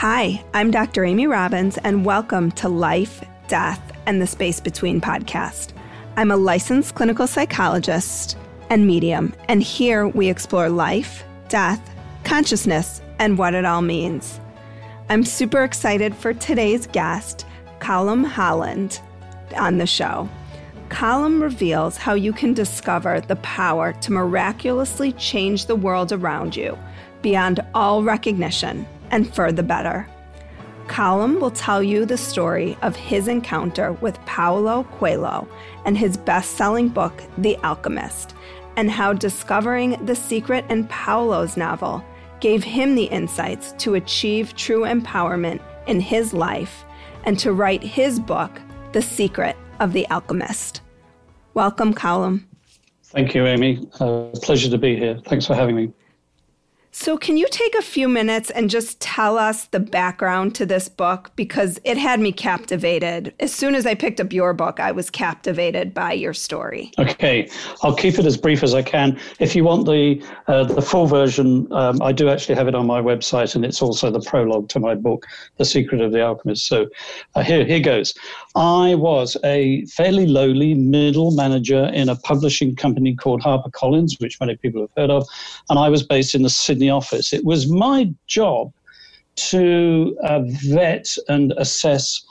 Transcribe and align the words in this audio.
Hi, 0.00 0.44
I'm 0.54 0.70
Dr. 0.70 1.04
Amy 1.04 1.26
Robbins, 1.26 1.76
and 1.78 2.04
welcome 2.04 2.52
to 2.52 2.68
Life, 2.68 3.24
Death, 3.48 3.82
and 4.06 4.22
the 4.22 4.28
Space 4.28 4.60
Between 4.60 5.00
podcast. 5.00 5.72
I'm 6.16 6.30
a 6.30 6.36
licensed 6.36 6.94
clinical 6.94 7.26
psychologist 7.26 8.38
and 8.70 8.86
medium, 8.86 9.34
and 9.48 9.60
here 9.60 10.06
we 10.06 10.28
explore 10.28 10.68
life, 10.68 11.24
death, 11.48 11.80
consciousness, 12.22 13.02
and 13.18 13.38
what 13.38 13.54
it 13.54 13.64
all 13.64 13.82
means. 13.82 14.38
I'm 15.08 15.24
super 15.24 15.64
excited 15.64 16.14
for 16.14 16.32
today's 16.32 16.86
guest, 16.86 17.44
Colm 17.80 18.24
Holland, 18.24 19.00
on 19.56 19.78
the 19.78 19.86
show. 19.88 20.28
Colm 20.90 21.42
reveals 21.42 21.96
how 21.96 22.14
you 22.14 22.32
can 22.32 22.54
discover 22.54 23.20
the 23.20 23.34
power 23.34 23.94
to 23.94 24.12
miraculously 24.12 25.10
change 25.14 25.66
the 25.66 25.74
world 25.74 26.12
around 26.12 26.54
you 26.54 26.78
beyond 27.20 27.58
all 27.74 28.04
recognition 28.04 28.86
and 29.10 29.32
for 29.34 29.52
the 29.52 29.62
better. 29.62 30.08
Colm 30.86 31.38
will 31.38 31.50
tell 31.50 31.82
you 31.82 32.04
the 32.06 32.16
story 32.16 32.76
of 32.82 32.96
his 32.96 33.28
encounter 33.28 33.92
with 33.92 34.18
Paulo 34.24 34.84
Coelho 34.98 35.46
and 35.84 35.96
his 35.96 36.16
best 36.16 36.52
selling 36.52 36.88
book, 36.88 37.22
The 37.36 37.56
Alchemist, 37.58 38.34
and 38.76 38.90
how 38.90 39.12
discovering 39.12 40.04
the 40.06 40.16
secret 40.16 40.64
in 40.70 40.86
Paulo's 40.88 41.56
novel 41.56 42.02
gave 42.40 42.64
him 42.64 42.94
the 42.94 43.04
insights 43.04 43.72
to 43.78 43.94
achieve 43.94 44.56
true 44.56 44.82
empowerment 44.82 45.60
in 45.86 46.00
his 46.00 46.32
life 46.32 46.84
and 47.24 47.38
to 47.38 47.52
write 47.52 47.82
his 47.82 48.18
book, 48.18 48.60
The 48.92 49.02
Secret 49.02 49.56
of 49.80 49.92
the 49.92 50.08
Alchemist. 50.10 50.80
Welcome, 51.54 51.92
Colm. 51.92 52.44
Thank 53.04 53.34
you, 53.34 53.46
Amy. 53.46 53.88
Uh, 53.98 54.28
pleasure 54.42 54.70
to 54.70 54.78
be 54.78 54.96
here. 54.96 55.18
Thanks 55.26 55.46
for 55.46 55.54
having 55.54 55.74
me. 55.74 55.92
So, 56.90 57.18
can 57.18 57.36
you 57.36 57.46
take 57.50 57.74
a 57.74 57.82
few 57.82 58.08
minutes 58.08 58.50
and 58.50 58.70
just 58.70 58.98
tell 59.00 59.36
us 59.36 59.66
the 59.66 59.80
background 59.80 60.54
to 60.54 60.66
this 60.66 60.88
book? 60.88 61.30
Because 61.36 61.78
it 61.84 61.98
had 61.98 62.18
me 62.18 62.32
captivated. 62.32 63.34
As 63.40 63.52
soon 63.52 63.74
as 63.74 63.84
I 63.84 63.94
picked 63.94 64.20
up 64.20 64.32
your 64.32 64.54
book, 64.54 64.80
I 64.80 64.92
was 64.92 65.10
captivated 65.10 65.92
by 65.92 66.12
your 66.14 66.32
story. 66.32 66.90
Okay, 66.98 67.50
I'll 67.82 67.94
keep 67.94 68.18
it 68.18 68.24
as 68.24 68.36
brief 68.36 68.62
as 68.62 68.74
I 68.74 68.82
can. 68.82 69.18
If 69.38 69.54
you 69.54 69.64
want 69.64 69.86
the 69.86 70.24
uh, 70.46 70.64
the 70.64 70.80
full 70.80 71.06
version, 71.06 71.70
um, 71.72 72.00
I 72.00 72.10
do 72.12 72.30
actually 72.30 72.54
have 72.54 72.68
it 72.68 72.74
on 72.74 72.86
my 72.86 73.00
website, 73.00 73.54
and 73.54 73.64
it's 73.64 73.82
also 73.82 74.10
the 74.10 74.20
prologue 74.20 74.68
to 74.70 74.80
my 74.80 74.94
book, 74.94 75.26
The 75.56 75.66
Secret 75.66 76.00
of 76.00 76.12
the 76.12 76.22
Alchemist. 76.22 76.66
So, 76.66 76.88
uh, 77.34 77.42
here 77.42 77.64
here 77.64 77.80
goes. 77.80 78.14
I 78.56 78.94
was 78.94 79.36
a 79.44 79.84
fairly 79.86 80.26
lowly 80.26 80.74
middle 80.74 81.32
manager 81.32 81.84
in 81.94 82.08
a 82.08 82.16
publishing 82.16 82.74
company 82.74 83.14
called 83.14 83.42
HarperCollins, 83.42 84.20
which 84.20 84.40
many 84.40 84.56
people 84.56 84.80
have 84.80 84.90
heard 84.96 85.10
of, 85.10 85.26
and 85.68 85.78
I 85.78 85.90
was 85.90 86.02
based 86.02 86.34
in 86.34 86.42
the 86.42 86.50
Sydney 86.78 86.90
office. 86.90 87.32
It 87.32 87.44
was 87.44 87.68
my 87.68 88.12
job 88.28 88.72
to 89.50 90.16
uh, 90.24 90.42
vet 90.64 91.06
and 91.28 91.52
assess 91.56 92.24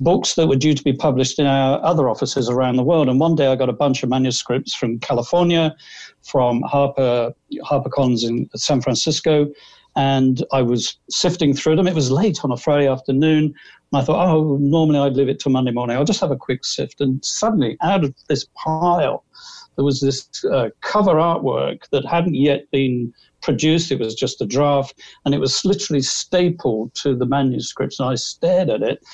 books 0.00 0.34
that 0.34 0.48
were 0.48 0.56
due 0.56 0.74
to 0.74 0.82
be 0.82 0.92
published 0.92 1.38
in 1.38 1.46
our 1.46 1.82
other 1.84 2.08
offices 2.08 2.48
around 2.48 2.76
the 2.76 2.82
world. 2.82 3.08
And 3.08 3.20
one 3.20 3.36
day 3.36 3.48
I 3.48 3.56
got 3.56 3.68
a 3.68 3.74
bunch 3.74 4.02
of 4.02 4.08
manuscripts 4.08 4.74
from 4.74 4.98
California, 5.00 5.76
from 6.22 6.62
Harper 6.62 7.32
HarperCollins 7.70 8.24
in 8.24 8.48
San 8.56 8.80
Francisco, 8.80 9.48
and 9.94 10.42
I 10.52 10.62
was 10.62 10.96
sifting 11.10 11.54
through 11.54 11.76
them. 11.76 11.86
It 11.86 11.94
was 11.94 12.10
late 12.10 12.38
on 12.44 12.50
a 12.50 12.56
Friday 12.56 12.88
afternoon, 12.88 13.44
and 13.44 14.00
I 14.00 14.02
thought, 14.02 14.26
oh, 14.26 14.56
normally 14.58 15.00
I'd 15.00 15.16
leave 15.16 15.28
it 15.28 15.38
till 15.38 15.52
Monday 15.52 15.72
morning. 15.72 15.96
I'll 15.96 16.04
just 16.12 16.20
have 16.20 16.30
a 16.30 16.36
quick 16.36 16.64
sift. 16.64 17.02
And 17.02 17.22
suddenly, 17.22 17.76
out 17.82 18.04
of 18.04 18.14
this 18.28 18.46
pile, 18.56 19.22
there 19.76 19.84
was 19.84 20.00
this 20.00 20.28
uh, 20.46 20.70
cover 20.80 21.14
artwork 21.14 21.88
that 21.92 22.04
hadn't 22.04 22.34
yet 22.34 22.70
been 22.70 23.12
produced. 23.42 23.92
It 23.92 23.98
was 23.98 24.14
just 24.14 24.40
a 24.40 24.46
draft, 24.46 25.00
and 25.24 25.34
it 25.34 25.38
was 25.38 25.64
literally 25.64 26.02
stapled 26.02 26.94
to 26.94 27.14
the 27.14 27.26
manuscripts. 27.26 28.00
And 28.00 28.08
I 28.08 28.14
stared 28.14 28.70
at 28.70 28.82
it, 28.82 29.04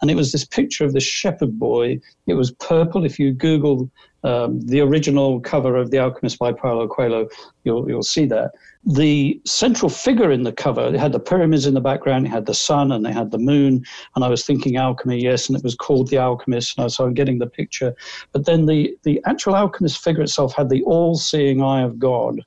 and 0.00 0.10
it 0.10 0.16
was 0.16 0.32
this 0.32 0.44
picture 0.44 0.84
of 0.84 0.92
the 0.92 1.00
shepherd 1.00 1.58
boy. 1.58 2.00
It 2.26 2.34
was 2.34 2.52
purple. 2.52 3.04
If 3.04 3.18
you 3.18 3.32
Google 3.32 3.90
um, 4.24 4.60
the 4.62 4.80
original 4.80 5.40
cover 5.40 5.76
of 5.76 5.90
The 5.90 5.98
Alchemist 5.98 6.38
by 6.38 6.52
Paulo 6.52 6.88
Coelho, 6.88 7.28
you'll 7.64 7.88
you'll 7.88 8.02
see 8.02 8.24
that. 8.26 8.52
The 8.86 9.40
central 9.46 9.88
figure 9.88 10.30
in 10.30 10.42
the 10.42 10.52
cover, 10.52 10.86
it 10.86 10.98
had 10.98 11.12
the 11.12 11.20
pyramids 11.20 11.66
in 11.66 11.74
the 11.74 11.80
background, 11.80 12.26
it 12.26 12.30
had 12.30 12.46
the 12.46 12.54
sun, 12.54 12.92
and 12.92 13.04
they 13.04 13.12
had 13.12 13.30
the 13.30 13.38
moon. 13.38 13.82
And 14.14 14.24
I 14.24 14.28
was 14.28 14.44
thinking 14.44 14.76
alchemy, 14.76 15.22
yes, 15.22 15.48
and 15.48 15.56
it 15.56 15.64
was 15.64 15.74
called 15.74 16.08
The 16.08 16.18
Alchemist. 16.18 16.78
And 16.78 16.92
so 16.92 17.04
I'm 17.04 17.14
getting 17.14 17.38
the 17.38 17.46
picture. 17.46 17.94
But 18.32 18.46
then 18.46 18.66
the, 18.66 18.96
the 19.04 19.22
actual 19.26 19.56
alchemist 19.56 20.02
figure 20.02 20.22
itself 20.22 20.54
had 20.54 20.68
the 20.68 20.82
all 20.84 21.14
seeing 21.14 21.62
eye 21.62 21.82
of 21.82 21.98
God 21.98 22.40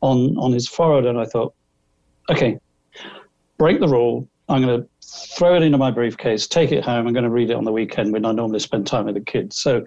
on, 0.00 0.36
on 0.38 0.52
his 0.52 0.68
forehead. 0.68 1.06
And 1.06 1.18
I 1.18 1.24
thought, 1.24 1.54
okay, 2.30 2.58
break 3.58 3.80
the 3.80 3.88
rule. 3.88 4.28
I'm 4.48 4.62
going 4.62 4.80
to 4.80 4.88
throw 5.36 5.56
it 5.56 5.62
into 5.62 5.78
my 5.78 5.90
briefcase, 5.90 6.46
take 6.46 6.70
it 6.70 6.84
home. 6.84 7.06
I'm 7.06 7.12
going 7.12 7.24
to 7.24 7.30
read 7.30 7.50
it 7.50 7.54
on 7.54 7.64
the 7.64 7.72
weekend 7.72 8.12
when 8.12 8.24
I 8.24 8.32
normally 8.32 8.60
spend 8.60 8.86
time 8.86 9.06
with 9.06 9.14
the 9.14 9.20
kids. 9.20 9.56
So 9.58 9.84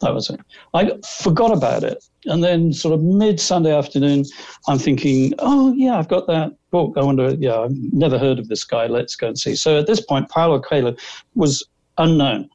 that 0.00 0.14
was 0.14 0.30
it. 0.30 0.40
I 0.72 0.92
forgot 1.06 1.52
about 1.52 1.84
it. 1.84 2.02
And 2.26 2.42
then, 2.42 2.72
sort 2.72 2.94
of 2.94 3.02
mid 3.02 3.38
Sunday 3.38 3.74
afternoon, 3.76 4.24
I'm 4.66 4.78
thinking, 4.78 5.34
oh, 5.38 5.74
yeah, 5.74 5.98
I've 5.98 6.08
got 6.08 6.26
that 6.28 6.52
book. 6.70 6.94
I 6.96 7.02
wonder, 7.02 7.34
yeah, 7.34 7.60
I've 7.60 7.76
never 7.92 8.18
heard 8.18 8.38
of 8.38 8.48
this 8.48 8.64
guy. 8.64 8.86
Let's 8.86 9.16
go 9.16 9.28
and 9.28 9.38
see. 9.38 9.54
So 9.54 9.78
at 9.78 9.86
this 9.86 10.00
point, 10.00 10.30
Paulo 10.30 10.60
Coelho 10.60 10.96
was 11.34 11.62
unknown. 11.98 12.48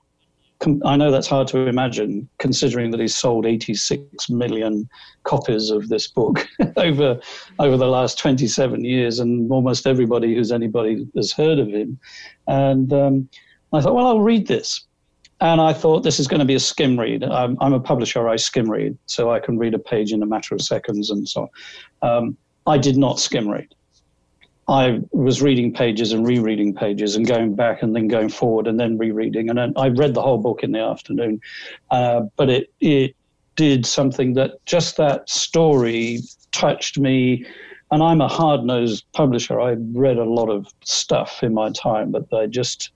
I 0.86 0.98
know 0.98 1.10
that's 1.10 1.28
hard 1.28 1.48
to 1.50 1.68
imagine, 1.68 2.28
considering 2.38 2.92
that 2.92 3.00
he's 3.00 3.16
sold 3.16 3.46
86 3.46 4.30
million 4.30 4.90
copies 5.24 5.70
of 5.70 5.88
this 5.88 6.08
book 6.08 6.46
over 6.76 7.20
over 7.60 7.78
the 7.78 7.88
last 7.88 8.18
27 8.20 8.84
years, 8.84 9.20
and 9.20 9.50
almost 9.52 9.88
everybody 9.88 10.36
who's 10.36 10.52
anybody 10.52 11.08
has 11.16 11.32
heard 11.32 11.60
of 11.60 11.70
him. 11.70 11.98
And 12.48 12.92
um, 12.92 13.30
I 13.72 13.82
thought, 13.82 13.96
well, 13.96 14.08
I'll 14.08 14.22
read 14.22 14.48
this. 14.48 14.86
And 15.42 15.62
I 15.62 15.72
thought 15.72 16.04
this 16.04 16.20
is 16.20 16.28
going 16.28 16.42
to 16.42 16.46
be 16.46 16.56
a 16.56 16.60
skim 16.60 17.00
read. 17.00 17.24
I'm, 17.24 17.58
I'm, 17.62 17.72
a 17.72 17.80
publisher, 17.80 18.28
I 18.28 18.36
skim 18.36 18.70
read, 18.70 18.98
so 19.06 19.32
I 19.32 19.40
can 19.40 19.58
read 19.58 19.74
a 19.74 19.80
page 19.80 20.12
in 20.12 20.22
a 20.22 20.26
matter 20.26 20.54
of 20.54 20.62
seconds 20.62 21.10
and 21.10 21.28
so 21.30 21.50
on. 22.02 22.10
Um, 22.10 22.38
I 22.68 22.78
did 22.78 22.98
not 22.98 23.20
skim 23.20 23.48
read. 23.48 23.74
I 24.70 25.00
was 25.12 25.42
reading 25.42 25.74
pages 25.74 26.14
and 26.14 26.28
rereading 26.28 26.76
pages 26.76 27.16
and 27.16 27.26
going 27.26 27.56
back 27.56 27.82
and 27.82 27.96
then 27.96 28.08
going 28.08 28.30
forward 28.30 28.68
and 28.68 28.80
then 28.80 29.00
rereading. 29.00 29.50
And 29.50 29.60
I 29.76 29.88
read 29.88 30.14
the 30.14 30.22
whole 30.22 30.38
book 30.38 30.64
in 30.64 30.74
the 30.74 30.80
afternoon. 30.80 31.42
Uh, 31.90 32.22
but 32.36 32.50
it, 32.52 32.72
it 32.80 33.16
did 33.56 33.86
something 33.86 34.34
that 34.34 34.64
just 34.68 34.96
that 34.98 35.28
story 35.28 36.20
touched 36.52 37.00
me. 37.00 37.46
And 37.90 38.04
I'm 38.04 38.22
a 38.22 38.28
hard 38.28 38.64
nosed 38.64 39.06
publisher. 39.14 39.60
I 39.60 39.76
read 39.94 40.18
a 40.18 40.24
lot 40.24 40.50
of 40.50 40.68
stuff 40.84 41.42
in 41.42 41.56
my 41.56 41.72
time, 41.72 42.12
but 42.12 42.32
I 42.32 42.46
just, 42.46 42.92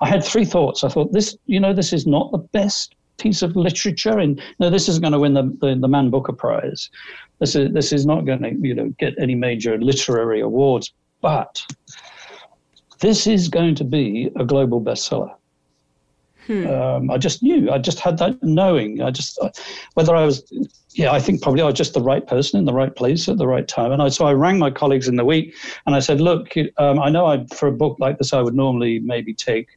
I 0.00 0.08
had 0.08 0.24
three 0.24 0.44
thoughts. 0.44 0.82
I 0.82 0.88
thought 0.88 1.12
this, 1.12 1.36
you 1.46 1.60
know, 1.60 1.72
this 1.72 1.92
is 1.92 2.08
not 2.08 2.32
the 2.32 2.38
best 2.38 2.96
piece 3.18 3.42
of 3.42 3.54
literature, 3.54 4.18
and 4.18 4.42
no, 4.58 4.70
this 4.70 4.88
isn't 4.88 5.02
going 5.02 5.12
to 5.12 5.20
win 5.20 5.34
the, 5.34 5.44
the, 5.60 5.76
the 5.80 5.88
Man 5.88 6.10
Booker 6.10 6.32
Prize. 6.32 6.90
This 7.38 7.54
is 7.54 7.72
this 7.72 7.92
is 7.92 8.06
not 8.06 8.26
going 8.26 8.42
to 8.42 8.50
you 8.60 8.74
know 8.74 8.88
get 8.98 9.14
any 9.20 9.34
major 9.34 9.78
literary 9.78 10.40
awards, 10.40 10.92
but 11.24 11.64
this 13.00 13.26
is 13.26 13.48
going 13.48 13.74
to 13.74 13.82
be 13.82 14.30
a 14.36 14.44
global 14.44 14.78
bestseller. 14.78 15.34
Hmm. 16.46 16.66
Um, 16.66 17.10
I 17.10 17.16
just 17.16 17.42
knew. 17.42 17.70
I 17.70 17.78
just 17.78 17.98
had 17.98 18.18
that 18.18 18.42
knowing. 18.42 19.00
I 19.00 19.10
just 19.10 19.38
whether 19.94 20.14
I 20.14 20.26
was, 20.26 20.44
yeah, 20.90 21.12
I 21.12 21.20
think 21.20 21.40
probably 21.40 21.62
I 21.62 21.64
was 21.64 21.76
just 21.76 21.94
the 21.94 22.02
right 22.02 22.26
person 22.26 22.58
in 22.58 22.66
the 22.66 22.74
right 22.74 22.94
place 22.94 23.26
at 23.26 23.38
the 23.38 23.46
right 23.46 23.66
time. 23.66 23.90
And 23.90 24.02
I 24.02 24.10
so 24.10 24.26
I 24.26 24.34
rang 24.34 24.58
my 24.58 24.70
colleagues 24.70 25.08
in 25.08 25.16
the 25.16 25.24
week 25.24 25.54
and 25.86 25.96
I 25.96 26.00
said, 26.00 26.20
look, 26.20 26.52
um, 26.76 27.00
I 27.00 27.08
know 27.08 27.24
I 27.24 27.46
for 27.56 27.68
a 27.68 27.72
book 27.72 27.96
like 27.98 28.18
this 28.18 28.34
I 28.34 28.42
would 28.42 28.54
normally 28.54 28.98
maybe 28.98 29.32
take 29.32 29.68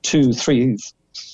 two, 0.00 0.32
three, 0.32 0.78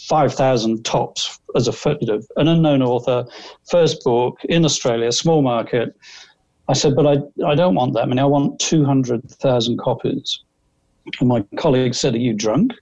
five 0.09 0.35
thousand 0.35 0.85
tops 0.85 1.39
as 1.55 1.69
a 1.69 1.97
you 2.01 2.09
know, 2.09 2.21
an 2.39 2.49
unknown 2.49 2.83
author, 2.83 3.25
first 3.71 4.03
book 4.03 4.41
in 4.49 4.65
Australia, 4.65 5.13
small 5.13 5.43
market. 5.43 5.95
I 6.69 6.73
said, 6.73 6.97
but 6.97 7.07
I 7.07 7.47
I 7.47 7.55
don't 7.55 7.75
want 7.75 7.95
that 7.95 8.09
many. 8.09 8.21
I 8.21 8.25
want 8.25 8.59
two 8.59 8.85
hundred 8.85 9.29
thousand 9.31 9.79
copies. 9.79 10.41
And 11.21 11.29
my 11.29 11.45
colleague 11.57 11.95
said, 11.95 12.15
Are 12.15 12.19
you 12.19 12.33
drunk? 12.33 12.73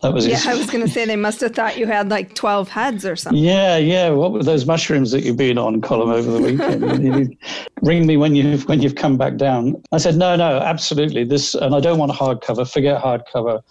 That 0.00 0.12
was 0.12 0.26
Yeah, 0.26 0.36
his... 0.36 0.46
I 0.46 0.54
was 0.54 0.70
going 0.70 0.84
to 0.84 0.90
say 0.90 1.04
they 1.04 1.16
must 1.16 1.40
have 1.40 1.54
thought 1.54 1.76
you 1.76 1.86
had 1.86 2.08
like 2.08 2.34
12 2.34 2.68
heads 2.68 3.04
or 3.04 3.16
something. 3.16 3.42
Yeah, 3.42 3.78
yeah. 3.78 4.10
What 4.10 4.32
were 4.32 4.42
those 4.42 4.64
mushrooms 4.64 5.10
that 5.10 5.24
you've 5.24 5.36
been 5.36 5.58
on, 5.58 5.80
Colm, 5.80 6.12
over 6.12 6.30
the 6.30 6.40
weekend? 6.40 7.36
Ring 7.82 8.06
me 8.06 8.16
when 8.16 8.36
you've, 8.36 8.68
when 8.68 8.80
you've 8.80 8.94
come 8.94 9.16
back 9.16 9.36
down. 9.36 9.82
I 9.90 9.98
said, 9.98 10.16
No, 10.16 10.36
no, 10.36 10.58
absolutely. 10.58 11.24
This, 11.24 11.54
and 11.54 11.74
I 11.74 11.80
don't 11.80 11.98
want 11.98 12.12
a 12.12 12.14
hardcover. 12.14 12.70
Forget 12.70 13.02
hardcover. 13.02 13.62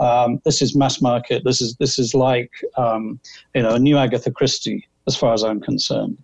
Um, 0.00 0.40
this 0.44 0.62
is 0.62 0.74
mass 0.74 1.02
market. 1.02 1.44
This 1.44 1.60
is, 1.60 1.76
this 1.76 1.98
is 1.98 2.14
like, 2.14 2.50
um, 2.78 3.20
you 3.54 3.62
know, 3.62 3.74
a 3.74 3.78
new 3.78 3.98
Agatha 3.98 4.30
Christie, 4.30 4.88
as 5.06 5.16
far 5.16 5.34
as 5.34 5.44
I'm 5.44 5.60
concerned. 5.60 6.16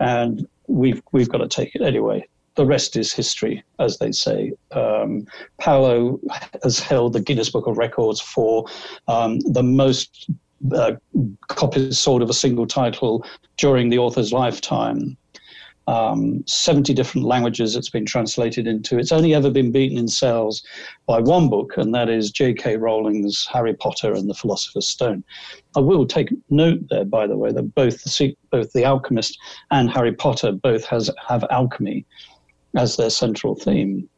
And 0.00 0.46
we've, 0.68 1.02
we've 1.12 1.28
got 1.28 1.38
to 1.38 1.48
take 1.48 1.74
it 1.74 1.82
anyway 1.82 2.24
the 2.58 2.66
rest 2.66 2.96
is 2.96 3.12
history, 3.12 3.62
as 3.78 3.98
they 3.98 4.10
say. 4.10 4.52
Um, 4.72 5.28
Paulo 5.58 6.18
has 6.64 6.80
held 6.80 7.12
the 7.12 7.20
Guinness 7.20 7.50
Book 7.50 7.68
of 7.68 7.78
Records 7.78 8.20
for 8.20 8.66
um, 9.06 9.38
the 9.40 9.62
most 9.62 10.28
uh, 10.74 10.92
copies 11.46 11.98
sold 11.98 12.20
of 12.20 12.28
a 12.28 12.34
single 12.34 12.66
title 12.66 13.24
during 13.58 13.90
the 13.90 13.98
author's 13.98 14.32
lifetime. 14.32 15.16
Um, 15.88 16.44
70 16.46 16.92
different 16.92 17.26
languages 17.26 17.74
it's 17.74 17.88
been 17.88 18.04
translated 18.04 18.66
into. 18.66 18.98
It's 18.98 19.10
only 19.10 19.34
ever 19.34 19.50
been 19.50 19.72
beaten 19.72 19.96
in 19.96 20.06
sales 20.06 20.62
by 21.06 21.18
one 21.18 21.48
book, 21.48 21.78
and 21.78 21.94
that 21.94 22.10
is 22.10 22.30
J.K. 22.30 22.76
Rowling's 22.76 23.48
Harry 23.50 23.72
Potter 23.72 24.12
and 24.12 24.28
the 24.28 24.34
Philosopher's 24.34 24.86
Stone. 24.86 25.24
I 25.74 25.80
will 25.80 26.06
take 26.06 26.28
note 26.50 26.80
there, 26.90 27.06
by 27.06 27.26
the 27.26 27.38
way, 27.38 27.52
that 27.52 27.74
both 27.74 28.04
the, 28.04 28.36
both 28.50 28.70
the 28.74 28.84
Alchemist 28.84 29.38
and 29.70 29.88
Harry 29.88 30.12
Potter 30.12 30.52
both 30.52 30.84
has 30.84 31.10
have 31.26 31.42
alchemy 31.50 32.04
as 32.76 32.98
their 32.98 33.08
central 33.08 33.54
theme. 33.54 34.10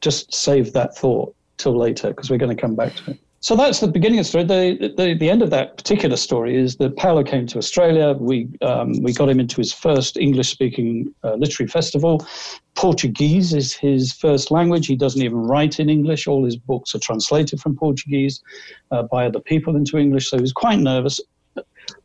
Just 0.00 0.32
save 0.32 0.72
that 0.72 0.96
thought 0.96 1.34
till 1.58 1.76
later 1.76 2.08
because 2.08 2.30
we're 2.30 2.38
going 2.38 2.56
to 2.56 2.60
come 2.60 2.74
back 2.74 2.94
to 2.94 3.10
it. 3.10 3.18
So 3.42 3.56
that's 3.56 3.80
the 3.80 3.88
beginning 3.88 4.18
of 4.18 4.26
the 4.26 4.28
story. 4.28 4.44
The, 4.44 4.92
the, 4.94 5.14
the 5.14 5.30
end 5.30 5.40
of 5.40 5.48
that 5.48 5.78
particular 5.78 6.16
story 6.16 6.56
is 6.56 6.76
that 6.76 6.98
Paulo 6.98 7.24
came 7.24 7.46
to 7.46 7.58
Australia. 7.58 8.12
We, 8.12 8.50
um, 8.60 9.02
we 9.02 9.14
got 9.14 9.30
him 9.30 9.40
into 9.40 9.56
his 9.56 9.72
first 9.72 10.18
English 10.18 10.50
speaking 10.50 11.14
uh, 11.24 11.36
literary 11.36 11.68
festival. 11.68 12.26
Portuguese 12.74 13.54
is 13.54 13.72
his 13.72 14.12
first 14.12 14.50
language. 14.50 14.86
He 14.86 14.94
doesn't 14.94 15.22
even 15.22 15.38
write 15.38 15.80
in 15.80 15.88
English. 15.88 16.26
All 16.26 16.44
his 16.44 16.56
books 16.56 16.94
are 16.94 16.98
translated 16.98 17.60
from 17.60 17.76
Portuguese 17.76 18.42
uh, 18.90 19.04
by 19.04 19.24
other 19.24 19.40
people 19.40 19.74
into 19.74 19.96
English. 19.96 20.28
So 20.28 20.36
he 20.36 20.42
was 20.42 20.52
quite 20.52 20.78
nervous. 20.78 21.18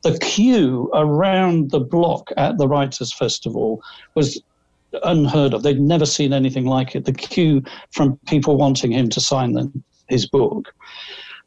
The 0.04 0.18
queue 0.20 0.90
around 0.94 1.72
the 1.72 1.82
block 1.82 2.32
at 2.38 2.58
the 2.58 2.68
Writers' 2.68 3.14
Festival 3.14 3.84
was 4.16 4.42
unheard 5.04 5.54
of. 5.54 5.64
They'd 5.64 5.82
never 5.82 6.06
seen 6.06 6.32
anything 6.32 6.66
like 6.66 6.96
it. 6.96 7.04
The 7.04 7.14
queue 7.14 7.62
from 7.92 8.18
people 8.26 8.56
wanting 8.56 8.94
him 8.94 9.10
to 9.10 9.20
sign 9.20 9.52
the, 9.52 9.70
his 10.08 10.26
book. 10.26 10.74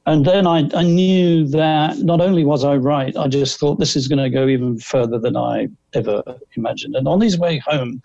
And 0.09 0.25
then 0.25 0.47
I, 0.47 0.67
I 0.75 0.85
knew 0.85 1.47
that 1.49 1.99
not 1.99 2.23
only 2.23 2.43
was 2.43 2.65
I 2.65 2.77
right, 2.77 3.15
I 3.15 3.29
just 3.29 3.61
thought 3.61 3.79
this 3.79 3.95
is 3.95 4.09
going 4.09 4.19
to 4.19 4.31
go 4.31 4.49
even 4.49 4.79
further 4.79 5.19
than 5.19 5.37
I 5.37 5.69
ever 5.93 6.23
imagined. 6.57 6.97
And 6.97 7.07
on 7.07 7.21
his 7.21 7.39
way 7.39 7.59
home, 7.59 8.01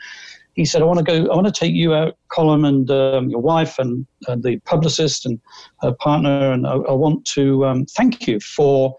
he 0.54 0.66
said, 0.66 0.82
I 0.82 0.86
want 0.86 1.00
to 1.00 1.06
go, 1.06 1.32
I 1.32 1.34
want 1.36 1.48
to 1.48 1.54
take 1.54 1.74
you 1.74 1.94
out, 1.94 2.18
Colm, 2.30 2.68
and 2.68 2.92
um, 2.92 3.30
your 3.30 3.40
wife, 3.40 3.80
and 3.80 4.06
the 4.28 4.60
publicist 4.66 5.26
and 5.26 5.40
her 5.82 5.94
partner, 5.94 6.52
and 6.52 6.68
I, 6.68 6.74
I 6.74 6.92
want 6.92 7.24
to 7.38 7.66
um, 7.66 7.86
thank 7.86 8.28
you 8.28 8.42
for 8.42 8.98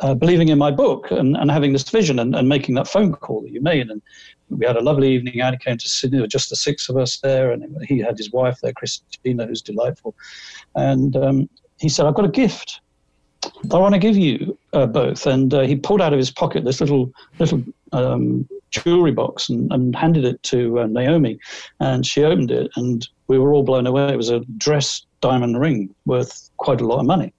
uh, 0.00 0.14
believing 0.14 0.48
in 0.48 0.56
my 0.56 0.70
book 0.70 1.10
and, 1.10 1.36
and 1.36 1.50
having 1.50 1.74
this 1.74 1.88
vision 1.90 2.18
and, 2.18 2.34
and 2.34 2.48
making 2.48 2.76
that 2.76 2.88
phone 2.88 3.12
call 3.12 3.42
that 3.42 3.52
you 3.52 3.60
made. 3.60 3.90
And 3.90 4.00
we 4.48 4.64
had 4.64 4.78
a 4.78 4.80
lovely 4.80 5.12
evening 5.12 5.42
out. 5.42 5.52
He 5.52 5.58
came 5.58 5.76
to 5.76 5.88
Sydney. 5.88 6.16
There 6.16 6.24
were 6.24 6.28
just 6.28 6.48
the 6.48 6.56
six 6.56 6.88
of 6.88 6.96
us 6.96 7.18
there, 7.18 7.52
and 7.52 7.76
he 7.86 7.98
had 7.98 8.16
his 8.16 8.32
wife 8.32 8.58
there, 8.62 8.72
Christina, 8.72 9.46
who's 9.46 9.60
delightful. 9.60 10.14
And 10.74 11.14
um, 11.14 11.48
he 11.82 11.88
said, 11.88 12.06
"I've 12.06 12.14
got 12.14 12.24
a 12.24 12.28
gift. 12.28 12.80
I 13.72 13.78
want 13.78 13.94
to 13.94 13.98
give 13.98 14.16
you 14.16 14.56
uh, 14.72 14.86
both." 14.86 15.26
And 15.26 15.52
uh, 15.52 15.62
he 15.62 15.76
pulled 15.76 16.00
out 16.00 16.12
of 16.12 16.18
his 16.18 16.30
pocket 16.30 16.64
this 16.64 16.80
little 16.80 17.12
little 17.38 17.62
um, 17.92 18.48
jewelry 18.70 19.12
box 19.12 19.50
and, 19.50 19.70
and, 19.70 19.94
handed 19.94 20.24
it 20.24 20.42
to 20.44 20.80
uh, 20.80 20.86
Naomi, 20.86 21.38
and 21.80 22.06
she 22.06 22.24
opened 22.24 22.50
it, 22.50 22.70
and 22.76 23.06
we 23.26 23.38
were 23.38 23.52
all 23.52 23.64
blown 23.64 23.86
away. 23.86 24.12
It 24.12 24.16
was 24.16 24.30
a 24.30 24.40
dress 24.56 25.04
diamond 25.20 25.60
ring 25.60 25.94
worth 26.06 26.50
quite 26.56 26.80
a 26.80 26.86
lot 26.86 26.98
of 26.98 27.06
money 27.06 27.32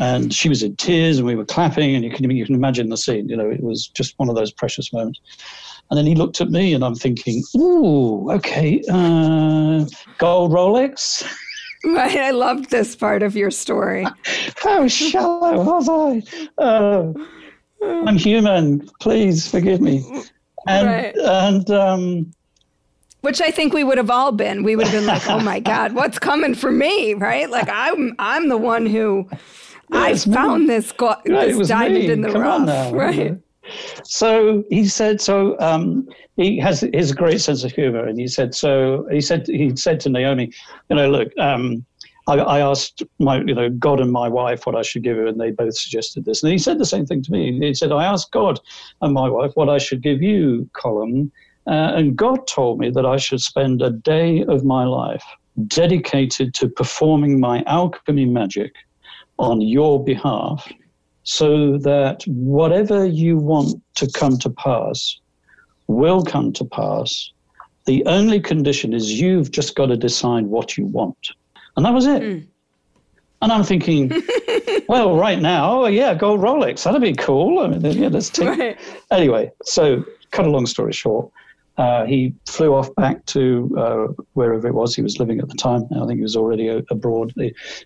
and 0.00 0.34
she 0.34 0.48
was 0.48 0.62
in 0.62 0.74
tears 0.74 1.18
and 1.18 1.26
we 1.26 1.36
were 1.36 1.44
clapping 1.44 1.94
and 1.94 2.04
you 2.04 2.10
can 2.10 2.28
you 2.30 2.44
can 2.44 2.54
imagine 2.54 2.88
the 2.88 2.96
scene 2.96 3.28
you 3.28 3.36
know 3.36 3.48
it 3.48 3.62
was 3.62 3.88
just 3.88 4.16
one 4.18 4.28
of 4.28 4.34
those 4.34 4.52
precious 4.52 4.92
moments 4.92 5.20
and 5.90 5.98
then 5.98 6.06
he 6.06 6.14
looked 6.14 6.40
at 6.40 6.50
me, 6.50 6.72
and 6.74 6.84
I'm 6.84 6.94
thinking, 6.94 7.42
ooh, 7.56 8.30
okay, 8.32 8.82
uh, 8.90 9.84
gold 10.18 10.52
Rolex. 10.52 11.22
Right, 11.84 12.16
I 12.16 12.30
loved 12.30 12.70
this 12.70 12.96
part 12.96 13.22
of 13.22 13.36
your 13.36 13.50
story. 13.50 14.06
How 14.56 14.88
shallow 14.88 15.62
was 15.62 15.88
I? 15.88 16.62
Uh, 16.62 17.12
I'm 17.82 18.16
human. 18.16 18.88
Please 19.00 19.48
forgive 19.50 19.80
me. 19.80 20.02
And 20.66 20.86
right. 20.88 21.16
and 21.16 21.70
um, 21.70 22.32
which 23.20 23.40
I 23.40 23.50
think 23.50 23.72
we 23.74 23.84
would 23.84 23.98
have 23.98 24.10
all 24.10 24.32
been. 24.32 24.62
We 24.62 24.76
would 24.76 24.86
have 24.86 24.94
been 24.94 25.06
like, 25.06 25.28
"Oh 25.28 25.40
my 25.40 25.60
God, 25.72 25.92
what's 25.94 26.18
coming 26.18 26.54
for 26.54 26.70
me?" 26.72 27.14
Right? 27.14 27.50
Like 27.50 27.68
I'm 27.70 28.14
I'm 28.18 28.48
the 28.48 28.56
one 28.56 28.86
who 28.86 29.28
yeah, 29.90 30.00
I 30.00 30.16
found 30.16 30.62
me. 30.62 30.66
this, 30.68 30.92
go- 30.92 31.16
right, 31.28 31.54
this 31.54 31.68
diamond 31.68 31.94
me. 31.94 32.10
in 32.10 32.20
the 32.22 32.32
Come 32.32 32.42
rough. 32.66 32.92
Right. 32.94 33.36
So 34.04 34.64
he 34.68 34.86
said, 34.86 35.20
so 35.20 35.58
um, 35.60 36.08
he 36.36 36.58
has 36.58 36.80
his 36.92 37.12
great 37.12 37.40
sense 37.40 37.64
of 37.64 37.72
humor, 37.72 38.04
and 38.04 38.18
he 38.18 38.28
said, 38.28 38.54
so 38.54 39.06
he 39.10 39.20
said 39.20 39.46
he 39.46 39.74
said 39.76 40.00
to 40.00 40.08
Naomi, 40.08 40.52
you 40.90 40.96
know, 40.96 41.10
look, 41.10 41.28
um, 41.38 41.84
I, 42.26 42.38
I, 42.38 42.60
asked 42.60 43.02
my, 43.18 43.38
you 43.38 43.54
know, 43.54 43.68
God 43.68 44.00
and 44.00 44.10
my 44.10 44.28
wife 44.28 44.66
what 44.66 44.76
I 44.76 44.82
should 44.82 45.02
give 45.02 45.16
you, 45.16 45.26
and 45.26 45.40
they 45.40 45.50
both 45.50 45.76
suggested 45.76 46.24
this, 46.24 46.42
and 46.42 46.52
he 46.52 46.58
said 46.58 46.78
the 46.78 46.86
same 46.86 47.06
thing 47.06 47.22
to 47.22 47.32
me. 47.32 47.58
He 47.58 47.74
said, 47.74 47.92
I 47.92 48.04
asked 48.04 48.32
God 48.32 48.58
and 49.02 49.12
my 49.12 49.28
wife 49.28 49.52
what 49.54 49.68
I 49.68 49.78
should 49.78 50.02
give 50.02 50.22
you, 50.22 50.68
Colin, 50.72 51.30
uh, 51.66 51.92
and 51.94 52.16
God 52.16 52.46
told 52.46 52.78
me 52.78 52.90
that 52.90 53.06
I 53.06 53.16
should 53.16 53.40
spend 53.40 53.82
a 53.82 53.90
day 53.90 54.44
of 54.44 54.64
my 54.64 54.84
life 54.84 55.24
dedicated 55.68 56.52
to 56.54 56.68
performing 56.68 57.40
my 57.40 57.62
alchemy 57.66 58.26
magic 58.26 58.72
on 59.38 59.60
your 59.60 60.02
behalf 60.02 60.68
so 61.24 61.78
that 61.78 62.22
whatever 62.26 63.04
you 63.04 63.36
want 63.36 63.82
to 63.96 64.10
come 64.12 64.38
to 64.38 64.50
pass 64.50 65.18
will 65.86 66.22
come 66.22 66.52
to 66.52 66.64
pass. 66.64 67.32
The 67.86 68.04
only 68.06 68.40
condition 68.40 68.94
is 68.94 69.20
you've 69.20 69.50
just 69.50 69.74
got 69.74 69.86
to 69.86 69.96
decide 69.96 70.46
what 70.46 70.78
you 70.78 70.86
want. 70.86 71.32
And 71.76 71.84
that 71.84 71.92
was 71.92 72.06
it. 72.06 72.22
Mm. 72.22 72.46
And 73.42 73.52
I'm 73.52 73.64
thinking, 73.64 74.10
well, 74.88 75.16
right 75.16 75.40
now, 75.40 75.86
yeah, 75.86 76.14
gold 76.14 76.40
Rolex, 76.40 76.84
that'd 76.84 77.02
be 77.02 77.12
cool. 77.12 77.58
I 77.58 77.68
mean, 77.68 77.82
yeah, 77.82 78.08
let's 78.08 78.30
take. 78.30 78.58
Right. 78.58 78.78
Anyway, 79.10 79.50
so 79.64 80.04
cut 80.30 80.46
a 80.46 80.50
long 80.50 80.66
story 80.66 80.92
short, 80.92 81.30
uh, 81.76 82.04
he 82.04 82.32
flew 82.46 82.72
off 82.74 82.94
back 82.94 83.24
to 83.26 83.74
uh, 83.76 84.06
wherever 84.34 84.68
it 84.68 84.74
was 84.74 84.94
he 84.94 85.02
was 85.02 85.18
living 85.18 85.40
at 85.40 85.48
the 85.48 85.56
time. 85.56 85.86
I 86.00 86.06
think 86.06 86.18
he 86.18 86.22
was 86.22 86.36
already 86.36 86.68
abroad. 86.90 87.34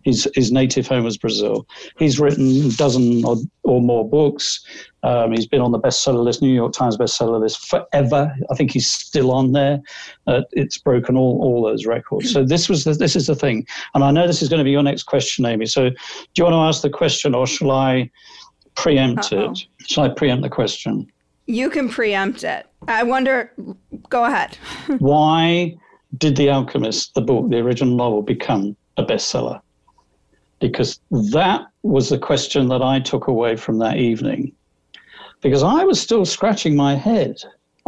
His, 0.05 0.29
his 0.35 0.53
native 0.53 0.87
home 0.87 1.05
was 1.05 1.17
Brazil. 1.17 1.67
He's 1.99 2.21
written 2.21 2.67
a 2.67 2.71
dozen 2.71 3.25
or, 3.25 3.37
or 3.63 3.81
more 3.81 4.09
books. 4.09 4.65
Um, 5.05 5.33
he's 5.33 5.47
been 5.47 5.61
on 5.61 5.73
the 5.73 5.79
bestseller 5.79 6.23
list, 6.23 6.43
New 6.43 6.53
York 6.53 6.73
Times 6.73 6.97
bestseller 6.99 7.41
list 7.41 7.67
forever. 7.69 8.35
I 8.51 8.55
think 8.57 8.73
he's 8.73 8.91
still 8.91 9.33
on 9.33 9.53
there. 9.53 9.81
Uh, 10.27 10.43
it's 10.53 10.77
broken 10.77 11.17
all, 11.17 11.41
all 11.43 11.63
those 11.63 11.87
records. 11.87 12.33
So 12.33 12.45
this 12.45 12.69
was 12.69 12.85
the, 12.85 12.93
this 12.93 13.17
is 13.17 13.29
the 13.29 13.35
thing, 13.35 13.67
and 13.95 14.05
I 14.05 14.11
know 14.11 14.27
this 14.27 14.43
is 14.43 14.49
going 14.49 14.59
to 14.59 14.65
be 14.65 14.73
your 14.73 14.83
next 14.83 15.05
question, 15.05 15.47
Amy. 15.47 15.67
So 15.67 15.91
do 15.91 15.97
you 16.37 16.45
want 16.45 16.55
to 16.55 16.59
ask 16.59 16.83
the 16.83 16.91
question, 16.91 17.35
or 17.35 17.47
shall 17.47 17.71
I 17.71 18.11
preempt 18.75 19.33
Uh-oh. 19.33 19.53
it? 19.53 19.67
Shall 19.87 20.05
I 20.05 20.09
preempt 20.09 20.43
the 20.43 20.51
question? 20.51 21.11
You 21.49 21.71
can 21.71 21.89
preempt 21.89 22.45
it. 22.45 22.67
I 22.87 23.03
wonder. 23.03 23.53
Go 24.11 24.27
ahead. 24.27 24.59
Why 24.99 25.77
did 26.19 26.37
The 26.37 26.51
Alchemist, 26.51 27.15
the 27.15 27.23
book, 27.23 27.49
the 27.49 27.57
original 27.57 27.97
novel, 27.97 28.21
become 28.21 28.77
a 28.99 29.05
bestseller? 29.05 29.61
Because 30.61 31.01
that 31.33 31.63
was 31.83 32.11
the 32.11 32.19
question 32.19 32.69
that 32.69 32.83
I 32.83 33.01
took 33.01 33.29
away 33.29 33.57
from 33.57 33.79
that 33.79 33.97
evening. 33.97 34.53
Because 35.41 35.63
I 35.63 35.85
was 35.85 35.99
still 35.99 36.27
scratching 36.27 36.77
my 36.77 36.95
head. 36.95 37.37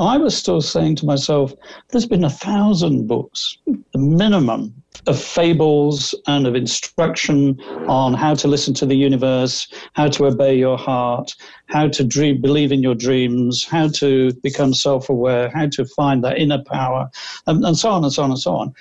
I 0.01 0.17
was 0.17 0.35
still 0.35 0.63
saying 0.63 0.97
to 0.97 1.07
myself, 1.07 1.53
there's 1.91 2.07
been 2.07 2.25
a 2.25 2.31
thousand 2.31 3.07
books, 3.07 3.59
the 3.67 3.99
minimum, 3.99 4.75
of 5.07 5.21
fables 5.21 6.15
and 6.27 6.47
of 6.47 6.55
instruction 6.55 7.61
on 7.87 8.15
how 8.15 8.35
to 8.35 8.49
listen 8.49 8.73
to 8.75 8.87
the 8.87 8.97
universe, 8.97 9.69
how 9.93 10.09
to 10.09 10.27
obey 10.27 10.57
your 10.57 10.79
heart, 10.79 11.35
how 11.67 11.87
to 11.89 12.03
dream, 12.03 12.41
believe 12.41 12.73
in 12.73 12.83
your 12.83 12.95
dreams, 12.95 13.65
how 13.65 13.89
to 13.89 14.33
become 14.43 14.73
self 14.73 15.11
aware, 15.11 15.51
how 15.51 15.67
to 15.69 15.85
find 15.85 16.25
that 16.25 16.39
inner 16.39 16.63
power, 16.65 17.11
and, 17.47 17.65
and, 17.65 17.77
so 17.77 17.91
on 17.91 18.03
and 18.03 18.13
so 18.13 18.23
on 18.23 18.31
and 18.31 18.41
so 18.41 18.57
on. 18.57 18.75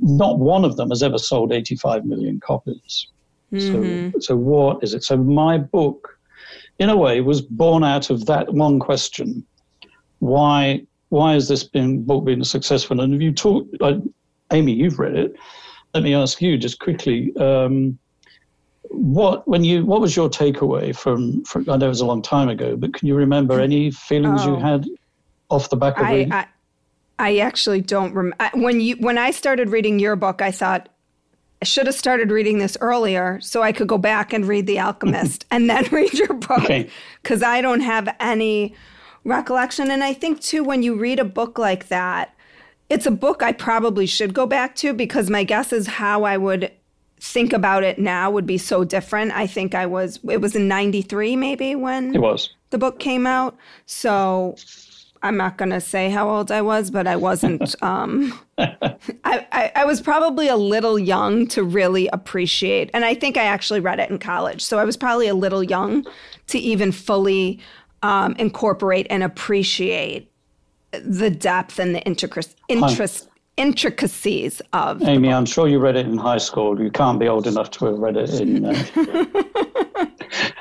Not 0.00 0.38
one 0.38 0.64
of 0.64 0.76
them 0.76 0.88
has 0.88 1.02
ever 1.02 1.18
sold 1.18 1.52
85 1.52 2.06
million 2.06 2.40
copies. 2.40 3.08
Mm-hmm. 3.52 4.12
So, 4.14 4.20
so, 4.20 4.36
what 4.36 4.82
is 4.82 4.94
it? 4.94 5.04
So, 5.04 5.18
my 5.18 5.58
book, 5.58 6.18
in 6.78 6.88
a 6.88 6.96
way, 6.96 7.20
was 7.20 7.42
born 7.42 7.84
out 7.84 8.08
of 8.08 8.24
that 8.26 8.54
one 8.54 8.78
question 8.78 9.46
why? 10.22 10.86
Why 11.08 11.32
has 11.32 11.48
this 11.48 11.64
been 11.64 12.04
book 12.04 12.24
been 12.24 12.44
successful? 12.44 13.00
And 13.00 13.12
if 13.12 13.20
you 13.20 13.32
talked, 13.32 13.80
like, 13.80 13.96
Amy, 14.52 14.72
you've 14.72 15.00
read 15.00 15.16
it. 15.16 15.34
Let 15.94 16.04
me 16.04 16.14
ask 16.14 16.40
you 16.40 16.56
just 16.56 16.78
quickly. 16.78 17.34
Um, 17.36 17.98
what 18.84 19.46
when 19.48 19.64
you 19.64 19.84
what 19.84 20.00
was 20.00 20.14
your 20.14 20.30
takeaway 20.30 20.94
from, 20.94 21.42
from, 21.44 21.68
I 21.68 21.76
know 21.76 21.86
it 21.86 21.88
was 21.88 22.02
a 22.02 22.06
long 22.06 22.22
time 22.22 22.48
ago, 22.48 22.76
but 22.76 22.94
can 22.94 23.08
you 23.08 23.16
remember 23.16 23.60
any 23.60 23.90
feelings 23.90 24.42
oh, 24.44 24.54
you 24.54 24.60
had 24.60 24.86
off 25.48 25.70
the 25.70 25.76
back 25.76 25.98
of 25.98 26.06
I, 26.06 26.12
reading? 26.12 26.32
I, 26.32 26.46
I 27.18 27.38
actually 27.38 27.80
don't 27.80 28.14
remember 28.14 28.50
when 28.54 28.80
you 28.80 28.94
when 28.96 29.18
I 29.18 29.32
started 29.32 29.70
reading 29.70 29.98
your 29.98 30.14
book. 30.14 30.40
I 30.40 30.52
thought 30.52 30.88
I 31.60 31.64
should 31.64 31.86
have 31.86 31.96
started 31.96 32.30
reading 32.30 32.58
this 32.58 32.78
earlier 32.80 33.40
so 33.40 33.60
I 33.60 33.72
could 33.72 33.88
go 33.88 33.98
back 33.98 34.32
and 34.32 34.46
read 34.46 34.68
The 34.68 34.78
Alchemist 34.78 35.46
and 35.50 35.68
then 35.68 35.84
read 35.90 36.14
your 36.14 36.34
book 36.34 36.68
because 37.22 37.42
okay. 37.42 37.50
I 37.50 37.60
don't 37.60 37.80
have 37.80 38.08
any 38.20 38.76
recollection. 39.24 39.90
And 39.90 40.02
I 40.02 40.12
think 40.12 40.40
too 40.40 40.64
when 40.64 40.82
you 40.82 40.94
read 40.94 41.18
a 41.18 41.24
book 41.24 41.58
like 41.58 41.88
that, 41.88 42.34
it's 42.88 43.06
a 43.06 43.10
book 43.10 43.42
I 43.42 43.52
probably 43.52 44.06
should 44.06 44.34
go 44.34 44.46
back 44.46 44.74
to 44.76 44.92
because 44.92 45.30
my 45.30 45.44
guess 45.44 45.72
is 45.72 45.86
how 45.86 46.24
I 46.24 46.36
would 46.36 46.70
think 47.20 47.52
about 47.52 47.84
it 47.84 47.98
now 47.98 48.30
would 48.30 48.46
be 48.46 48.58
so 48.58 48.84
different. 48.84 49.32
I 49.32 49.46
think 49.46 49.74
I 49.74 49.86
was, 49.86 50.18
it 50.28 50.40
was 50.40 50.56
in 50.56 50.66
93 50.68 51.36
maybe 51.36 51.74
when 51.74 52.14
it 52.14 52.20
was 52.20 52.52
the 52.70 52.78
book 52.78 52.98
came 52.98 53.26
out. 53.26 53.56
So 53.86 54.56
I'm 55.22 55.36
not 55.36 55.56
going 55.56 55.70
to 55.70 55.80
say 55.80 56.10
how 56.10 56.28
old 56.28 56.50
I 56.50 56.62
was, 56.62 56.90
but 56.90 57.06
I 57.06 57.14
wasn't, 57.14 57.74
um, 57.82 58.38
I, 58.58 58.96
I, 59.24 59.72
I 59.76 59.84
was 59.84 60.00
probably 60.00 60.48
a 60.48 60.56
little 60.56 60.98
young 60.98 61.46
to 61.48 61.62
really 61.62 62.08
appreciate. 62.08 62.90
And 62.92 63.04
I 63.04 63.14
think 63.14 63.36
I 63.36 63.44
actually 63.44 63.80
read 63.80 64.00
it 64.00 64.10
in 64.10 64.18
college. 64.18 64.60
So 64.60 64.78
I 64.78 64.84
was 64.84 64.96
probably 64.96 65.28
a 65.28 65.34
little 65.34 65.62
young 65.62 66.04
to 66.48 66.58
even 66.58 66.90
fully 66.90 67.60
um, 68.02 68.34
incorporate 68.38 69.06
and 69.10 69.22
appreciate 69.22 70.30
the 70.92 71.30
depth 71.30 71.78
and 71.78 71.94
the 71.94 72.02
interest, 72.02 72.56
interest 72.68 73.28
intricacies 73.56 74.62
of. 74.72 75.02
Amy, 75.02 75.32
I'm 75.32 75.46
sure 75.46 75.68
you 75.68 75.78
read 75.78 75.96
it 75.96 76.06
in 76.06 76.16
high 76.16 76.38
school. 76.38 76.80
You 76.80 76.90
can't 76.90 77.18
be 77.18 77.28
old 77.28 77.46
enough 77.46 77.70
to 77.72 77.86
have 77.86 77.98
read 77.98 78.16
it 78.16 78.30
in. 78.40 78.64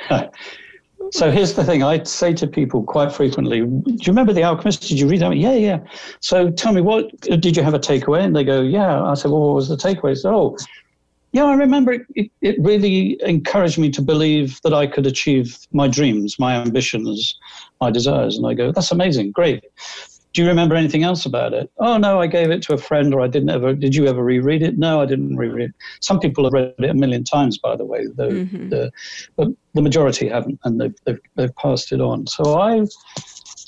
Uh... 0.10 0.30
so 1.12 1.32
here's 1.32 1.54
the 1.54 1.64
thing: 1.64 1.84
I 1.84 2.04
say 2.04 2.34
to 2.34 2.48
people 2.48 2.84
quite 2.84 3.12
frequently, 3.12 3.62
"Do 3.62 3.84
you 3.86 3.98
remember 4.08 4.34
The 4.34 4.44
Alchemist? 4.44 4.82
Did 4.88 5.00
you 5.00 5.08
read 5.08 5.22
that?" 5.22 5.36
Yeah, 5.38 5.54
yeah. 5.54 5.80
So 6.20 6.50
tell 6.52 6.74
me, 6.74 6.82
what 6.82 7.20
did 7.22 7.56
you 7.56 7.64
have 7.64 7.74
a 7.74 7.80
takeaway? 7.80 8.24
And 8.24 8.36
they 8.36 8.44
go, 8.44 8.62
"Yeah." 8.62 9.04
I 9.04 9.14
said, 9.14 9.32
"Well, 9.32 9.42
what 9.42 9.56
was 9.56 9.70
the 9.70 9.78
takeaway?" 9.78 10.18
Said, 10.18 10.34
"Oh." 10.34 10.58
Yeah, 11.34 11.46
I 11.46 11.54
remember 11.56 11.94
it, 11.94 12.30
it, 12.42 12.56
really 12.60 13.18
encouraged 13.24 13.78
me 13.78 13.90
to 13.92 14.02
believe 14.02 14.60
that 14.64 14.74
I 14.74 14.86
could 14.86 15.08
achieve 15.08 15.58
my 15.72 15.88
dreams, 15.88 16.38
my 16.38 16.56
ambitions, 16.56 17.40
my 17.80 17.90
desires. 17.90 18.38
And 18.38 18.46
I 18.46 18.54
go, 18.54 18.74
that's 18.74 18.92
amazing, 18.92 19.32
great 19.32 19.64
do 20.34 20.42
you 20.42 20.48
remember 20.48 20.76
anything 20.76 21.04
else 21.04 21.26
about 21.26 21.54
it? 21.54 21.70
Oh 21.80 21.98
no, 21.98 22.22
I 22.22 22.28
gave 22.28 22.52
it 22.52 22.62
to 22.64 22.74
a 22.74 22.78
friend, 22.78 23.14
or 23.14 23.22
I 23.22 23.28
didn't 23.28 23.50
ever. 23.50 23.74
Did 23.74 23.96
you 23.96 24.08
ever 24.08 24.24
reread 24.24 24.62
it? 24.62 24.78
No, 24.78 25.02
I 25.02 25.06
didn't 25.06 25.36
reread 25.36 25.70
it. 25.70 25.76
Some 26.00 26.20
people 26.20 26.46
have 26.46 26.54
read 26.54 26.74
it 26.78 26.90
a 26.90 26.94
million 26.94 27.24
times, 27.24 27.58
by 27.58 27.76
the 27.76 27.86
way, 27.86 28.06
the, 28.08 28.28
mm-hmm. 28.28 28.70
the, 28.70 28.92
but 29.36 29.50
the 29.74 29.82
majority 29.82 30.30
haven't, 30.30 30.60
and 30.64 30.80
they've, 30.80 30.96
they've, 31.04 31.20
they've 31.36 31.56
passed 31.58 31.92
it 31.92 32.00
on. 32.00 32.28
So 32.28 32.60
I, 32.60 32.86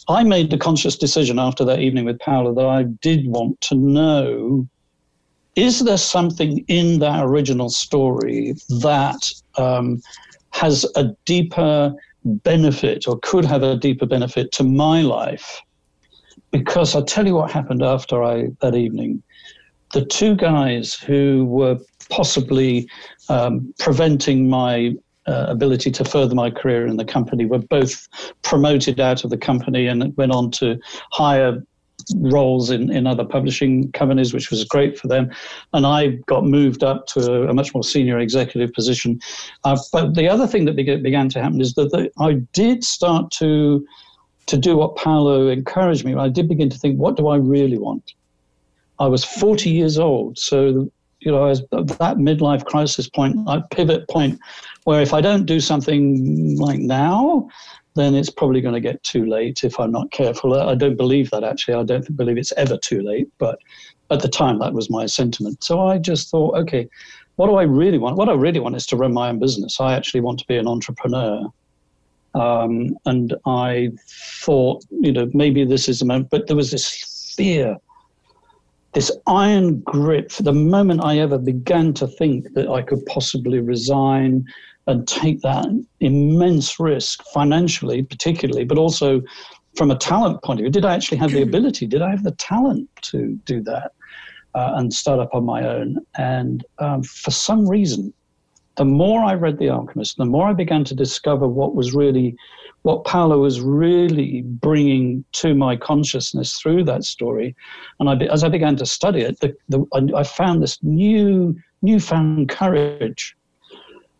I 0.07 0.23
made 0.23 0.51
the 0.51 0.57
conscious 0.57 0.97
decision 0.97 1.37
after 1.37 1.65
that 1.65 1.79
evening 1.79 2.05
with 2.05 2.19
Paula 2.19 2.53
that 2.53 2.65
I 2.65 2.83
did 2.83 3.27
want 3.27 3.59
to 3.61 3.75
know: 3.75 4.67
is 5.55 5.79
there 5.79 5.97
something 5.97 6.63
in 6.67 6.99
that 6.99 7.23
original 7.23 7.69
story 7.69 8.55
that 8.81 9.31
um, 9.57 10.01
has 10.51 10.85
a 10.95 11.15
deeper 11.25 11.93
benefit, 12.23 13.07
or 13.07 13.19
could 13.19 13.45
have 13.45 13.63
a 13.63 13.75
deeper 13.75 14.05
benefit 14.05 14.51
to 14.53 14.63
my 14.63 15.01
life? 15.01 15.61
because 16.53 16.95
I'll 16.95 17.03
tell 17.03 17.25
you 17.25 17.33
what 17.33 17.51
happened 17.51 17.83
after 17.83 18.23
I 18.23 18.49
that 18.61 18.75
evening. 18.75 19.21
The 19.91 20.05
two 20.05 20.35
guys 20.35 20.93
who 20.93 21.45
were 21.45 21.77
possibly 22.09 22.87
um, 23.27 23.73
preventing 23.79 24.49
my 24.49 24.93
uh, 25.25 25.45
ability 25.49 25.89
to 25.91 26.05
further 26.05 26.35
my 26.35 26.49
career 26.51 26.85
in 26.85 26.97
the 26.97 27.05
company 27.05 27.45
were 27.45 27.59
both 27.59 28.07
promoted 28.43 28.99
out 28.99 29.23
of 29.23 29.29
the 29.29 29.37
company 29.37 29.87
and 29.87 30.15
went 30.15 30.31
on 30.31 30.51
to 30.51 30.79
higher 31.11 31.61
roles 32.15 32.69
in, 32.69 32.91
in 32.91 33.07
other 33.07 33.23
publishing 33.25 33.91
companies, 33.91 34.33
which 34.33 34.49
was 34.49 34.63
great 34.65 34.97
for 34.97 35.07
them. 35.07 35.31
And 35.73 35.85
I 35.85 36.19
got 36.27 36.45
moved 36.45 36.83
up 36.83 37.07
to 37.07 37.31
a, 37.31 37.49
a 37.49 37.53
much 37.53 37.73
more 37.73 37.83
senior 37.83 38.19
executive 38.19 38.73
position. 38.73 39.19
Uh, 39.63 39.77
but 39.91 40.15
the 40.15 40.27
other 40.27 40.47
thing 40.47 40.65
that 40.65 40.75
began, 40.75 41.01
began 41.01 41.29
to 41.29 41.41
happen 41.41 41.61
is 41.61 41.73
that 41.75 41.91
the, 41.91 42.09
I 42.19 42.33
did 42.53 42.83
start 42.83 43.31
to 43.39 43.85
to 44.45 44.57
do 44.57 44.75
what 44.75 44.95
Paulo 44.95 45.47
encouraged 45.47 46.05
me, 46.05 46.15
I 46.15 46.29
did 46.29 46.49
begin 46.49 46.69
to 46.69 46.77
think, 46.77 46.99
what 46.99 47.15
do 47.15 47.27
I 47.27 47.37
really 47.37 47.77
want? 47.77 48.13
I 48.99 49.07
was 49.07 49.23
40 49.23 49.69
years 49.69 49.97
old, 49.97 50.37
so 50.37 50.89
you 51.19 51.31
know, 51.31 51.43
I 51.43 51.47
was 51.47 51.61
that 51.71 52.17
midlife 52.17 52.65
crisis 52.65 53.07
point, 53.09 53.45
that 53.45 53.69
pivot 53.71 54.07
point, 54.09 54.39
where 54.83 55.01
if 55.01 55.13
I 55.13 55.21
don't 55.21 55.45
do 55.45 55.61
something 55.61 56.57
like 56.57 56.79
now, 56.79 57.47
then 57.95 58.15
it's 58.15 58.29
probably 58.29 58.61
going 58.61 58.73
to 58.73 58.79
get 58.79 59.03
too 59.03 59.25
late 59.25 59.63
if 59.63 59.79
I'm 59.79 59.91
not 59.91 60.11
careful. 60.11 60.59
I 60.59 60.75
don't 60.75 60.97
believe 60.97 61.29
that 61.31 61.43
actually. 61.43 61.75
I 61.75 61.83
don't 61.83 62.15
believe 62.17 62.37
it's 62.37 62.53
ever 62.53 62.77
too 62.77 63.01
late, 63.01 63.29
but 63.37 63.59
at 64.09 64.21
the 64.21 64.27
time 64.27 64.59
that 64.59 64.73
was 64.73 64.89
my 64.89 65.05
sentiment. 65.05 65.63
So 65.63 65.87
I 65.87 65.97
just 65.97 66.29
thought, 66.29 66.55
okay, 66.57 66.87
what 67.35 67.47
do 67.47 67.55
I 67.55 67.63
really 67.63 67.97
want? 67.97 68.15
What 68.15 68.29
I 68.29 68.33
really 68.33 68.59
want 68.59 68.75
is 68.75 68.85
to 68.87 68.97
run 68.97 69.13
my 69.13 69.29
own 69.29 69.39
business. 69.39 69.79
I 69.79 69.93
actually 69.93 70.21
want 70.21 70.39
to 70.39 70.47
be 70.47 70.57
an 70.57 70.67
entrepreneur. 70.67 71.45
Um, 72.35 72.97
and 73.05 73.35
I 73.45 73.91
thought, 74.41 74.83
you 74.89 75.11
know, 75.11 75.29
maybe 75.33 75.65
this 75.65 75.87
is 75.87 76.01
a 76.01 76.05
moment, 76.05 76.29
but 76.31 76.47
there 76.47 76.55
was 76.55 76.71
this 76.71 77.33
fear, 77.35 77.77
this 78.93 79.11
iron 79.27 79.79
grip. 79.81 80.31
For 80.31 80.43
the 80.43 80.53
moment 80.53 81.03
I 81.03 81.19
ever 81.19 81.37
began 81.37 81.93
to 81.95 82.07
think 82.07 82.53
that 82.53 82.67
I 82.69 82.81
could 82.81 83.05
possibly 83.05 83.59
resign 83.59 84.45
and 84.87 85.07
take 85.07 85.41
that 85.41 85.65
immense 85.99 86.79
risk 86.79 87.23
financially, 87.33 88.03
particularly, 88.03 88.65
but 88.65 88.77
also 88.77 89.21
from 89.77 89.91
a 89.91 89.95
talent 89.95 90.43
point 90.43 90.59
of 90.59 90.63
view, 90.63 90.71
did 90.71 90.85
I 90.85 90.93
actually 90.93 91.17
have 91.17 91.31
the 91.31 91.41
ability? 91.41 91.87
Did 91.87 92.01
I 92.01 92.09
have 92.11 92.23
the 92.23 92.31
talent 92.31 92.89
to 93.03 93.39
do 93.45 93.61
that 93.63 93.93
uh, 94.53 94.73
and 94.75 94.93
start 94.93 95.19
up 95.19 95.33
on 95.33 95.45
my 95.45 95.67
own? 95.67 95.97
And 96.17 96.63
um, 96.79 97.03
for 97.03 97.31
some 97.31 97.67
reason, 97.67 98.13
the 98.75 98.85
more 98.85 99.23
I 99.23 99.33
read 99.35 99.59
The 99.59 99.69
Alchemist, 99.69 100.17
the 100.17 100.25
more 100.25 100.47
I 100.47 100.53
began 100.53 100.83
to 100.85 100.95
discover 100.95 101.47
what 101.47 101.75
was 101.75 101.93
really, 101.93 102.35
what 102.81 103.03
Paulo 103.05 103.39
was 103.39 103.61
really 103.61 104.41
bringing 104.41 105.23
to 105.33 105.53
my 105.53 105.75
consciousness 105.75 106.57
through 106.57 106.83
that 106.85 107.03
story. 107.03 107.55
And 107.99 108.09
I, 108.09 108.15
as 108.25 108.43
I 108.43 108.49
began 108.49 108.75
to 108.77 108.85
study 108.85 109.21
it, 109.21 109.39
the, 109.39 109.55
the, 109.69 110.11
I 110.15 110.23
found 110.23 110.61
this 110.61 110.79
new, 110.83 111.55
newfound 111.81 112.49
courage. 112.49 113.35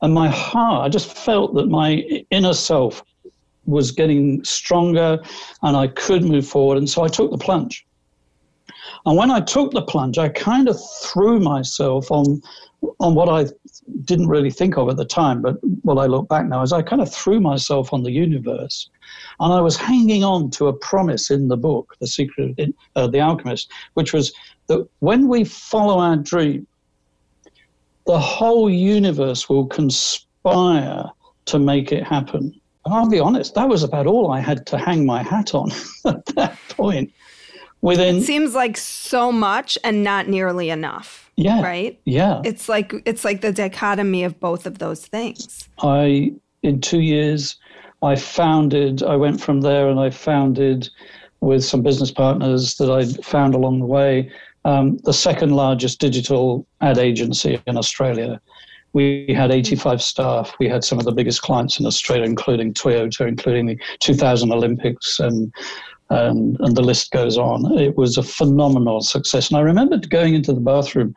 And 0.03 0.13
my 0.13 0.27
heart, 0.27 0.86
I 0.86 0.89
just 0.89 1.17
felt 1.17 1.55
that 1.55 1.69
my 1.69 1.93
inner 2.29 2.53
self 2.53 3.03
was 3.65 3.91
getting 3.91 4.43
stronger 4.43 5.17
and 5.62 5.77
I 5.77 5.88
could 5.88 6.25
move 6.25 6.45
forward. 6.45 6.77
And 6.77 6.89
so 6.89 7.03
I 7.03 7.07
took 7.07 7.31
the 7.31 7.38
plunge. 7.38 7.88
And 9.05 9.17
when 9.17 9.31
I 9.31 9.39
took 9.39 9.72
the 9.72 9.81
plunge, 9.81 10.17
I 10.17 10.27
kind 10.27 10.67
of 10.67 10.77
threw 11.01 11.39
myself 11.39 12.12
on 12.12 12.41
on 13.00 13.15
what 13.15 13.29
I 13.29 13.45
didn't 14.03 14.27
really 14.27 14.51
think 14.51 14.77
of 14.77 14.89
at 14.89 14.98
the 14.98 15.05
time, 15.05 15.41
but 15.41 15.55
what 15.83 15.98
I 15.98 16.05
look 16.05 16.27
back 16.27 16.45
now 16.48 16.62
is 16.63 16.74
I 16.74 16.81
kind 16.81 17.01
of 17.01 17.13
threw 17.13 17.39
myself 17.39 17.93
on 17.93 18.03
the 18.03 18.12
universe, 18.12 18.89
and 19.39 19.53
I 19.53 19.62
was 19.62 19.77
hanging 19.77 20.24
on 20.25 20.50
to 20.51 20.67
a 20.67 20.74
promise 20.74 21.31
in 21.31 21.48
the 21.48 21.55
book, 21.55 21.95
The 22.01 22.07
Secret 22.07 22.60
of 22.60 22.74
uh, 22.95 23.07
the 23.07 23.22
Alchemist, 23.22 23.72
which 23.93 24.12
was 24.12 24.33
that 24.67 24.86
when 25.00 25.29
we 25.29 25.45
follow 25.45 26.00
our 26.00 26.17
dream, 26.17 26.67
the 28.05 28.19
whole 28.19 28.69
universe 28.69 29.50
will 29.50 29.65
conspire 29.65 31.05
to 31.45 31.60
make 31.60 31.91
it 31.91 32.03
happen. 32.03 32.53
And 32.86 32.93
I'll 32.93 33.10
be 33.10 33.19
honest, 33.19 33.55
that 33.55 33.69
was 33.69 33.83
about 33.83 34.07
all 34.07 34.31
I 34.31 34.39
had 34.39 34.65
to 34.67 34.77
hang 34.77 35.05
my 35.05 35.24
hat 35.24 35.53
on 35.53 35.72
at 36.05 36.25
that 36.27 36.57
point. 36.69 37.12
Within 37.81 38.17
it 38.17 38.24
seems 38.24 38.55
like 38.55 38.77
so 38.77 39.31
much 39.31 39.77
and 39.83 40.03
not 40.03 40.29
nearly 40.29 40.69
enough. 40.69 41.29
Yeah. 41.36 41.62
Right? 41.62 42.00
Yeah. 42.05 42.41
It's 42.45 42.69
like 42.69 42.93
it's 43.05 43.25
like 43.25 43.41
the 43.41 43.51
dichotomy 43.51 44.24
of 44.24 44.39
both 44.39 44.65
of 44.65 44.79
those 44.79 45.05
things. 45.05 45.67
I 45.79 46.33
in 46.62 46.79
2 46.79 47.01
years 47.01 47.57
I 48.01 48.15
founded 48.15 49.03
I 49.03 49.17
went 49.17 49.41
from 49.41 49.62
there 49.62 49.89
and 49.89 50.00
I 50.00 50.12
founded 50.12 50.89
with 51.41 51.65
some 51.65 51.81
business 51.81 52.12
partners 52.12 52.75
that 52.75 52.89
I 52.89 53.05
found 53.22 53.53
along 53.53 53.79
the 53.79 53.86
way 53.86 54.31
um, 54.65 54.98
the 55.03 55.13
second 55.13 55.51
largest 55.51 56.00
digital 56.00 56.65
ad 56.82 56.98
agency 56.98 57.62
in 57.67 57.77
Australia. 57.77 58.39
We 58.93 59.34
had 59.36 59.51
85 59.51 60.01
staff. 60.01 60.53
We 60.60 60.70
had 60.70 60.84
some 60.84 61.00
of 61.00 61.05
the 61.05 61.12
biggest 61.12 61.41
clients 61.41 61.79
in 61.79 61.86
Australia, 61.86 62.25
including 62.25 62.74
Toyota, 62.74 63.27
including 63.27 63.65
the 63.65 63.79
2000 64.00 64.51
Olympics, 64.51 65.20
and 65.20 65.51
and, 66.10 66.58
and 66.60 66.75
the 66.75 66.82
list 66.82 67.12
goes 67.12 67.38
on. 67.38 67.77
It 67.79 67.98
was 67.98 68.17
a 68.17 68.24
phenomenal 68.24 69.01
success. 69.01 69.50
And 69.50 69.58
I 69.58 69.62
remember 69.62 69.98
going 69.98 70.36
into 70.36 70.53
the 70.53 70.60
bathroom 70.60 71.15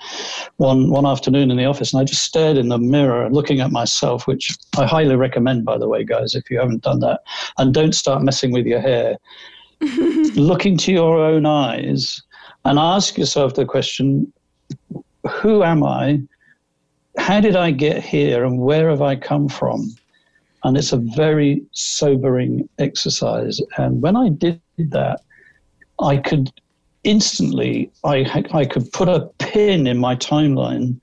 one 0.56 0.90
one 0.90 1.04
afternoon 1.04 1.50
in 1.50 1.56
the 1.56 1.66
office, 1.66 1.92
and 1.92 2.00
I 2.00 2.04
just 2.04 2.22
stared 2.22 2.56
in 2.56 2.68
the 2.68 2.78
mirror, 2.78 3.28
looking 3.30 3.60
at 3.60 3.70
myself, 3.70 4.26
which 4.26 4.56
I 4.78 4.86
highly 4.86 5.16
recommend, 5.16 5.64
by 5.64 5.76
the 5.76 5.88
way, 5.88 6.04
guys, 6.04 6.34
if 6.34 6.50
you 6.50 6.58
haven't 6.58 6.82
done 6.82 7.00
that. 7.00 7.20
And 7.58 7.74
don't 7.74 7.94
start 7.94 8.22
messing 8.22 8.52
with 8.52 8.66
your 8.66 8.80
hair. 8.80 9.16
looking 10.36 10.78
to 10.78 10.90
your 10.90 11.18
own 11.18 11.44
eyes 11.44 12.22
and 12.66 12.80
ask 12.80 13.16
yourself 13.16 13.54
the 13.54 13.64
question 13.64 14.32
who 15.30 15.62
am 15.62 15.84
I? 15.84 16.20
How 17.16 17.40
did 17.40 17.54
I 17.54 17.70
get 17.70 18.02
here 18.02 18.44
and 18.44 18.58
where 18.58 18.90
have 18.90 19.02
I 19.02 19.14
come 19.14 19.48
from? 19.48 19.94
And 20.64 20.76
it's 20.76 20.92
a 20.92 20.96
very 20.96 21.62
sobering 21.72 22.68
exercise. 22.78 23.60
And 23.78 24.02
when 24.02 24.16
I 24.16 24.30
did 24.30 24.60
that, 24.78 25.20
I 26.00 26.16
could 26.16 26.50
instantly, 27.04 27.90
I, 28.04 28.44
I 28.52 28.64
could 28.64 28.90
put 28.92 29.08
a 29.08 29.30
pin 29.38 29.86
in 29.86 29.98
my 29.98 30.16
timeline 30.16 31.00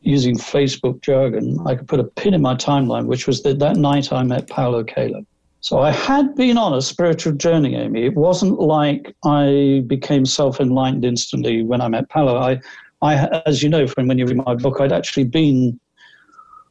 using 0.00 0.36
Facebook 0.36 1.02
jargon. 1.02 1.58
I 1.66 1.74
could 1.74 1.88
put 1.88 2.00
a 2.00 2.04
pin 2.04 2.32
in 2.32 2.40
my 2.40 2.54
timeline, 2.54 3.04
which 3.04 3.26
was 3.26 3.42
that, 3.42 3.58
that 3.58 3.76
night 3.76 4.12
I 4.12 4.22
met 4.22 4.48
Paulo 4.48 4.82
Coelho. 4.82 5.26
So 5.64 5.78
I 5.78 5.92
had 5.92 6.34
been 6.34 6.58
on 6.58 6.74
a 6.74 6.82
spiritual 6.82 7.32
journey, 7.32 7.74
Amy. 7.74 8.04
It 8.04 8.16
wasn't 8.16 8.60
like 8.60 9.16
I 9.24 9.82
became 9.86 10.26
self-enlightened 10.26 11.06
instantly 11.06 11.62
when 11.62 11.80
I 11.80 11.88
met 11.88 12.10
Paulo. 12.10 12.36
I, 12.36 12.60
I, 13.00 13.40
as 13.46 13.62
you 13.62 13.70
know 13.70 13.86
from 13.86 14.06
when 14.06 14.18
you 14.18 14.26
read 14.26 14.36
my 14.36 14.56
book, 14.56 14.78
I'd 14.78 14.92
actually 14.92 15.24
been 15.24 15.80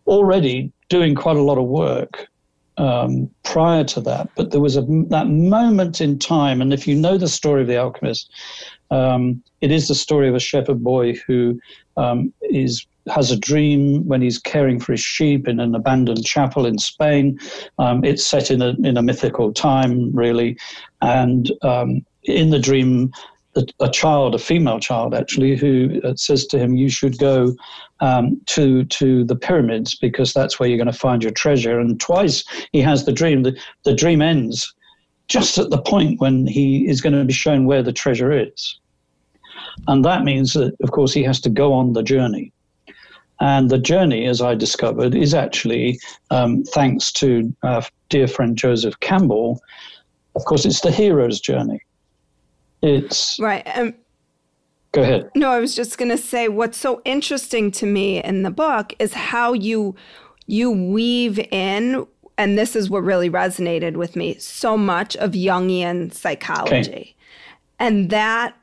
already 0.05 0.71
doing 0.89 1.15
quite 1.15 1.37
a 1.37 1.41
lot 1.41 1.57
of 1.57 1.65
work 1.65 2.27
um, 2.77 3.31
prior 3.41 3.83
to 3.83 4.01
that. 4.01 4.29
But 4.35 4.51
there 4.51 4.61
was 4.61 4.77
a, 4.77 4.83
that 5.09 5.25
moment 5.27 5.99
in 5.99 6.19
time, 6.19 6.61
and 6.61 6.71
if 6.71 6.87
you 6.87 6.93
know 6.93 7.17
the 7.17 7.27
story 7.27 7.63
of 7.63 7.67
the 7.67 7.77
alchemist, 7.77 8.29
um, 8.91 9.41
it 9.61 9.71
is 9.71 9.87
the 9.87 9.95
story 9.95 10.29
of 10.29 10.35
a 10.35 10.39
shepherd 10.39 10.83
boy 10.83 11.15
who 11.25 11.59
um, 11.97 12.31
is 12.41 12.85
has 13.09 13.31
a 13.31 13.37
dream 13.37 14.05
when 14.07 14.21
he's 14.21 14.39
caring 14.39 14.79
for 14.79 14.93
his 14.93 15.01
sheep 15.01 15.47
in 15.47 15.59
an 15.59 15.75
abandoned 15.75 16.25
chapel 16.25 16.65
in 16.65 16.77
Spain. 16.77 17.37
Um, 17.77 18.03
it's 18.03 18.25
set 18.25 18.51
in 18.51 18.61
a, 18.61 18.75
in 18.83 18.97
a 18.97 19.01
mythical 19.01 19.53
time, 19.53 20.11
really. 20.15 20.57
And 21.01 21.51
um, 21.61 22.05
in 22.23 22.49
the 22.49 22.59
dream, 22.59 23.11
a, 23.55 23.65
a, 23.79 23.89
child, 23.89 24.35
a 24.35 24.39
female 24.39 24.79
child 24.79 25.13
actually, 25.13 25.55
who 25.55 26.01
uh, 26.03 26.15
says 26.15 26.47
to 26.47 26.59
him, 26.59 26.75
"You 26.75 26.89
should 26.89 27.17
go 27.17 27.53
um, 27.99 28.41
to 28.47 28.85
to 28.85 29.23
the 29.25 29.35
pyramids 29.35 29.95
because 29.95 30.33
that's 30.33 30.59
where 30.59 30.67
you're 30.67 30.77
going 30.77 30.87
to 30.87 30.93
find 30.93 31.21
your 31.21 31.33
treasure." 31.33 31.79
And 31.79 31.99
twice 31.99 32.43
he 32.71 32.81
has 32.81 33.05
the 33.05 33.11
dream. 33.11 33.43
The, 33.43 33.57
the 33.83 33.93
dream 33.93 34.21
ends 34.21 34.73
just 35.27 35.57
at 35.57 35.69
the 35.69 35.81
point 35.81 36.19
when 36.19 36.47
he 36.47 36.87
is 36.87 37.01
going 37.01 37.13
to 37.13 37.23
be 37.23 37.33
shown 37.33 37.65
where 37.65 37.83
the 37.83 37.93
treasure 37.93 38.31
is. 38.31 38.79
And 39.87 40.03
that 40.05 40.23
means 40.23 40.53
that, 40.53 40.75
of 40.83 40.91
course, 40.91 41.13
he 41.13 41.23
has 41.23 41.39
to 41.41 41.49
go 41.49 41.73
on 41.73 41.93
the 41.93 42.03
journey. 42.03 42.51
And 43.39 43.69
the 43.69 43.77
journey, 43.77 44.25
as 44.27 44.41
I 44.41 44.55
discovered, 44.55 45.15
is 45.15 45.33
actually 45.33 45.99
um, 46.29 46.63
thanks 46.63 47.11
to 47.13 47.53
our 47.63 47.83
dear 48.09 48.27
friend 48.27 48.57
Joseph 48.57 48.99
Campbell. 48.99 49.61
Of 50.35 50.45
course, 50.45 50.65
it's 50.65 50.81
the 50.81 50.91
hero's 50.91 51.39
journey. 51.39 51.81
It's 52.81 53.39
right. 53.39 53.65
Um, 53.77 53.95
go 54.91 55.01
ahead. 55.01 55.29
No, 55.35 55.49
I 55.49 55.59
was 55.59 55.75
just 55.75 55.97
going 55.97 56.09
to 56.09 56.17
say 56.17 56.47
what's 56.47 56.77
so 56.77 57.01
interesting 57.05 57.71
to 57.71 57.85
me 57.85 58.21
in 58.23 58.43
the 58.43 58.51
book 58.51 58.93
is 58.99 59.13
how 59.13 59.53
you 59.53 59.95
you 60.45 60.69
weave 60.69 61.39
in, 61.51 62.05
and 62.37 62.57
this 62.57 62.75
is 62.75 62.89
what 62.89 63.03
really 63.03 63.29
resonated 63.29 63.95
with 63.95 64.15
me 64.15 64.35
so 64.37 64.77
much 64.77 65.15
of 65.15 65.31
Jungian 65.31 66.13
psychology, 66.13 66.91
okay. 66.91 67.15
and 67.79 68.09
that 68.09 68.55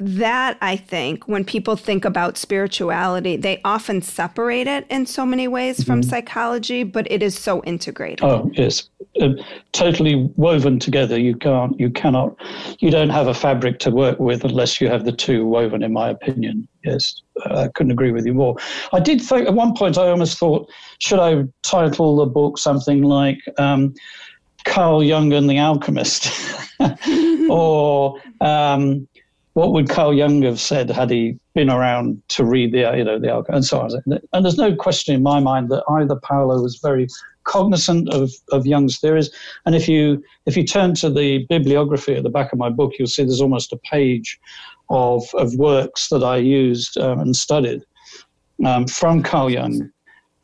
that 0.00 0.56
I 0.60 0.76
think 0.76 1.26
when 1.26 1.44
people 1.44 1.74
think 1.74 2.04
about 2.04 2.38
spirituality, 2.38 3.36
they 3.36 3.60
often 3.64 4.00
separate 4.00 4.68
it 4.68 4.86
in 4.88 5.06
so 5.06 5.26
many 5.26 5.48
ways 5.48 5.82
from 5.82 6.00
mm-hmm. 6.00 6.10
psychology, 6.10 6.84
but 6.84 7.10
it 7.10 7.22
is 7.22 7.36
so 7.36 7.62
integrated. 7.64 8.22
Oh, 8.22 8.48
yes, 8.54 8.88
uh, 9.20 9.30
totally 9.72 10.30
woven 10.36 10.78
together. 10.78 11.18
You 11.18 11.34
can't, 11.34 11.78
you 11.80 11.90
cannot, 11.90 12.36
you 12.78 12.90
don't 12.90 13.10
have 13.10 13.26
a 13.26 13.34
fabric 13.34 13.80
to 13.80 13.90
work 13.90 14.20
with 14.20 14.44
unless 14.44 14.80
you 14.80 14.88
have 14.88 15.04
the 15.04 15.12
two 15.12 15.44
woven. 15.46 15.82
In 15.82 15.92
my 15.92 16.10
opinion, 16.10 16.68
yes, 16.84 17.20
uh, 17.44 17.62
I 17.62 17.68
couldn't 17.68 17.92
agree 17.92 18.12
with 18.12 18.24
you 18.24 18.34
more. 18.34 18.56
I 18.92 19.00
did 19.00 19.20
think 19.20 19.48
at 19.48 19.54
one 19.54 19.74
point 19.74 19.98
I 19.98 20.08
almost 20.08 20.38
thought, 20.38 20.70
should 21.00 21.18
I 21.18 21.44
title 21.62 22.16
the 22.16 22.26
book 22.26 22.58
something 22.58 23.02
like? 23.02 23.38
Um, 23.58 23.94
Carl 24.64 25.02
Jung 25.02 25.32
and 25.32 25.48
the 25.48 25.58
Alchemist, 25.58 26.30
or 27.50 28.20
um, 28.40 29.07
what 29.58 29.72
would 29.72 29.88
Carl 29.88 30.14
Jung 30.14 30.42
have 30.42 30.60
said 30.60 30.88
had 30.88 31.10
he 31.10 31.36
been 31.52 31.68
around 31.68 32.22
to 32.28 32.44
read 32.44 32.70
the, 32.70 32.96
you 32.96 33.02
know, 33.02 33.18
the 33.18 33.42
and 33.52 33.64
so 33.64 33.80
on. 33.80 33.90
And 34.32 34.44
there's 34.44 34.56
no 34.56 34.72
question 34.76 35.16
in 35.16 35.22
my 35.24 35.40
mind 35.40 35.68
that 35.70 35.82
either 35.88 36.14
Paulo 36.14 36.62
was 36.62 36.76
very 36.76 37.08
cognizant 37.42 38.08
of, 38.10 38.30
of 38.52 38.68
Jung's 38.68 39.00
theories. 39.00 39.30
And 39.66 39.74
if 39.74 39.88
you 39.88 40.22
if 40.46 40.56
you 40.56 40.64
turn 40.64 40.94
to 41.02 41.10
the 41.10 41.44
bibliography 41.48 42.14
at 42.14 42.22
the 42.22 42.30
back 42.30 42.52
of 42.52 42.58
my 42.60 42.70
book, 42.70 42.92
you'll 42.96 43.08
see 43.08 43.24
there's 43.24 43.40
almost 43.40 43.72
a 43.72 43.78
page 43.78 44.38
of 44.90 45.24
of 45.34 45.52
works 45.56 46.08
that 46.10 46.22
I 46.22 46.36
used 46.36 46.96
um, 46.96 47.18
and 47.18 47.34
studied 47.34 47.82
um, 48.64 48.86
from 48.86 49.24
Carl 49.24 49.50
Jung 49.50 49.90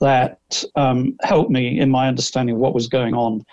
that 0.01 0.65
um, 0.75 1.17
helped 1.23 1.53
me 1.53 1.79
in 1.79 1.89
my 1.89 2.09
understanding 2.09 2.57
of 2.57 2.61
what 2.61 2.75
was 2.75 2.89
going 2.89 3.15
on 3.15 3.45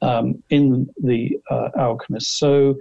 um, 0.00 0.42
in 0.48 0.88
the 1.02 1.38
uh, 1.50 1.68
alchemist. 1.78 2.38
So 2.38 2.76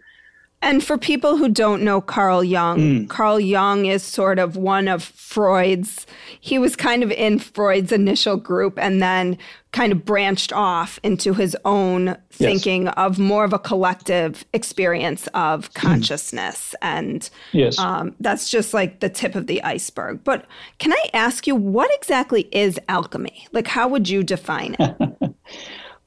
and 0.62 0.84
for 0.84 0.98
people 0.98 1.38
who 1.38 1.48
don't 1.48 1.84
know 1.84 2.02
Carl 2.02 2.44
Jung, 2.44 2.80
mm. 2.80 3.10
Carl 3.10 3.40
Jung 3.40 3.86
is 3.86 4.04
sort 4.04 4.40
of 4.40 4.58
one 4.58 4.88
of 4.88 5.04
Freud's, 5.04 6.06
he 6.40 6.60
was 6.60 6.76
kind 6.76 7.02
of 7.02 7.12
in 7.12 7.40
Freud's 7.40 7.92
initial 7.92 8.36
group 8.36 8.78
and 8.78 9.02
then 9.02 9.38
kind 9.72 9.92
of 9.92 10.04
branched 10.04 10.52
off 10.52 11.00
into 11.04 11.34
his 11.34 11.56
own 11.64 12.18
thinking 12.32 12.86
yes. 12.86 12.94
of 12.98 13.20
more 13.20 13.46
of 13.46 13.54
a 13.54 13.60
collective 13.60 14.44
experience 14.54 15.28
of 15.34 15.68
hmm. 15.68 15.74
consciousness. 15.74 16.76
Mm. 16.82 16.88
And 16.88 17.30
yes. 17.52 17.80
um, 17.80 18.16
that's 18.20 18.50
just 18.50 18.74
like 18.74 19.00
the 19.00 19.10
tip 19.10 19.36
of 19.36 19.48
the 19.48 19.64
iceberg. 19.64 20.24
But 20.24 20.46
can 20.80 20.92
I 20.92 21.10
ask 21.14 21.48
you, 21.48 21.56
what 21.56 21.94
exactly 21.94 22.50
is 22.52 22.80
alchemy? 22.90 23.48
Like, 23.52 23.68
how 23.68 23.88
would 23.88 24.10
you 24.10 24.24
define 24.24 24.76
it? 24.80 24.96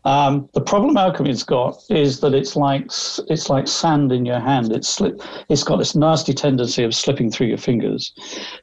Um, 0.05 0.49
the 0.53 0.61
problem 0.61 0.97
alchemy's 0.97 1.45
got 1.45 1.77
is 1.89 2.21
that 2.21 2.35
it's 2.35 2.57
like 2.57 2.87
it's 3.29 3.49
like 3.49 3.69
sand 3.69 4.11
in 4.11 4.27
your 4.27 4.41
hand. 4.41 4.73
It's 4.73 4.89
slip, 4.89 5.23
it's 5.49 5.63
got 5.63 5.77
this 5.77 5.95
nasty 5.95 6.35
tendency 6.35 6.83
of 6.83 6.95
slipping 6.95 7.31
through 7.31 7.47
your 7.47 7.59
fingers. 7.59 8.13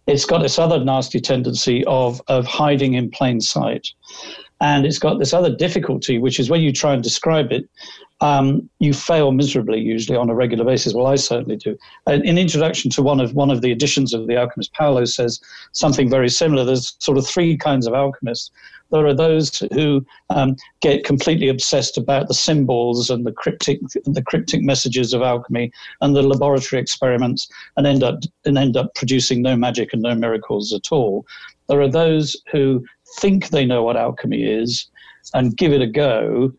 It's 0.06 0.25
got 0.25 0.41
this 0.41 0.60
other 0.60 0.84
nasty 0.84 1.21
tendency 1.21 1.86
of 1.86 2.21
of 2.28 2.45
hiding 2.45 2.95
in 2.95 3.10
plain 3.10 3.39
sight, 3.39 3.88
and 4.60 4.86
it's 4.86 4.99
got 4.99 5.19
this 5.19 5.34
other 5.34 5.56
difficulty, 5.56 6.17
which 6.17 6.39
is 6.39 6.49
when 6.49 6.62
you 6.62 6.73
try 6.73 6.93
and 6.93 7.02
describe 7.02 7.54
it, 7.54 7.69
um, 8.21 8.69
you 8.80 8.93
fail 8.93 9.32
miserably 9.32 9.80
usually 9.80 10.17
on 10.17 10.30
a 10.30 10.36
regular 10.36 10.65
basis. 10.65 10.93
Well, 10.93 11.08
I 11.08 11.15
certainly 11.15 11.56
do. 11.56 11.78
In 12.08 12.38
introduction 12.38 12.91
to 12.91 13.02
one 13.02 13.21
of 13.21 13.34
one 13.34 13.49
of 13.49 13.62
the 13.62 13.71
editions 13.71 14.13
of 14.13 14.28
the 14.28 14.36
Alchemist, 14.36 14.73
Paulo 14.73 15.06
says 15.06 15.39
something 15.71 16.10
very 16.10 16.30
similar. 16.30 16.65
There's 16.65 16.97
sort 16.99 17.17
of 17.17 17.25
three 17.25 17.56
kinds 17.56 17.88
of 17.88 17.93
alchemists. 17.93 18.52
There 18.91 19.06
are 19.06 19.13
those 19.13 19.58
who 19.73 20.06
um, 20.30 20.56
get 20.82 21.04
completely 21.04 21.47
obsessed 21.47 21.97
about 21.97 22.28
the 22.28 22.34
symbols 22.34 23.10
and 23.10 23.25
the 23.25 23.32
cryptic 23.32 23.80
the 24.06 24.23
cryptic 24.23 24.62
messages 24.62 25.13
of 25.13 25.21
alchemy 25.21 25.71
and 26.02 26.15
the 26.15 26.23
laboratory 26.23 26.82
experiments, 26.82 27.47
and 27.78 27.86
end 27.86 28.04
up 28.04 28.19
and 28.45 28.58
end 28.58 28.78
up 28.78 28.95
producing 28.95 29.41
no 29.41 29.56
magic 29.56 29.93
and 29.93 30.02
no 30.02 30.15
miracles 30.15 30.73
at 30.73 30.91
all. 30.91 31.25
There 31.67 31.82
are 31.82 31.91
those 31.91 32.36
who 32.52 32.84
think 33.19 33.49
they 33.49 33.65
know 33.65 33.84
what 33.84 33.97
alchemy 33.97 34.43
is 34.43 34.88
and 35.34 35.58
give 35.58 35.73
it 35.73 35.82
a 35.82 35.88
go 35.88 36.54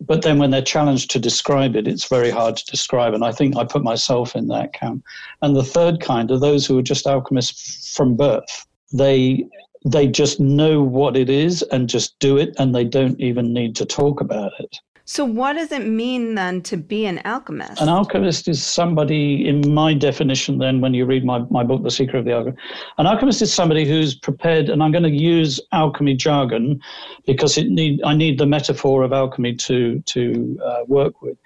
but 0.00 0.22
then 0.22 0.38
when 0.38 0.50
they're 0.50 0.62
challenged 0.62 1.10
to 1.12 1.18
describe 1.18 1.76
it, 1.76 1.88
it's 1.88 2.08
very 2.08 2.30
hard 2.30 2.56
to 2.56 2.66
describe. 2.66 3.14
And 3.14 3.24
I 3.24 3.32
think 3.32 3.56
I 3.56 3.64
put 3.64 3.82
myself 3.82 4.36
in 4.36 4.48
that 4.48 4.72
camp. 4.72 5.04
And 5.42 5.56
the 5.56 5.64
third 5.64 6.00
kind 6.00 6.30
are 6.30 6.38
those 6.38 6.66
who 6.66 6.78
are 6.78 6.82
just 6.82 7.06
alchemists 7.06 7.94
from 7.94 8.16
birth. 8.16 8.66
They 8.92 9.46
they 9.84 10.06
just 10.06 10.40
know 10.40 10.82
what 10.82 11.16
it 11.16 11.28
is 11.28 11.62
and 11.62 11.88
just 11.88 12.18
do 12.18 12.38
it, 12.38 12.54
and 12.58 12.74
they 12.74 12.84
don't 12.84 13.20
even 13.20 13.52
need 13.52 13.76
to 13.76 13.84
talk 13.84 14.20
about 14.20 14.52
it. 14.58 14.78
So, 15.06 15.26
what 15.26 15.52
does 15.52 15.70
it 15.70 15.86
mean 15.86 16.34
then 16.34 16.62
to 16.62 16.78
be 16.78 17.04
an 17.04 17.20
alchemist? 17.26 17.82
An 17.82 17.90
alchemist 17.90 18.48
is 18.48 18.62
somebody, 18.62 19.46
in 19.46 19.74
my 19.74 19.92
definition, 19.92 20.56
then, 20.56 20.80
when 20.80 20.94
you 20.94 21.04
read 21.04 21.26
my, 21.26 21.40
my 21.50 21.62
book, 21.62 21.82
The 21.82 21.90
Secret 21.90 22.20
of 22.20 22.24
the 22.24 22.32
Alchemist, 22.32 22.58
an 22.96 23.06
alchemist 23.06 23.42
is 23.42 23.52
somebody 23.52 23.84
who's 23.86 24.14
prepared, 24.14 24.70
and 24.70 24.82
I'm 24.82 24.92
going 24.92 25.04
to 25.04 25.10
use 25.10 25.60
alchemy 25.72 26.14
jargon 26.14 26.80
because 27.26 27.58
it 27.58 27.68
need, 27.68 28.02
I 28.02 28.14
need 28.14 28.38
the 28.38 28.46
metaphor 28.46 29.02
of 29.02 29.12
alchemy 29.12 29.56
to, 29.56 30.00
to 30.00 30.58
uh, 30.64 30.84
work 30.86 31.20
with. 31.20 31.36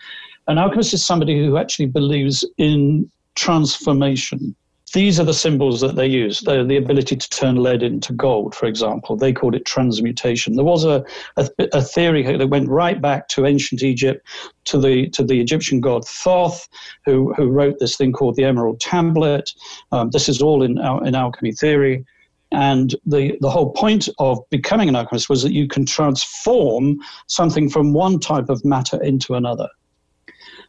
An 0.46 0.56
alchemist 0.56 0.94
is 0.94 1.04
somebody 1.04 1.44
who 1.44 1.56
actually 1.56 1.86
believes 1.86 2.44
in 2.58 3.10
transformation 3.34 4.54
these 4.92 5.18
are 5.18 5.24
the 5.24 5.34
symbols 5.34 5.80
that 5.80 5.96
they 5.96 6.06
use. 6.06 6.40
The, 6.40 6.64
the 6.64 6.76
ability 6.76 7.16
to 7.16 7.30
turn 7.30 7.56
lead 7.56 7.82
into 7.82 8.12
gold, 8.12 8.54
for 8.54 8.66
example. 8.66 9.16
They 9.16 9.32
called 9.32 9.54
it 9.54 9.64
transmutation. 9.64 10.54
There 10.54 10.64
was 10.64 10.84
a, 10.84 11.04
a, 11.36 11.48
a, 11.72 11.82
theory 11.82 12.22
that 12.22 12.46
went 12.48 12.68
right 12.68 13.00
back 13.00 13.28
to 13.28 13.46
ancient 13.46 13.82
Egypt, 13.82 14.26
to 14.64 14.78
the 14.78 15.08
to 15.10 15.24
the 15.24 15.40
Egyptian 15.40 15.80
god 15.80 16.06
Thoth, 16.06 16.68
who, 17.04 17.32
who 17.34 17.48
wrote 17.48 17.78
this 17.78 17.96
thing 17.96 18.12
called 18.12 18.36
the 18.36 18.44
Emerald 18.44 18.80
Tablet. 18.80 19.50
Um, 19.92 20.10
this 20.10 20.28
is 20.28 20.40
all 20.40 20.62
in, 20.62 20.78
in 21.04 21.14
alchemy 21.14 21.52
theory. 21.52 22.04
And 22.50 22.94
the, 23.04 23.36
the 23.40 23.50
whole 23.50 23.72
point 23.72 24.08
of 24.18 24.38
becoming 24.48 24.88
an 24.88 24.96
alchemist 24.96 25.28
was 25.28 25.42
that 25.42 25.52
you 25.52 25.68
can 25.68 25.84
transform 25.84 26.98
something 27.26 27.68
from 27.68 27.92
one 27.92 28.18
type 28.18 28.48
of 28.48 28.64
matter 28.64 29.02
into 29.02 29.34
another. 29.34 29.68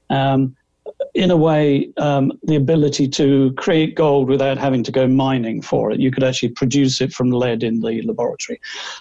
Um, 0.10 0.58
in 1.13 1.32
a 1.32 1.38
way, 1.38 1.91
um, 1.97 2.32
the 2.43 2.56
ability 2.56 3.08
to 3.08 3.54
create 3.54 3.95
gold 3.95 4.30
without 4.30 4.58
having 4.58 4.84
to 4.84 4.91
go 4.91 5.08
mining 5.08 5.62
for 5.62 5.91
it. 5.91 5.99
You 5.99 6.12
could 6.12 6.23
actually 6.23 6.49
produce 6.49 7.02
it 7.02 7.12
from 7.12 7.32
lead 7.32 7.63
in 7.63 7.82
the 7.82 8.02
laboratory. 8.04 8.60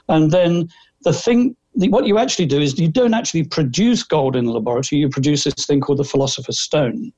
And 0.09 0.31
then 0.31 0.69
the 1.03 1.13
thing, 1.13 1.57
the, 1.75 1.89
what 1.89 2.07
you 2.07 2.19
actually 2.19 2.47
do 2.47 2.61
is 2.61 2.79
you 2.79 2.89
don't 2.89 3.15
actually 3.15 3.45
produce 3.45 4.03
gold 4.03 4.37
in 4.37 4.47
the 4.47 4.53
laboratory, 4.53 5.01
you 5.01 5.09
produce 5.09 5.45
this 5.45 5.67
thing 5.67 5.81
called 5.81 5.99
the 5.99 6.05
Philosopher's 6.05 6.61
Stone. 6.61 7.13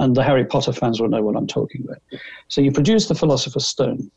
And 0.00 0.16
the 0.16 0.24
Harry 0.24 0.44
Potter 0.44 0.72
fans 0.72 1.00
will 1.00 1.08
know 1.08 1.22
what 1.22 1.36
I'm 1.36 1.46
talking 1.46 1.84
about. 1.84 1.98
So 2.48 2.60
you 2.60 2.72
produce 2.72 3.06
the 3.06 3.14
Philosopher's 3.14 3.66
Stone, 3.66 4.10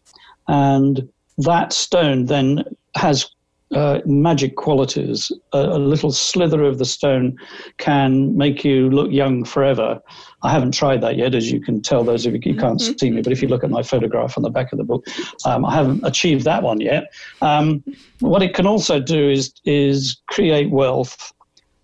and 0.47 1.08
that 1.38 1.71
stone 1.71 2.25
then 2.25 2.63
has 2.95 3.30
uh, 3.73 3.99
magic 4.06 4.56
qualities. 4.56 5.32
A, 5.53 5.58
a, 5.58 5.80
little 5.80 6.12
slither 6.12 6.63
of 6.63 6.77
the 6.77 6.86
stone 6.86 7.38
can 7.77 8.38
make 8.38 8.63
you 8.63 8.89
look 8.89 9.12
young 9.12 9.43
forever. 9.43 10.01
I 10.43 10.51
haven't 10.51 10.73
tried 10.73 11.01
that 11.01 11.17
yet, 11.17 11.36
as 11.36 11.51
you 11.51 11.60
can 11.60 11.82
tell, 11.82 12.03
those 12.03 12.25
of 12.25 12.34
you 12.34 12.39
you 12.43 12.56
can't 12.56 12.80
mm-hmm. 12.80 12.97
see 12.97 13.12
me, 13.12 13.21
but 13.21 13.34
if 13.34 13.41
you 13.41 13.47
look 13.47 13.63
at 13.63 13.69
my 13.69 13.84
photograph 13.84 14.38
on 14.38 14.43
the 14.43 14.49
back 14.49 14.71
of 14.71 14.77
the 14.77 14.84
book, 14.84 15.06
um, 15.45 15.65
I 15.65 15.73
haven't 15.73 16.06
achieved 16.06 16.45
that 16.45 16.63
one 16.63 16.80
yet. 16.80 17.13
Um, 17.41 17.84
what 18.19 18.41
it 18.41 18.53
can 18.53 18.65
also 18.65 18.99
do 18.99 19.30
is 19.30 19.53
is 19.65 20.17
create 20.27 20.71
wealth 20.71 21.34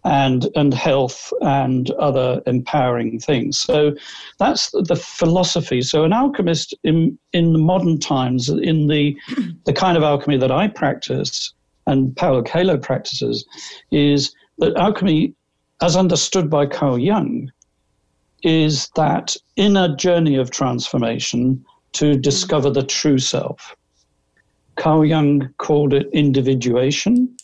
and 0.05 0.47
and 0.55 0.73
health 0.73 1.31
and 1.41 1.91
other 1.91 2.41
empowering 2.45 3.19
things. 3.19 3.59
So 3.59 3.95
that's 4.39 4.71
the 4.71 4.95
philosophy. 4.95 5.81
So 5.81 6.03
an 6.03 6.13
alchemist 6.13 6.73
in 6.83 7.17
in 7.33 7.53
the 7.53 7.59
modern 7.59 7.99
times, 7.99 8.49
in 8.49 8.87
the 8.87 9.17
the 9.65 9.73
kind 9.73 9.97
of 9.97 10.03
alchemy 10.03 10.37
that 10.37 10.51
I 10.51 10.67
practice, 10.67 11.53
and 11.87 12.15
Paulo 12.15 12.41
Coelho 12.43 12.77
practices 12.77 13.45
is 13.91 14.33
that 14.59 14.75
alchemy, 14.77 15.33
as 15.81 15.95
understood 15.95 16.49
by 16.49 16.65
Carl 16.65 16.97
Jung, 16.97 17.51
is 18.43 18.89
that 18.95 19.35
inner 19.55 19.95
journey 19.95 20.35
of 20.35 20.51
transformation 20.51 21.63
to 21.93 22.17
discover 22.17 22.69
the 22.69 22.83
true 22.83 23.17
self. 23.17 23.75
Carl 24.75 25.05
Jung 25.05 25.53
called 25.57 25.93
it 25.93 26.09
individuation, 26.13 27.35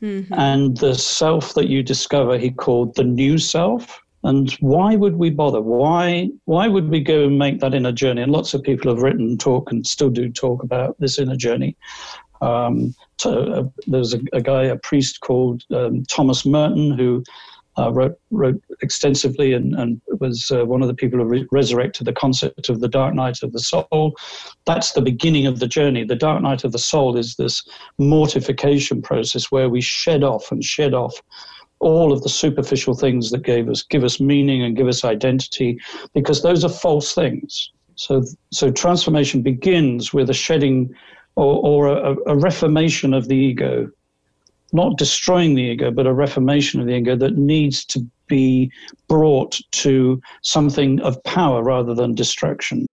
mm-hmm. 0.00 0.32
and 0.32 0.76
the 0.78 0.94
self 0.94 1.54
that 1.54 1.68
you 1.68 1.82
discover 1.82 2.38
he 2.38 2.50
called 2.50 2.94
the 2.94 3.04
new 3.04 3.38
self. 3.38 4.00
And 4.24 4.50
why 4.60 4.96
would 4.96 5.16
we 5.16 5.30
bother? 5.30 5.60
Why 5.60 6.28
why 6.44 6.68
would 6.68 6.88
we 6.88 7.00
go 7.00 7.24
and 7.24 7.38
make 7.38 7.60
that 7.60 7.74
inner 7.74 7.92
journey? 7.92 8.22
And 8.22 8.32
lots 8.32 8.54
of 8.54 8.62
people 8.62 8.92
have 8.92 9.02
written, 9.02 9.38
talk, 9.38 9.70
and 9.70 9.86
still 9.86 10.10
do 10.10 10.28
talk 10.28 10.62
about 10.62 10.96
this 10.98 11.18
inner 11.18 11.36
journey. 11.36 11.76
Um, 12.40 12.94
uh, 13.26 13.64
there's 13.86 14.14
a, 14.14 14.20
a, 14.32 14.40
guy, 14.40 14.64
a 14.64 14.76
priest 14.76 15.20
called 15.20 15.62
um, 15.74 16.04
Thomas 16.04 16.46
Merton, 16.46 16.92
who 16.92 17.22
uh, 17.78 17.92
wrote 17.92 18.18
wrote 18.30 18.60
extensively 18.82 19.52
and, 19.52 19.74
and 19.74 20.00
was 20.20 20.50
uh, 20.50 20.64
one 20.64 20.82
of 20.82 20.88
the 20.88 20.94
people 20.94 21.18
who 21.18 21.24
re- 21.24 21.46
resurrected 21.52 22.06
the 22.06 22.12
concept 22.12 22.68
of 22.68 22.80
the 22.80 22.88
dark 22.88 23.14
night 23.14 23.42
of 23.42 23.52
the 23.52 23.60
soul. 23.60 24.16
That's 24.66 24.92
the 24.92 25.00
beginning 25.00 25.46
of 25.46 25.60
the 25.60 25.68
journey. 25.68 26.04
The 26.04 26.16
dark 26.16 26.42
night 26.42 26.64
of 26.64 26.72
the 26.72 26.78
soul 26.78 27.16
is 27.16 27.36
this 27.36 27.62
mortification 27.98 29.00
process 29.00 29.50
where 29.52 29.68
we 29.68 29.80
shed 29.80 30.24
off 30.24 30.50
and 30.50 30.62
shed 30.64 30.92
off 30.92 31.22
all 31.80 32.12
of 32.12 32.22
the 32.22 32.28
superficial 32.28 32.94
things 32.94 33.30
that 33.30 33.44
gave 33.44 33.68
us 33.68 33.82
give 33.84 34.02
us 34.02 34.18
meaning 34.18 34.62
and 34.62 34.76
give 34.76 34.88
us 34.88 35.04
identity, 35.04 35.78
because 36.14 36.42
those 36.42 36.64
are 36.64 36.68
false 36.68 37.14
things. 37.14 37.70
So, 37.94 38.24
so 38.52 38.70
transformation 38.70 39.42
begins 39.42 40.12
with 40.12 40.30
a 40.30 40.34
shedding 40.34 40.94
or, 41.38 41.64
or 41.64 41.86
a, 41.86 42.16
a 42.26 42.36
reformation 42.36 43.14
of 43.14 43.28
the 43.28 43.36
ego, 43.36 43.88
not 44.72 44.98
destroying 44.98 45.54
the 45.54 45.62
ego, 45.62 45.90
but 45.92 46.06
a 46.06 46.12
reformation 46.12 46.80
of 46.80 46.86
the 46.86 46.96
ego 46.96 47.14
that 47.14 47.38
needs 47.38 47.84
to 47.84 48.04
be 48.26 48.70
brought 49.08 49.60
to 49.70 50.20
something 50.42 51.00
of 51.00 51.22
power 51.22 51.62
rather 51.62 51.94
than 51.94 52.14
destruction. 52.14 52.86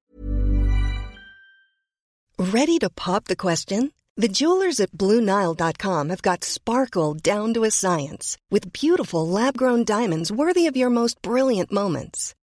Ready 2.38 2.78
to 2.80 2.90
pop 2.90 3.26
the 3.26 3.36
question? 3.36 3.92
The 4.16 4.28
jewelers 4.28 4.80
at 4.80 4.92
BlueNile.com 4.92 6.10
have 6.10 6.22
got 6.22 6.44
sparkle 6.44 7.16
down 7.16 7.54
to 7.56 7.64
a 7.64 7.72
science 7.72 8.38
with 8.52 8.72
beautiful 8.72 9.28
lab 9.28 9.58
grown 9.58 9.84
diamonds 9.84 10.32
worthy 10.32 10.68
of 10.68 10.78
your 10.78 10.90
most 10.90 11.22
brilliant 11.22 11.72
moments. 11.72 12.36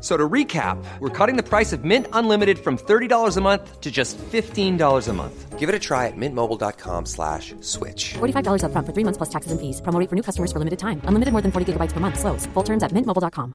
So 0.00 0.16
to 0.16 0.28
recap, 0.28 0.82
we're 0.98 1.10
cutting 1.10 1.36
the 1.36 1.42
price 1.42 1.74
of 1.74 1.84
Mint 1.84 2.06
Unlimited 2.14 2.58
from 2.58 2.78
$30 2.78 3.36
a 3.36 3.40
month 3.42 3.80
to 3.80 3.90
just 3.90 4.16
$15 4.16 5.08
a 5.08 5.12
month. 5.12 5.58
Give 5.58 5.68
it 5.68 5.74
a 5.74 5.78
try 5.78 6.06
at 6.06 6.16
mintmobile.com 6.16 7.04
slash 7.04 7.54
switch. 7.60 8.14
$45 8.14 8.64
up 8.64 8.72
front 8.72 8.86
for 8.86 8.94
three 8.94 9.04
months 9.04 9.18
plus 9.18 9.28
taxes 9.28 9.52
and 9.52 9.60
fees. 9.60 9.82
Promo 9.82 10.08
for 10.08 10.16
new 10.16 10.22
customers 10.22 10.52
for 10.52 10.58
limited 10.58 10.78
time. 10.78 11.02
Unlimited 11.04 11.32
more 11.32 11.42
than 11.42 11.52
40 11.52 11.74
gigabytes 11.74 11.92
per 11.92 12.00
month. 12.00 12.18
Slows. 12.18 12.46
Full 12.46 12.62
terms 12.62 12.82
at 12.82 12.92
mintmobile.com. 12.92 13.52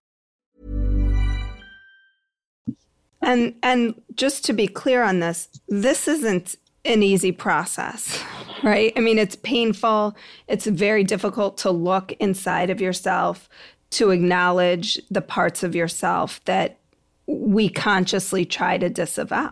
And, 3.23 3.55
and 3.63 3.99
just 4.13 4.45
to 4.45 4.53
be 4.53 4.67
clear 4.67 5.01
on 5.01 5.19
this, 5.19 5.49
this 5.67 6.07
isn't 6.07 6.57
an 6.85 7.01
easy 7.01 7.31
process, 7.31 8.21
right? 8.63 8.93
I 8.95 8.99
mean, 8.99 9.17
it's 9.17 9.35
painful. 9.35 10.15
It's 10.47 10.67
very 10.67 11.03
difficult 11.03 11.57
to 11.59 11.71
look 11.71 12.11
inside 12.19 12.69
of 12.69 12.79
yourself, 12.79 13.49
to 13.95 14.11
acknowledge 14.11 14.99
the 15.09 15.21
parts 15.21 15.63
of 15.63 15.75
yourself 15.75 16.43
that 16.45 16.77
we 17.27 17.69
consciously 17.69 18.45
try 18.45 18.77
to 18.77 18.89
disavow. 18.89 19.51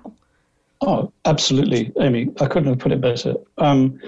Oh, 0.81 1.13
absolutely, 1.25 1.93
Amy. 1.99 2.29
I 2.41 2.47
couldn't 2.47 2.67
have 2.69 2.79
put 2.79 2.91
it 2.91 2.99
better. 2.99 3.35
Um, 3.57 3.99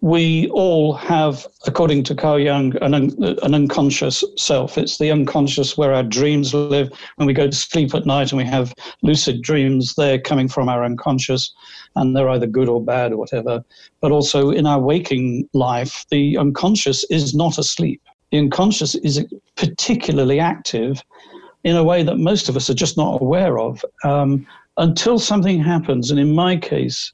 we 0.00 0.48
all 0.50 0.94
have, 0.94 1.46
according 1.66 2.04
to 2.04 2.14
Carl 2.14 2.40
Jung, 2.40 2.76
an, 2.82 2.94
un- 2.94 3.36
an 3.42 3.54
unconscious 3.54 4.24
self. 4.36 4.78
It's 4.78 4.98
the 4.98 5.10
unconscious 5.10 5.76
where 5.76 5.92
our 5.92 6.02
dreams 6.02 6.54
live. 6.54 6.90
When 7.16 7.26
we 7.26 7.32
go 7.32 7.46
to 7.46 7.56
sleep 7.56 7.94
at 7.94 8.06
night 8.06 8.32
and 8.32 8.38
we 8.38 8.44
have 8.44 8.74
lucid 9.02 9.42
dreams, 9.42 9.94
they're 9.94 10.20
coming 10.20 10.48
from 10.48 10.68
our 10.68 10.84
unconscious 10.84 11.52
and 11.96 12.16
they're 12.16 12.28
either 12.28 12.46
good 12.46 12.68
or 12.68 12.82
bad 12.82 13.12
or 13.12 13.16
whatever. 13.16 13.64
But 14.00 14.12
also 14.12 14.50
in 14.50 14.66
our 14.66 14.80
waking 14.80 15.48
life, 15.52 16.04
the 16.10 16.36
unconscious 16.36 17.04
is 17.10 17.34
not 17.34 17.58
asleep. 17.58 18.02
The 18.30 18.38
unconscious 18.38 18.94
is 18.96 19.24
particularly 19.56 20.40
active 20.40 21.02
in 21.64 21.76
a 21.76 21.84
way 21.84 22.02
that 22.02 22.18
most 22.18 22.48
of 22.48 22.56
us 22.56 22.70
are 22.70 22.74
just 22.74 22.96
not 22.96 23.20
aware 23.20 23.58
of 23.58 23.84
um, 24.04 24.46
until 24.76 25.18
something 25.18 25.62
happens. 25.62 26.10
And 26.10 26.20
in 26.20 26.34
my 26.34 26.56
case, 26.56 27.12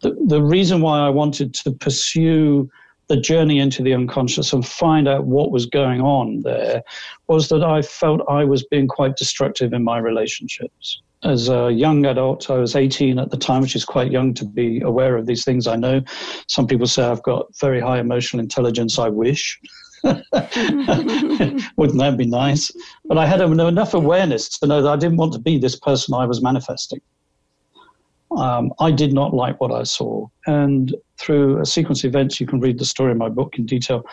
the, 0.00 0.16
the 0.26 0.42
reason 0.42 0.80
why 0.80 1.00
I 1.00 1.08
wanted 1.08 1.54
to 1.54 1.70
pursue 1.70 2.70
the 3.08 3.16
journey 3.16 3.58
into 3.58 3.82
the 3.82 3.92
unconscious 3.92 4.52
and 4.52 4.66
find 4.66 5.08
out 5.08 5.24
what 5.24 5.50
was 5.50 5.66
going 5.66 6.00
on 6.00 6.42
there 6.42 6.82
was 7.26 7.48
that 7.48 7.64
I 7.64 7.82
felt 7.82 8.20
I 8.28 8.44
was 8.44 8.64
being 8.64 8.86
quite 8.86 9.16
destructive 9.16 9.72
in 9.72 9.82
my 9.82 9.98
relationships. 9.98 11.02
as 11.22 11.50
a 11.50 11.70
young 11.70 12.06
adult. 12.06 12.48
I 12.48 12.56
was 12.56 12.76
18 12.76 13.18
at 13.18 13.30
the 13.30 13.36
time, 13.36 13.60
which 13.62 13.76
is 13.76 13.84
quite 13.84 14.10
young 14.10 14.32
to 14.34 14.44
be 14.44 14.80
aware 14.80 15.16
of 15.16 15.26
these 15.26 15.44
things. 15.44 15.66
I 15.66 15.76
know 15.76 16.00
some 16.46 16.66
people 16.66 16.86
say 16.86 17.02
I've 17.02 17.22
got 17.24 17.54
very 17.58 17.80
high 17.80 17.98
emotional 17.98 18.40
intelligence. 18.40 18.98
I 18.98 19.08
wish. 19.08 19.60
Wouldn't 21.76 21.98
that 21.98 22.14
be 22.16 22.26
nice? 22.26 22.70
But 23.04 23.18
I 23.18 23.26
had 23.26 23.40
enough 23.40 23.94
awareness 23.94 24.48
to 24.58 24.66
know 24.66 24.82
that 24.82 24.90
I 24.90 24.96
didn't 24.96 25.18
want 25.18 25.32
to 25.34 25.38
be 25.38 25.58
this 25.58 25.76
person 25.76 26.14
I 26.14 26.26
was 26.26 26.42
manifesting. 26.42 27.00
Um, 28.36 28.72
I 28.78 28.92
did 28.92 29.12
not 29.12 29.34
like 29.34 29.60
what 29.60 29.72
I 29.72 29.82
saw. 29.82 30.28
And 30.46 30.94
through 31.18 31.60
a 31.60 31.66
sequence 31.66 32.04
of 32.04 32.08
events, 32.08 32.40
you 32.40 32.46
can 32.46 32.60
read 32.60 32.78
the 32.78 32.84
story 32.84 33.12
in 33.12 33.18
my 33.18 33.28
book 33.28 33.58
in 33.58 33.66
detail. 33.66 34.04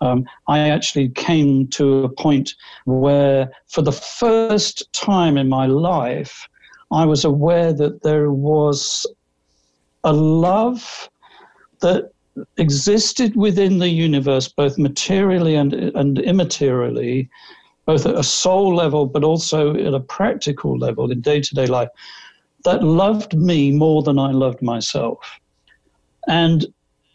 Um, 0.00 0.24
I 0.46 0.68
actually 0.68 1.08
came 1.10 1.68
to 1.68 2.04
a 2.04 2.08
point 2.08 2.54
where, 2.84 3.50
for 3.68 3.82
the 3.82 3.92
first 3.92 4.92
time 4.92 5.38
in 5.38 5.48
my 5.48 5.66
life, 5.66 6.46
I 6.92 7.06
was 7.06 7.24
aware 7.24 7.72
that 7.72 8.02
there 8.02 8.30
was 8.30 9.06
a 10.04 10.12
love 10.12 11.08
that 11.80 12.12
existed 12.56 13.36
within 13.36 13.78
the 13.78 13.88
universe, 13.88 14.48
both 14.48 14.78
materially 14.78 15.54
and, 15.54 15.72
and 15.72 16.18
immaterially, 16.18 17.28
both 17.86 18.06
at 18.06 18.14
a 18.14 18.22
soul 18.22 18.74
level, 18.74 19.06
but 19.06 19.24
also 19.24 19.74
at 19.74 19.94
a 19.94 20.00
practical 20.00 20.78
level 20.78 21.10
in 21.10 21.20
day 21.20 21.40
to 21.40 21.54
day 21.54 21.66
life, 21.66 21.88
that 22.64 22.82
loved 22.82 23.34
me 23.34 23.72
more 23.72 24.02
than 24.02 24.18
I 24.18 24.30
loved 24.30 24.62
myself. 24.62 25.18
And 26.28 26.66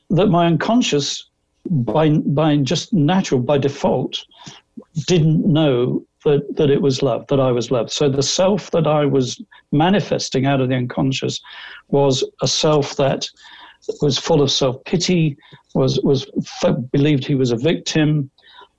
that 0.10 0.28
my 0.28 0.46
unconscious, 0.46 1.30
by, 1.66 2.10
by 2.10 2.58
just 2.58 2.94
natural, 2.94 3.42
by 3.42 3.58
default, 3.58 4.26
didn't 5.08 5.46
know 5.46 6.06
that, 6.26 6.56
that 6.58 6.70
it 6.70 6.82
was 6.82 7.02
love, 7.02 7.26
that 7.28 7.40
I 7.40 7.52
was 7.52 7.72
loved. 7.72 7.92
So 7.92 8.10
the 8.10 8.24
self 8.24 8.72
that 8.72 8.88
I 8.88 9.06
was 9.06 9.42
manifesting 9.72 10.46
out 10.46 10.62
of 10.62 10.70
the 10.70 10.76
unconscious 10.76 11.40
was 11.90 12.24
a 12.42 12.48
self 12.48 12.96
that 12.98 13.30
was 14.02 14.18
full 14.18 14.42
of 14.42 14.52
self 14.52 14.84
pity, 14.86 15.38
was, 15.74 16.00
was 16.02 16.26
believed 16.92 17.26
he 17.26 17.36
was 17.36 17.52
a 17.52 17.58
victim, 17.58 18.30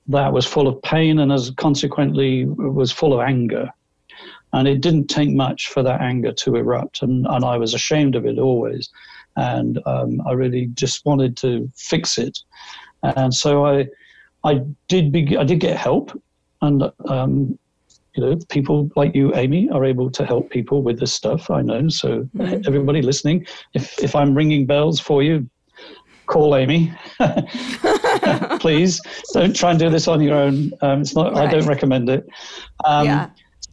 that 0.07 0.33
was 0.33 0.45
full 0.45 0.67
of 0.67 0.81
pain, 0.81 1.19
and 1.19 1.31
as 1.31 1.51
consequently 1.51 2.45
was 2.45 2.91
full 2.91 3.13
of 3.13 3.19
anger. 3.19 3.69
And 4.53 4.67
it 4.67 4.81
didn't 4.81 5.07
take 5.07 5.29
much 5.29 5.67
for 5.67 5.83
that 5.83 6.01
anger 6.01 6.31
to 6.31 6.55
erupt, 6.55 7.03
and, 7.03 7.27
and 7.27 7.45
I 7.45 7.57
was 7.57 7.73
ashamed 7.73 8.15
of 8.15 8.25
it 8.25 8.39
always. 8.39 8.89
And 9.35 9.79
um, 9.85 10.21
I 10.27 10.31
really 10.31 10.67
just 10.73 11.05
wanted 11.05 11.37
to 11.37 11.71
fix 11.75 12.17
it. 12.17 12.39
And 13.03 13.33
so 13.33 13.65
I, 13.65 13.87
I 14.43 14.61
did 14.87 15.11
be, 15.11 15.37
I 15.37 15.43
did 15.43 15.59
get 15.59 15.77
help, 15.77 16.19
and 16.61 16.83
um, 17.07 17.57
you 18.15 18.23
know, 18.23 18.37
people 18.49 18.89
like 18.95 19.15
you, 19.15 19.33
Amy, 19.35 19.69
are 19.69 19.85
able 19.85 20.09
to 20.11 20.25
help 20.25 20.49
people 20.49 20.81
with 20.81 20.99
this 20.99 21.13
stuff. 21.13 21.49
I 21.49 21.61
know. 21.61 21.89
So 21.89 22.27
mm-hmm. 22.35 22.61
everybody 22.65 23.01
listening, 23.01 23.45
if 23.73 24.01
if 24.01 24.15
I'm 24.15 24.33
ringing 24.35 24.65
bells 24.65 24.99
for 24.99 25.21
you, 25.21 25.49
call 26.25 26.55
Amy, 26.55 26.91
please. 28.59 29.01
Don't 29.33 29.55
try 29.55 29.71
and 29.71 29.79
do 29.79 29.89
this 29.89 30.07
on 30.07 30.21
your 30.21 30.35
own. 30.35 30.71
Um, 30.81 31.01
it's 31.01 31.15
not. 31.15 31.33
Right. 31.33 31.47
I 31.47 31.51
don't 31.51 31.67
recommend 31.67 32.09
it. 32.09 32.27
Um, 32.85 33.05
yeah. 33.05 33.29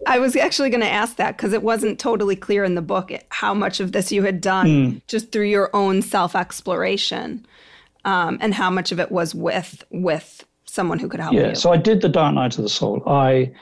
I 0.07 0.19
was 0.19 0.37
actually 0.37 0.71
going 0.71 0.83
to 0.83 0.91
ask 0.91 1.17
that 1.17 1.37
because 1.37 1.53
it 1.53 1.63
wasn't 1.63 1.99
totally 1.99 2.37
clear 2.37 2.65
in 2.65 2.75
the 2.75 2.83
book 2.83 3.13
how 3.31 3.55
much 3.55 3.81
of 3.81 3.93
this 3.93 4.13
you 4.13 4.23
had 4.25 4.41
done 4.41 4.67
mm. 4.67 5.07
just 5.07 5.33
through 5.33 5.47
your 5.47 5.75
own 5.75 6.03
self 6.03 6.37
exploration, 6.37 7.47
um, 8.05 8.37
and 8.41 8.53
how 8.53 8.71
much 8.71 8.93
of 8.93 9.01
it 9.01 9.11
was 9.11 9.35
with 9.35 9.85
with 9.91 10.45
someone 10.67 10.99
who 10.99 11.09
could 11.09 11.21
help 11.21 11.33
yeah, 11.33 11.41
you. 11.41 11.47
Yeah, 11.49 11.55
so 11.55 11.73
I 11.73 11.79
did 11.79 12.03
the 12.03 12.09
Dark 12.09 12.35
Night 12.35 12.57
of 12.59 12.63
the 12.63 12.69
Soul. 12.69 13.03
I 13.07 13.53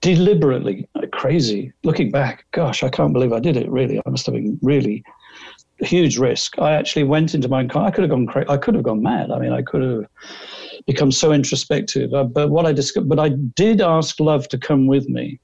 deliberately 0.00 0.88
crazy 1.12 1.72
looking 1.84 2.10
back. 2.10 2.46
Gosh, 2.52 2.82
I 2.82 2.88
can't 2.88 3.12
believe 3.12 3.32
I 3.32 3.40
did 3.40 3.56
it. 3.56 3.68
Really, 3.70 3.98
I 3.98 4.10
must 4.10 4.26
have 4.26 4.34
been 4.34 4.58
really 4.62 5.04
huge 5.80 6.18
risk. 6.18 6.58
I 6.58 6.72
actually 6.72 7.04
went 7.04 7.34
into 7.34 7.48
my 7.48 7.66
car. 7.66 7.86
I 7.86 7.90
could 7.90 8.02
have 8.02 8.10
gone 8.10 8.26
crazy. 8.26 8.48
I 8.48 8.56
could 8.56 8.74
have 8.74 8.84
gone 8.84 9.02
mad. 9.02 9.30
I 9.30 9.38
mean, 9.38 9.52
I 9.52 9.62
could 9.62 9.82
have 9.82 10.06
become 10.86 11.12
so 11.12 11.32
introspective. 11.32 12.12
Uh, 12.12 12.24
but 12.24 12.50
what 12.50 12.66
I 12.66 12.72
discovered, 12.72 13.08
but 13.08 13.18
I 13.18 13.30
did 13.30 13.80
ask 13.80 14.18
love 14.20 14.48
to 14.48 14.58
come 14.58 14.86
with 14.86 15.08
me. 15.08 15.38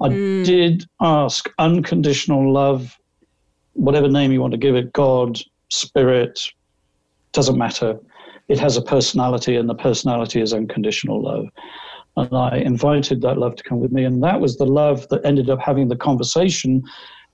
I 0.00 0.08
mm. 0.08 0.44
did 0.44 0.84
ask 1.00 1.48
unconditional 1.58 2.52
love, 2.52 2.96
whatever 3.74 4.08
name 4.08 4.32
you 4.32 4.40
want 4.40 4.52
to 4.52 4.58
give 4.58 4.74
it, 4.74 4.92
God, 4.92 5.38
spirit, 5.68 6.40
doesn't 7.32 7.58
matter. 7.58 7.98
It 8.48 8.58
has 8.58 8.76
a 8.76 8.82
personality, 8.82 9.56
and 9.56 9.68
the 9.68 9.74
personality 9.74 10.40
is 10.40 10.52
unconditional 10.52 11.22
love. 11.22 11.46
And 12.16 12.36
I 12.36 12.58
invited 12.58 13.22
that 13.22 13.38
love 13.38 13.56
to 13.56 13.62
come 13.62 13.80
with 13.80 13.92
me. 13.92 14.04
And 14.04 14.22
that 14.22 14.40
was 14.40 14.56
the 14.56 14.66
love 14.66 15.08
that 15.08 15.24
ended 15.24 15.48
up 15.48 15.60
having 15.60 15.88
the 15.88 15.96
conversation 15.96 16.82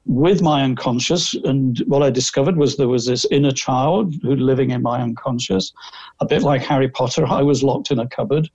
with 0.07 0.41
my 0.41 0.63
unconscious. 0.63 1.35
And 1.35 1.79
what 1.87 2.03
I 2.03 2.11
discovered 2.11 2.57
was 2.57 2.77
there 2.77 2.89
was 2.89 3.07
this 3.07 3.27
inner 3.31 3.51
child 3.51 4.15
who 4.23 4.37
living 4.37 4.71
in 4.71 4.83
my 4.83 5.01
unconscious, 5.01 5.73
a 6.21 6.27
bit 6.27 6.43
like 6.43 6.63
Harry 6.63 6.89
Potter. 6.89 7.27
I 7.27 7.43
was 7.43 7.63
locked 7.63 7.91
in 7.91 7.99
a 7.99 8.09
cupboard. 8.09 8.49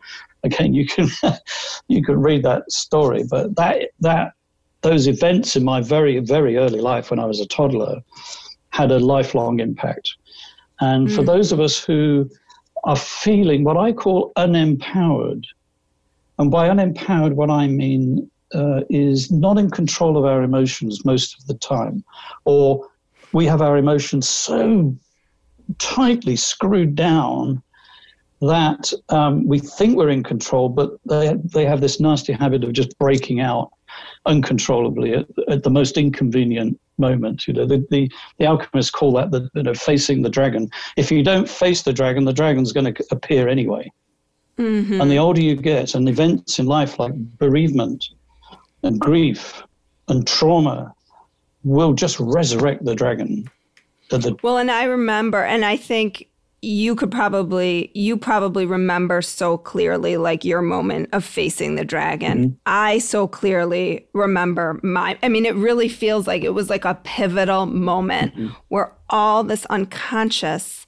Again, 0.43 0.73
you 0.73 0.87
can 0.87 1.09
you 1.87 2.03
can 2.03 2.19
read 2.19 2.43
that 2.43 2.71
story, 2.71 3.23
but 3.29 3.55
that 3.57 3.89
that 3.99 4.33
those 4.81 5.07
events 5.07 5.55
in 5.55 5.63
my 5.63 5.81
very 5.81 6.19
very 6.19 6.57
early 6.57 6.81
life 6.81 7.11
when 7.11 7.19
I 7.19 7.25
was 7.25 7.39
a 7.39 7.47
toddler 7.47 8.01
had 8.69 8.91
a 8.91 8.99
lifelong 8.99 9.59
impact. 9.59 10.15
And 10.79 11.07
mm. 11.07 11.15
for 11.15 11.23
those 11.23 11.51
of 11.51 11.59
us 11.59 11.83
who 11.83 12.29
are 12.85 12.95
feeling 12.95 13.63
what 13.63 13.77
I 13.77 13.91
call 13.91 14.31
unempowered, 14.37 15.43
and 16.41 16.49
by 16.49 16.67
unempowered, 16.67 17.33
what 17.33 17.51
I 17.51 17.67
mean 17.67 18.29
uh, 18.53 18.81
is 18.89 19.31
not 19.31 19.57
in 19.57 19.69
control 19.69 20.17
of 20.17 20.25
our 20.25 20.41
emotions 20.41 21.05
most 21.05 21.39
of 21.39 21.45
the 21.45 21.53
time, 21.53 22.03
or 22.45 22.89
we 23.31 23.45
have 23.45 23.61
our 23.61 23.77
emotions 23.77 24.27
so 24.27 24.95
tightly 25.77 26.35
screwed 26.35 26.95
down 26.95 27.61
that 28.41 28.91
um, 29.09 29.47
we 29.47 29.59
think 29.59 29.95
we're 29.95 30.09
in 30.09 30.23
control, 30.23 30.67
but 30.67 30.93
they, 31.07 31.35
they 31.53 31.63
have 31.63 31.79
this 31.79 31.99
nasty 31.99 32.33
habit 32.33 32.63
of 32.63 32.73
just 32.73 32.97
breaking 32.97 33.39
out 33.39 33.69
uncontrollably 34.25 35.13
at, 35.13 35.27
at 35.47 35.61
the 35.61 35.69
most 35.69 35.95
inconvenient 35.95 36.79
moment. 36.97 37.47
You 37.47 37.53
know, 37.53 37.65
the, 37.67 37.85
the, 37.91 38.11
the 38.39 38.45
alchemists 38.47 38.89
call 38.89 39.13
that 39.13 39.29
the, 39.29 39.47
you 39.53 39.61
know, 39.61 39.75
facing 39.75 40.23
the 40.23 40.29
dragon. 40.29 40.71
If 40.97 41.11
you 41.11 41.23
don't 41.23 41.47
face 41.47 41.83
the 41.83 41.93
dragon, 41.93 42.25
the 42.25 42.33
dragon's 42.33 42.73
going 42.73 42.91
to 42.91 43.05
appear 43.11 43.47
anyway. 43.47 43.91
Mm-hmm. 44.57 45.01
And 45.01 45.09
the 45.09 45.17
older 45.17 45.41
you 45.41 45.55
get, 45.55 45.95
and 45.95 46.07
events 46.07 46.59
in 46.59 46.65
life 46.65 46.99
like 46.99 47.13
bereavement 47.37 48.05
and 48.83 48.99
grief 48.99 49.63
and 50.07 50.27
trauma 50.27 50.93
will 51.63 51.93
just 51.93 52.19
resurrect 52.19 52.83
the 52.85 52.95
dragon. 52.95 53.49
The, 54.09 54.35
well, 54.43 54.57
and 54.57 54.69
I 54.69 54.83
remember, 54.83 55.43
and 55.43 55.63
I 55.63 55.77
think 55.77 56.27
you 56.61 56.95
could 56.95 57.11
probably 57.11 57.91
you 57.95 58.15
probably 58.15 58.65
remember 58.65 59.21
so 59.21 59.57
clearly 59.57 60.17
like 60.17 60.45
your 60.45 60.61
moment 60.61 61.09
of 61.11 61.25
facing 61.25 61.73
the 61.73 61.83
dragon 61.83 62.37
mm-hmm. 62.37 62.55
i 62.67 62.99
so 62.99 63.27
clearly 63.27 64.07
remember 64.13 64.79
my 64.83 65.17
i 65.23 65.29
mean 65.29 65.45
it 65.45 65.55
really 65.55 65.89
feels 65.89 66.27
like 66.27 66.43
it 66.43 66.53
was 66.53 66.69
like 66.69 66.85
a 66.85 66.99
pivotal 67.03 67.65
moment 67.65 68.35
mm-hmm. 68.35 68.53
where 68.67 68.93
all 69.09 69.43
this 69.43 69.65
unconscious 69.67 70.85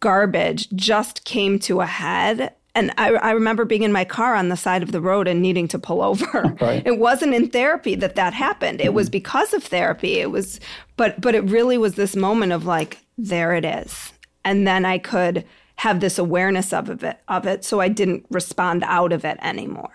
garbage 0.00 0.68
just 0.72 1.24
came 1.24 1.58
to 1.58 1.80
a 1.80 1.86
head 1.86 2.52
and 2.74 2.92
I, 2.96 3.12
I, 3.12 3.30
remember 3.32 3.64
being 3.64 3.82
in 3.82 3.92
my 3.92 4.04
car 4.04 4.34
on 4.34 4.48
the 4.48 4.56
side 4.56 4.82
of 4.82 4.92
the 4.92 5.00
road 5.00 5.28
and 5.28 5.42
needing 5.42 5.68
to 5.68 5.78
pull 5.78 6.02
over. 6.02 6.56
Right. 6.60 6.86
It 6.86 6.98
wasn't 6.98 7.34
in 7.34 7.48
therapy 7.48 7.94
that 7.96 8.14
that 8.14 8.34
happened. 8.34 8.80
It 8.80 8.86
mm-hmm. 8.86 8.94
was 8.94 9.10
because 9.10 9.52
of 9.52 9.64
therapy. 9.64 10.20
It 10.20 10.30
was, 10.30 10.60
but 10.96 11.20
but 11.20 11.34
it 11.34 11.42
really 11.44 11.76
was 11.76 11.94
this 11.94 12.14
moment 12.14 12.52
of 12.52 12.64
like, 12.66 12.98
there 13.18 13.54
it 13.54 13.64
is, 13.64 14.12
and 14.44 14.66
then 14.66 14.84
I 14.84 14.98
could 14.98 15.44
have 15.76 16.00
this 16.00 16.18
awareness 16.18 16.72
of 16.72 17.02
it 17.02 17.18
of 17.28 17.46
it, 17.46 17.64
so 17.64 17.80
I 17.80 17.88
didn't 17.88 18.26
respond 18.30 18.84
out 18.86 19.12
of 19.12 19.24
it 19.24 19.38
anymore. 19.42 19.92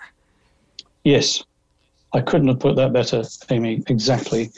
Yes, 1.03 1.43
I 2.13 2.21
couldn't 2.21 2.47
have 2.47 2.59
put 2.59 2.75
that 2.77 2.93
better, 2.93 3.23
Amy. 3.49 3.83
Exactly. 3.87 4.51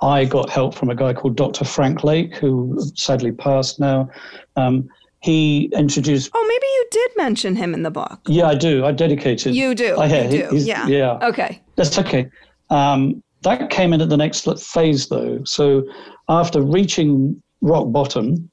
I 0.00 0.24
got 0.24 0.50
help 0.50 0.74
from 0.74 0.90
a 0.90 0.94
guy 0.94 1.12
called 1.12 1.36
Dr. 1.36 1.64
Frank 1.64 2.04
Lake, 2.04 2.34
who 2.34 2.78
sadly 2.94 3.32
passed 3.32 3.78
now. 3.78 4.10
Um, 4.56 4.88
he 5.24 5.70
introduced. 5.72 6.30
Oh, 6.34 6.44
maybe 6.46 6.66
you 6.66 6.86
did 6.90 7.16
mention 7.16 7.56
him 7.56 7.72
in 7.72 7.82
the 7.82 7.90
book. 7.90 8.20
Yeah, 8.26 8.46
I 8.46 8.54
do. 8.54 8.84
I 8.84 8.92
dedicated. 8.92 9.54
You 9.54 9.74
do. 9.74 9.98
I 9.98 10.06
have. 10.06 10.30
You 10.30 10.50
do. 10.50 10.56
Yeah. 10.58 10.86
Yeah. 10.86 11.18
Okay. 11.22 11.62
That's 11.76 11.98
okay. 11.98 12.28
Um, 12.68 13.22
that 13.40 13.70
came 13.70 13.94
in 13.94 14.02
at 14.02 14.10
the 14.10 14.18
next 14.18 14.46
phase, 14.62 15.08
though. 15.08 15.42
So 15.44 15.82
after 16.28 16.60
reaching 16.60 17.42
rock 17.62 17.90
bottom, 17.90 18.50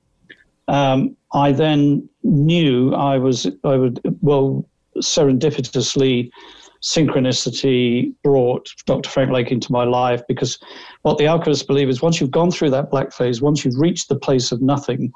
um, 0.70 1.18
I 1.34 1.52
then 1.52 2.08
knew 2.24 2.94
I 2.94 3.18
was 3.18 3.48
I 3.66 3.76
would 3.76 4.00
well 4.22 4.66
serendipitously 4.96 6.32
synchronicity 6.82 8.14
brought 8.24 8.74
Dr. 8.86 9.10
Frank 9.10 9.32
Lake 9.32 9.52
into 9.52 9.72
my 9.72 9.84
life 9.84 10.22
because 10.28 10.58
what 11.04 11.18
the 11.18 11.28
alchemists 11.28 11.66
believe 11.66 11.90
is 11.90 12.02
once 12.02 12.20
you've 12.20 12.32
gone 12.32 12.52
through 12.52 12.72
that 12.72 12.90
black 12.90 13.14
phase, 13.14 13.42
once 13.42 13.64
you've 13.64 13.80
reached 13.80 14.10
the 14.10 14.16
place 14.16 14.52
of 14.52 14.62
nothing, 14.62 15.14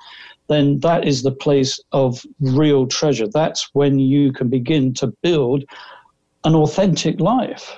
then 0.47 0.79
that 0.81 1.07
is 1.07 1.23
the 1.23 1.31
place 1.31 1.79
of 1.91 2.23
real 2.39 2.85
treasure. 2.85 3.27
That's 3.27 3.69
when 3.73 3.97
you 3.97 4.31
can 4.31 4.47
begin 4.47 4.93
to 4.95 5.07
build 5.23 5.63
an 6.43 6.53
authentic 6.55 7.19
life. 7.19 7.75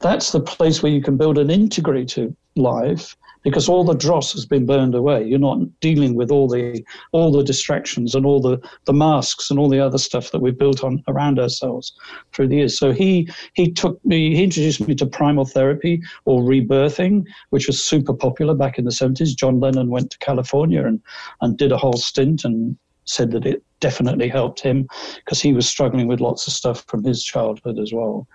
that's 0.00 0.32
the 0.32 0.40
place 0.40 0.82
where 0.82 0.90
you 0.90 1.02
can 1.02 1.18
build 1.18 1.36
an 1.36 1.50
integrated 1.50 2.34
life 2.56 3.14
because 3.42 3.68
all 3.68 3.84
the 3.84 3.94
dross 3.94 4.32
has 4.32 4.44
been 4.44 4.66
burned 4.66 4.94
away. 4.94 5.24
You're 5.24 5.38
not 5.38 5.58
dealing 5.80 6.14
with 6.14 6.30
all 6.30 6.48
the 6.48 6.84
all 7.12 7.30
the 7.30 7.42
distractions 7.42 8.14
and 8.14 8.26
all 8.26 8.40
the, 8.40 8.60
the 8.84 8.92
masks 8.92 9.50
and 9.50 9.58
all 9.58 9.68
the 9.68 9.80
other 9.80 9.98
stuff 9.98 10.30
that 10.30 10.40
we've 10.40 10.58
built 10.58 10.84
on 10.84 11.02
around 11.08 11.38
ourselves 11.38 11.92
through 12.32 12.48
the 12.48 12.56
years. 12.56 12.78
So 12.78 12.92
he 12.92 13.28
he 13.54 13.70
took 13.70 14.04
me 14.04 14.34
he 14.34 14.44
introduced 14.44 14.86
me 14.86 14.94
to 14.96 15.06
primal 15.06 15.44
therapy 15.44 16.02
or 16.24 16.42
rebirthing, 16.42 17.24
which 17.50 17.66
was 17.66 17.82
super 17.82 18.14
popular 18.14 18.54
back 18.54 18.78
in 18.78 18.84
the 18.84 18.90
70s. 18.90 19.36
John 19.36 19.60
Lennon 19.60 19.90
went 19.90 20.10
to 20.10 20.18
California 20.18 20.84
and, 20.84 21.00
and 21.40 21.56
did 21.56 21.72
a 21.72 21.78
whole 21.78 21.96
stint 21.96 22.44
and 22.44 22.76
said 23.04 23.30
that 23.32 23.46
it 23.46 23.62
definitely 23.80 24.28
helped 24.28 24.60
him 24.60 24.86
because 25.16 25.40
he 25.40 25.52
was 25.52 25.68
struggling 25.68 26.06
with 26.06 26.20
lots 26.20 26.46
of 26.46 26.52
stuff 26.52 26.84
from 26.86 27.02
his 27.02 27.24
childhood 27.24 27.78
as 27.78 27.92
well. 27.92 28.26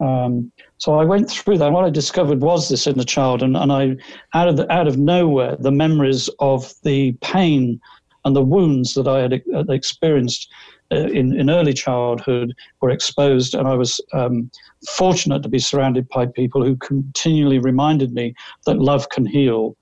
Um, 0.00 0.52
so 0.78 0.98
I 0.98 1.04
went 1.04 1.30
through 1.30 1.58
that. 1.58 1.72
What 1.72 1.84
I 1.84 1.90
discovered 1.90 2.40
was 2.40 2.68
this 2.68 2.86
inner 2.86 3.04
child, 3.04 3.42
and, 3.42 3.56
and 3.56 3.72
I, 3.72 3.96
out 4.34 4.48
of 4.48 4.56
the, 4.56 4.70
out 4.70 4.86
of 4.86 4.98
nowhere, 4.98 5.56
the 5.58 5.70
memories 5.70 6.28
of 6.38 6.72
the 6.82 7.12
pain 7.22 7.80
and 8.24 8.36
the 8.36 8.42
wounds 8.42 8.94
that 8.94 9.06
I 9.06 9.20
had 9.20 9.70
experienced 9.70 10.50
uh, 10.92 10.96
in, 10.96 11.38
in 11.38 11.48
early 11.48 11.72
childhood 11.72 12.54
were 12.80 12.90
exposed, 12.90 13.54
and 13.54 13.66
I 13.66 13.74
was 13.74 14.00
um, 14.12 14.50
fortunate 14.90 15.42
to 15.42 15.48
be 15.48 15.58
surrounded 15.58 16.08
by 16.08 16.26
people 16.26 16.64
who 16.64 16.76
continually 16.76 17.58
reminded 17.58 18.12
me 18.12 18.34
that 18.66 18.78
love 18.78 19.08
can 19.08 19.26
heal 19.26 19.76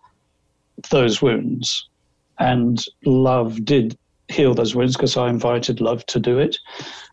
those 0.91 1.21
wounds, 1.21 1.89
and 2.39 2.85
love 3.05 3.65
did 3.65 3.99
heal 4.29 4.55
those 4.55 4.75
wounds 4.75 4.97
because 4.97 5.17
I 5.17 5.29
invited 5.29 5.81
love 5.81 6.07
to 6.07 6.21
do 6.21 6.39
it, 6.39 6.57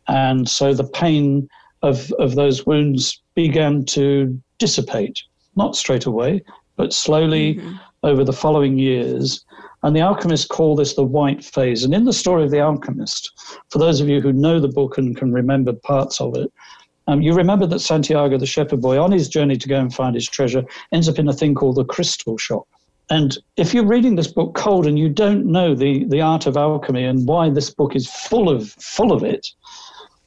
and 0.08 0.48
so 0.48 0.74
the 0.74 0.88
pain 0.88 1.50
of, 1.82 2.12
of 2.14 2.36
those 2.36 2.66
wounds 2.66 3.22
began 3.36 3.86
to 3.86 4.40
dissipate, 4.58 5.22
not 5.56 5.76
straight 5.76 6.06
away, 6.06 6.44
but 6.76 6.94
slowly 6.94 7.56
mm-hmm. 7.56 7.76
over 8.04 8.24
the 8.24 8.34
following 8.34 8.78
years. 8.78 9.46
And 9.84 9.96
the 9.96 10.02
alchemists 10.02 10.46
call 10.46 10.76
this 10.76 10.94
the 10.94 11.04
white 11.04 11.44
phase. 11.44 11.84
And 11.84 11.94
in 11.94 12.06
the 12.06 12.14
story 12.14 12.44
of 12.44 12.52
the 12.52 12.60
alchemist, 12.60 13.32
for 13.70 13.80
those 13.80 14.00
of 14.00 14.08
you 14.08 14.22
who 14.22 14.32
know 14.32 14.60
the 14.60 14.68
book 14.68 14.98
and 14.98 15.18
can 15.18 15.34
remember 15.34 15.74
parts 15.74 16.22
of 16.22 16.36
it, 16.38 16.52
um, 17.08 17.22
you 17.22 17.34
remember 17.34 17.66
that 17.66 17.80
Santiago, 17.80 18.38
the 18.38 18.46
shepherd 18.46 18.80
boy, 18.82 19.02
on 19.02 19.12
his 19.12 19.28
journey 19.28 19.58
to 19.58 19.68
go 19.68 19.80
and 19.80 19.94
find 19.94 20.14
his 20.14 20.30
treasure, 20.30 20.64
ends 20.92 21.10
up 21.10 21.18
in 21.18 21.28
a 21.28 21.34
thing 21.34 21.56
called 21.56 21.78
the 21.78 21.86
crystal 21.86 22.38
shop. 22.38 22.68
And 23.10 23.38
if 23.58 23.74
you're 23.74 23.86
reading 23.86 24.16
this 24.16 24.32
book 24.32 24.54
cold 24.56 24.88
and 24.88 24.98
you 24.98 25.10
don't 25.10 25.46
know 25.46 25.76
the, 25.76 26.06
the 26.06 26.22
art 26.22 26.46
of 26.46 26.56
alchemy 26.56 27.04
and 27.04 27.28
why 27.28 27.50
this 27.50 27.70
book 27.70 27.96
is 27.96 28.10
full 28.10 28.50
of 28.50 28.70
full 28.72 29.12
of 29.12 29.24
it, 29.24 29.48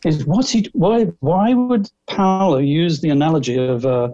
is 0.04 0.26
what's 0.26 0.50
he 0.50 0.68
why 0.72 1.04
why 1.20 1.54
would 1.54 1.90
Paulo 2.06 2.58
use 2.58 3.00
the 3.00 3.10
analogy 3.10 3.56
of 3.56 3.84
a 3.84 4.12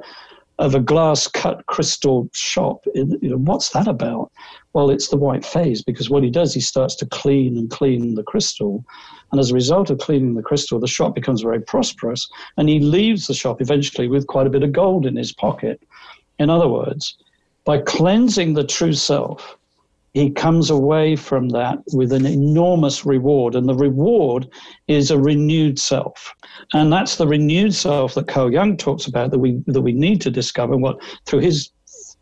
of 0.58 0.74
a 0.74 0.80
glass 0.80 1.26
cut 1.26 1.64
crystal 1.66 2.28
shop? 2.34 2.84
You 2.94 3.18
know, 3.22 3.38
what's 3.38 3.70
that 3.70 3.88
about? 3.88 4.30
Well, 4.74 4.90
it's 4.90 5.08
the 5.08 5.16
white 5.16 5.44
phase 5.44 5.82
because 5.82 6.10
what 6.10 6.22
he 6.22 6.30
does, 6.30 6.52
he 6.52 6.60
starts 6.60 6.94
to 6.96 7.06
clean 7.06 7.56
and 7.56 7.70
clean 7.70 8.14
the 8.14 8.22
crystal, 8.22 8.84
and 9.32 9.40
as 9.40 9.50
a 9.50 9.54
result 9.54 9.90
of 9.90 9.98
cleaning 9.98 10.34
the 10.34 10.42
crystal, 10.42 10.78
the 10.78 10.86
shop 10.86 11.14
becomes 11.14 11.42
very 11.42 11.60
prosperous, 11.60 12.28
and 12.56 12.68
he 12.68 12.78
leaves 12.78 13.26
the 13.26 13.34
shop 13.34 13.60
eventually 13.60 14.06
with 14.06 14.26
quite 14.26 14.46
a 14.46 14.50
bit 14.50 14.62
of 14.62 14.72
gold 14.72 15.06
in 15.06 15.16
his 15.16 15.32
pocket. 15.32 15.82
In 16.38 16.50
other 16.50 16.68
words, 16.68 17.16
by 17.64 17.78
cleansing 17.78 18.54
the 18.54 18.64
true 18.64 18.92
self, 18.92 19.56
he 20.14 20.30
comes 20.30 20.70
away 20.70 21.16
from 21.16 21.48
that 21.50 21.78
with 21.92 22.12
an 22.12 22.26
enormous 22.26 23.06
reward. 23.06 23.54
And 23.54 23.68
the 23.68 23.74
reward 23.74 24.48
is 24.88 25.10
a 25.10 25.18
renewed 25.18 25.78
self. 25.78 26.34
And 26.72 26.92
that's 26.92 27.16
the 27.16 27.26
renewed 27.26 27.74
self 27.74 28.14
that 28.14 28.28
Carl 28.28 28.52
Jung 28.52 28.76
talks 28.76 29.06
about 29.06 29.30
that 29.30 29.38
we, 29.38 29.62
that 29.66 29.82
we 29.82 29.92
need 29.92 30.20
to 30.22 30.30
discover 30.30 30.76
what 30.76 30.98
through 31.26 31.40
his 31.40 31.70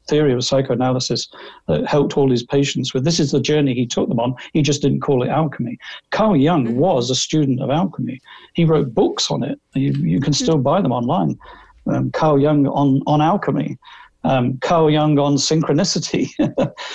theory 0.08 0.32
of 0.32 0.44
psychoanalysis 0.44 1.28
that 1.66 1.86
helped 1.86 2.16
all 2.16 2.30
his 2.30 2.42
patients 2.42 2.92
with. 2.92 3.04
This 3.04 3.20
is 3.20 3.30
the 3.30 3.40
journey 3.40 3.74
he 3.74 3.86
took 3.86 4.08
them 4.08 4.20
on. 4.20 4.34
He 4.52 4.62
just 4.62 4.82
didn't 4.82 5.00
call 5.00 5.22
it 5.22 5.28
alchemy. 5.28 5.78
Carl 6.10 6.36
Jung 6.36 6.66
mm-hmm. 6.66 6.78
was 6.78 7.10
a 7.10 7.14
student 7.14 7.60
of 7.60 7.70
alchemy. 7.70 8.20
He 8.54 8.64
wrote 8.64 8.94
books 8.94 9.30
on 9.30 9.42
it. 9.42 9.60
You, 9.74 9.92
you 9.92 10.20
can 10.20 10.32
still 10.32 10.58
buy 10.58 10.80
them 10.80 10.92
online. 10.92 11.38
Um, 11.86 12.10
Carl 12.10 12.40
Jung 12.40 12.66
on, 12.66 13.02
on 13.06 13.20
alchemy 13.20 13.78
um, 14.24 14.58
Carl 14.58 14.90
Jung 14.90 15.18
on 15.18 15.36
synchronicity. 15.36 16.28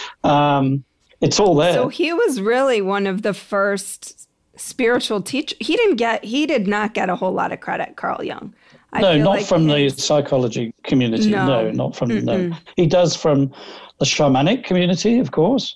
um, 0.24 0.84
it's 1.22 1.40
all 1.40 1.56
there. 1.56 1.74
So 1.74 1.88
he 1.88 2.12
was 2.14 2.42
really 2.42 2.82
one 2.82 3.08
of 3.08 3.22
the 3.22 3.34
first 3.34 4.28
spiritual 4.56 5.22
teachers. 5.22 5.58
He 5.60 5.76
didn't 5.76 5.96
get. 5.96 6.24
He 6.24 6.46
did 6.46 6.68
not 6.68 6.94
get 6.94 7.10
a 7.10 7.16
whole 7.16 7.32
lot 7.32 7.52
of 7.52 7.60
credit, 7.60 7.96
Carl 7.96 8.24
Jung. 8.24 8.54
I 8.92 9.02
no, 9.02 9.18
not 9.18 9.30
like 9.30 9.46
from 9.46 9.68
the 9.68 9.90
psychology 9.90 10.74
community. 10.84 11.32
No, 11.32 11.48
no 11.48 11.72
not 11.72 11.96
from 11.96 12.10
Mm-mm. 12.10 12.24
no. 12.24 12.58
He 12.76 12.86
does 12.86 13.16
from 13.16 13.52
the 14.00 14.06
shamanic 14.06 14.64
community, 14.64 15.18
of 15.20 15.32
course. 15.32 15.76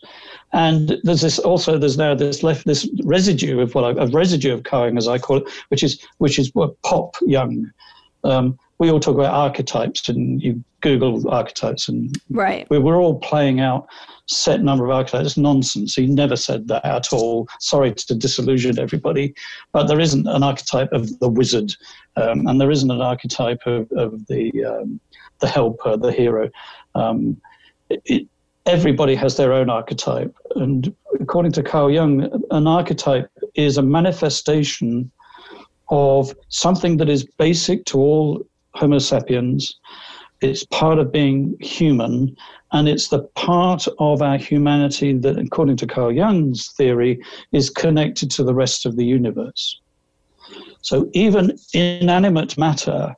And 0.53 0.97
there's 1.03 1.21
this 1.21 1.39
also 1.39 1.77
there's 1.77 1.97
now 1.97 2.13
this 2.13 2.43
left 2.43 2.65
this 2.65 2.87
residue 3.03 3.59
of 3.59 3.73
what 3.73 3.83
I, 3.83 4.03
a 4.03 4.07
residue 4.07 4.53
of 4.53 4.63
Carl 4.63 4.85
Jung, 4.85 4.97
as 4.97 5.07
I 5.07 5.17
call 5.17 5.37
it, 5.37 5.43
which 5.69 5.83
is 5.83 5.99
which 6.19 6.37
is 6.37 6.53
what 6.53 6.79
pop 6.83 7.15
Jung. 7.25 7.71
Um, 8.23 8.57
we 8.79 8.91
all 8.91 8.99
talk 8.99 9.15
about 9.15 9.33
archetypes 9.33 10.07
and 10.09 10.41
you 10.41 10.63
Google 10.81 11.27
archetypes 11.29 11.89
and 11.89 12.15
right. 12.29 12.67
we 12.69 12.77
were 12.77 12.97
all 12.97 13.19
playing 13.19 13.59
out 13.59 13.87
set 14.27 14.61
number 14.61 14.85
of 14.85 14.91
archetypes. 14.91 15.37
Nonsense. 15.37 15.95
He 15.95 16.05
never 16.05 16.35
said 16.35 16.67
that 16.67 16.85
at 16.85 17.11
all. 17.11 17.47
Sorry 17.59 17.93
to 17.93 18.15
disillusion 18.15 18.77
everybody, 18.77 19.33
but 19.71 19.87
there 19.87 19.99
isn't 19.99 20.27
an 20.27 20.43
archetype 20.43 20.91
of 20.91 21.17
the 21.19 21.29
wizard, 21.29 21.73
um, 22.15 22.47
and 22.47 22.59
there 22.59 22.71
isn't 22.71 22.91
an 22.91 23.01
archetype 23.01 23.61
of, 23.65 23.91
of 23.93 24.25
the 24.27 24.51
um, 24.65 24.99
the 25.39 25.47
helper, 25.47 25.97
the 25.97 26.11
hero. 26.11 26.49
Um, 26.95 27.41
it, 27.89 28.01
it, 28.05 28.27
everybody 28.65 29.15
has 29.15 29.37
their 29.37 29.53
own 29.53 29.69
archetype, 29.69 30.35
and 30.55 30.93
according 31.19 31.53
to 31.53 31.63
Carl 31.63 31.89
Jung, 31.89 32.43
an 32.51 32.67
archetype 32.67 33.29
is 33.55 33.77
a 33.77 33.81
manifestation 33.81 35.09
of 35.89 36.33
something 36.49 36.97
that 36.97 37.09
is 37.09 37.23
basic 37.37 37.85
to 37.85 37.97
all 37.97 38.45
Homo 38.75 38.99
sapiens. 38.99 39.79
It's 40.41 40.65
part 40.65 40.99
of 40.99 41.11
being 41.11 41.55
human, 41.59 42.35
and 42.71 42.87
it's 42.87 43.07
the 43.07 43.23
part 43.35 43.87
of 43.99 44.21
our 44.21 44.37
humanity 44.37 45.13
that, 45.13 45.37
according 45.37 45.77
to 45.77 45.87
Carl 45.87 46.11
Jung's 46.11 46.71
theory, 46.77 47.19
is 47.51 47.69
connected 47.69 48.29
to 48.31 48.43
the 48.43 48.53
rest 48.53 48.85
of 48.85 48.95
the 48.95 49.05
universe. 49.05 49.79
So 50.81 51.09
even 51.13 51.57
inanimate 51.73 52.57
matter 52.57 53.15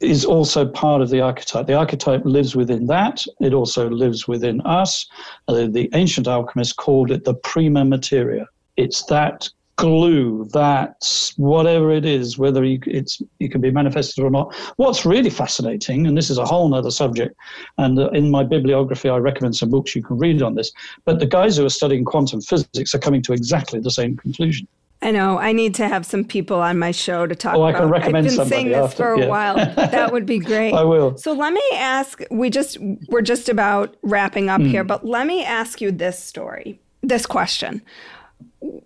is 0.00 0.24
also 0.24 0.66
part 0.66 1.00
of 1.00 1.10
the 1.10 1.20
archetype. 1.20 1.66
The 1.66 1.74
archetype 1.74 2.22
lives 2.24 2.56
within 2.56 2.86
that. 2.88 3.24
It 3.40 3.54
also 3.54 3.88
lives 3.88 4.26
within 4.26 4.60
us. 4.62 5.06
Uh, 5.46 5.68
the 5.68 5.88
ancient 5.94 6.26
alchemists 6.26 6.72
called 6.72 7.12
it 7.12 7.24
the 7.24 7.34
prima 7.34 7.84
materia. 7.84 8.46
It's 8.76 9.04
that 9.06 9.48
glue 9.82 10.44
that 10.52 11.32
whatever 11.38 11.90
it 11.90 12.04
is, 12.04 12.38
whether 12.38 12.62
you, 12.62 12.78
it's 12.86 13.20
you 13.40 13.48
can 13.48 13.60
be 13.60 13.72
manifested 13.72 14.22
or 14.22 14.30
not. 14.30 14.54
What's 14.76 15.04
really 15.04 15.28
fascinating, 15.28 16.06
and 16.06 16.16
this 16.16 16.30
is 16.30 16.38
a 16.38 16.44
whole 16.44 16.72
other 16.72 16.92
subject, 16.92 17.34
and 17.78 17.98
uh, 17.98 18.08
in 18.10 18.30
my 18.30 18.44
bibliography 18.44 19.08
I 19.08 19.16
recommend 19.16 19.56
some 19.56 19.70
books 19.70 19.96
you 19.96 20.04
can 20.04 20.18
read 20.18 20.40
on 20.40 20.54
this. 20.54 20.70
But 21.04 21.18
the 21.18 21.26
guys 21.26 21.56
who 21.56 21.66
are 21.66 21.76
studying 21.80 22.04
quantum 22.04 22.40
physics 22.40 22.94
are 22.94 23.00
coming 23.00 23.22
to 23.22 23.32
exactly 23.32 23.80
the 23.80 23.90
same 23.90 24.16
conclusion. 24.16 24.68
I 25.04 25.10
know. 25.10 25.40
I 25.40 25.50
need 25.50 25.74
to 25.74 25.88
have 25.88 26.06
some 26.06 26.22
people 26.22 26.60
on 26.60 26.78
my 26.78 26.92
show 26.92 27.26
to 27.26 27.34
talk. 27.34 27.56
Oh, 27.56 27.64
I 27.64 27.72
can 27.72 27.88
recommend 27.88 28.28
I've 28.28 28.36
been 28.36 28.46
saying 28.46 28.68
this 28.68 28.76
after, 28.76 29.02
for 29.02 29.18
yeah. 29.18 29.24
a 29.24 29.28
while. 29.28 29.56
That 29.74 30.12
would 30.12 30.26
be 30.26 30.38
great. 30.38 30.74
I 30.74 30.84
will. 30.84 31.18
So 31.18 31.32
let 31.32 31.52
me 31.52 31.68
ask. 31.74 32.22
We 32.30 32.50
just 32.50 32.78
we're 33.08 33.22
just 33.22 33.48
about 33.48 33.96
wrapping 34.02 34.48
up 34.48 34.60
mm. 34.60 34.68
here, 34.68 34.84
but 34.84 35.04
let 35.04 35.26
me 35.26 35.42
ask 35.44 35.80
you 35.80 35.90
this 35.90 36.22
story, 36.22 36.78
this 37.02 37.26
question 37.26 37.82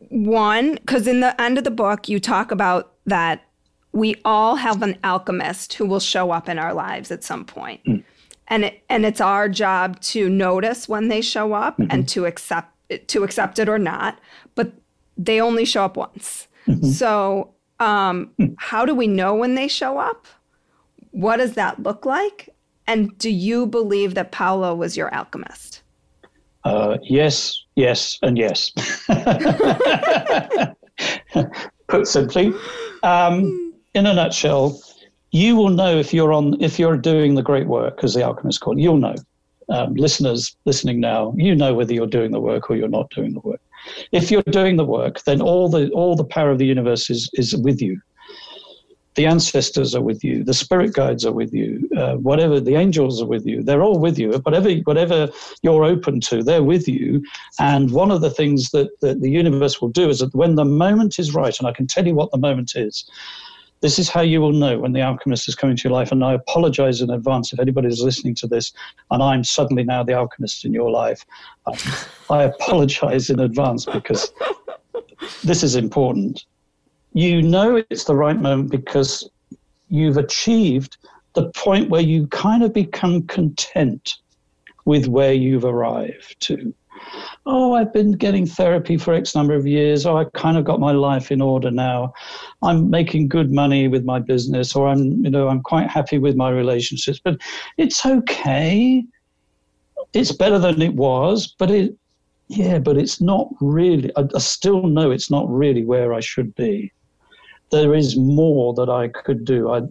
one, 0.09 0.75
because 0.75 1.07
in 1.07 1.21
the 1.21 1.41
end 1.41 1.59
of 1.59 1.65
the 1.65 1.71
book, 1.71 2.09
you 2.09 2.19
talk 2.19 2.51
about 2.51 2.95
that 3.07 3.43
we 3.93 4.15
all 4.25 4.57
have 4.57 4.83
an 4.83 4.99
alchemist 5.05 5.75
who 5.75 5.87
will 5.87 6.01
show 6.01 6.31
up 6.31 6.49
in 6.49 6.59
our 6.59 6.75
lives 6.75 7.11
at 7.11 7.25
some 7.25 7.45
point. 7.45 7.83
Mm. 7.85 8.05
And 8.49 8.65
it, 8.67 8.83
and 8.89 9.05
it's 9.05 9.21
our 9.21 9.48
job 9.48 10.00
to 10.03 10.29
notice 10.29 10.88
when 10.88 11.09
they 11.09 11.21
show 11.21 11.53
up 11.53 11.79
mm-hmm. 11.79 11.90
and 11.90 12.09
to 12.11 12.27
accept 12.27 12.73
to 13.09 13.25
accept 13.25 13.59
it 13.59 13.69
or 13.69 13.79
not. 13.79 14.21
But 14.55 14.73
they 15.17 15.40
only 15.40 15.65
show 15.65 15.85
up 15.85 15.96
once. 15.96 16.46
Mm-hmm. 16.69 16.87
So 16.90 17.55
um, 17.81 18.31
mm. 18.38 18.55
how 18.59 18.85
do 18.85 18.94
we 18.94 19.07
know 19.07 19.35
when 19.35 19.55
they 19.55 19.67
show 19.67 19.98
up? 19.98 20.27
What 21.11 21.38
does 21.38 21.55
that 21.55 21.83
look 21.83 22.05
like? 22.05 22.50
And 22.87 23.17
do 23.19 23.31
you 23.31 23.67
believe 23.67 24.15
that 24.15 24.31
Paulo 24.31 24.75
was 24.75 24.96
your 24.96 25.13
alchemist? 25.13 25.83
Uh, 26.65 26.98
yes, 27.03 27.65
yes, 27.77 28.18
and 28.22 28.37
yes. 28.37 28.72
Put 31.88 32.08
simply, 32.08 32.52
um, 33.02 33.74
in 33.94 34.06
a 34.06 34.14
nutshell, 34.14 34.81
you 35.31 35.54
will 35.54 35.68
know 35.68 35.98
if 35.98 36.12
you're 36.12 36.33
on 36.33 36.60
if 36.60 36.79
you're 36.79 36.96
doing 36.96 37.35
the 37.35 37.42
great 37.42 37.66
work, 37.66 38.02
as 38.02 38.14
the 38.14 38.22
alchemist 38.22 38.60
called. 38.60 38.81
You'll 38.81 38.96
know. 38.96 39.14
Um, 39.68 39.94
listeners 39.94 40.56
listening 40.64 41.00
now, 41.00 41.35
you 41.37 41.54
know 41.54 41.74
whether 41.74 41.92
you're 41.92 42.06
doing 42.06 42.31
the 42.31 42.40
work 42.40 42.70
or 42.70 42.77
you're 42.77 42.88
not 42.88 43.10
doing 43.10 43.35
the 43.35 43.40
work. 43.40 43.60
If 44.12 44.31
you're 44.31 44.42
doing 44.42 44.77
the 44.77 44.85
work, 44.85 45.22
then 45.24 45.40
all 45.40 45.68
the 45.68 45.90
all 45.90 46.16
the 46.16 46.24
power 46.24 46.50
of 46.50 46.58
the 46.58 46.66
universe 46.66 47.10
is 47.10 47.29
is 47.35 47.56
with 47.56 47.83
you. 47.83 48.00
The 49.17 49.27
ancestors 49.27 49.94
are 49.94 50.02
with 50.02 50.23
you, 50.23 50.44
the 50.44 50.54
spirit 50.54 50.92
guides 50.92 51.25
are 51.25 51.33
with 51.33 51.52
you, 51.52 51.88
uh, 51.96 52.14
whatever 52.17 52.60
the 52.60 52.75
angels 52.75 53.23
are 53.23 53.27
with 53.27 53.46
you. 53.46 53.62
They're 53.62 53.83
all 53.83 53.98
with 53.98 54.19
you. 54.19 54.33
Whatever 54.33 54.69
whatever 54.85 55.33
you're 55.62 55.85
open 55.85 56.21
to, 56.21 56.42
they're 56.42 56.62
with 56.62 56.87
you. 56.87 57.23
And 57.58 57.90
one 57.90 58.10
of 58.10 58.21
the 58.21 58.31
things 58.31 58.71
that, 58.71 58.88
that 59.00 59.21
the 59.21 59.31
universe 59.31 59.81
will 59.81 59.88
do 59.88 60.08
is 60.08 60.21
that 60.21 60.35
when 60.35 60.54
the 60.54 60.64
moment 60.64 61.19
is 61.19 61.35
right, 61.35 61.58
and 61.58 61.67
I 61.67 61.73
can 61.73 61.87
tell 61.87 62.06
you 62.06 62.14
what 62.14 62.31
the 62.31 62.38
moment 62.38 62.73
is. 62.77 63.08
This 63.83 63.98
is 63.98 64.08
how 64.08 64.23
you 64.23 64.40
will 64.40 64.52
know 64.52 64.79
when 64.79 64.92
the 64.92 65.02
alchemist 65.02 65.48
is 65.48 65.54
coming 65.54 65.77
to 65.77 65.83
your 65.85 65.92
life. 65.92 66.10
And 66.10 66.25
I 66.25 66.33
apologize 66.33 67.02
in 67.02 67.10
advance 67.10 67.52
if 67.52 67.60
anybody 67.60 67.88
is 67.88 68.00
listening 68.00 68.35
to 68.37 68.46
this 68.46 68.73
and 69.10 69.23
I'm 69.23 69.44
suddenly 69.44 69.85
now 69.85 70.02
the 70.02 70.14
alchemist 70.14 70.64
in 70.64 70.73
your 70.73 70.90
life. 70.90 71.27
I 72.31 72.44
apologize 72.44 73.29
in 73.29 73.38
advance 73.38 73.85
because 73.85 74.33
this 75.44 75.62
is 75.62 75.77
important 75.77 76.46
you 77.17 77.40
know 77.40 77.83
it's 77.88 78.04
the 78.04 78.14
right 78.14 78.38
moment 78.38 78.71
because 78.71 79.27
you've 79.88 80.19
achieved 80.19 80.98
the 81.33 81.50
point 81.52 81.88
where 81.88 82.02
you 82.02 82.27
kind 82.27 82.62
of 82.62 82.75
become 82.75 83.23
content 83.23 84.17
with 84.85 85.08
where 85.08 85.33
you've 85.33 85.64
arrived 85.64 86.37
to. 86.40 86.75
Oh, 87.46 87.73
I've 87.73 87.90
been 87.94 88.12
getting 88.12 88.44
therapy 88.44 88.98
for 88.98 89.14
X 89.14 89.35
number 89.35 89.54
of 89.54 89.67
years. 89.67 90.04
Oh, 90.04 90.19
I 90.19 90.25
kind 90.35 90.58
of 90.58 90.67
got 90.67 90.79
my 90.79 90.92
life 90.92 91.33
in 91.33 91.40
order 91.40 91.71
now. 91.71 92.12
I'm 92.62 92.90
making 92.90 93.29
good 93.29 93.50
money 93.50 93.88
with 93.88 94.04
my 94.04 94.19
business, 94.19 94.77
or 94.77 94.87
I'm, 94.87 95.25
you 95.25 95.31
know, 95.31 95.48
I'm 95.48 95.62
quite 95.62 95.88
happy 95.88 96.19
with 96.19 96.37
my 96.37 96.50
relationships. 96.50 97.19
But 97.25 97.38
it's 97.79 98.04
okay. 98.04 99.02
It's 100.12 100.33
better 100.33 100.58
than 100.58 100.83
it 100.83 100.94
was, 100.94 101.54
but 101.58 101.71
it, 101.71 101.96
yeah, 102.48 102.79
but 102.79 102.98
it's 102.98 103.23
not 103.23 103.48
really. 103.62 104.14
I, 104.17 104.25
I 104.35 104.38
still 104.38 104.83
know 104.83 105.10
it's 105.10 105.31
not 105.31 105.48
really 105.48 105.87
where 105.87 106.12
I 106.12 106.21
should 106.21 106.54
be 106.56 106.92
there 107.71 107.94
is 107.94 108.17
more 108.17 108.75
that 108.75 108.88
I 108.88 109.08
could 109.08 109.44
do. 109.44 109.71
I, 109.71 109.83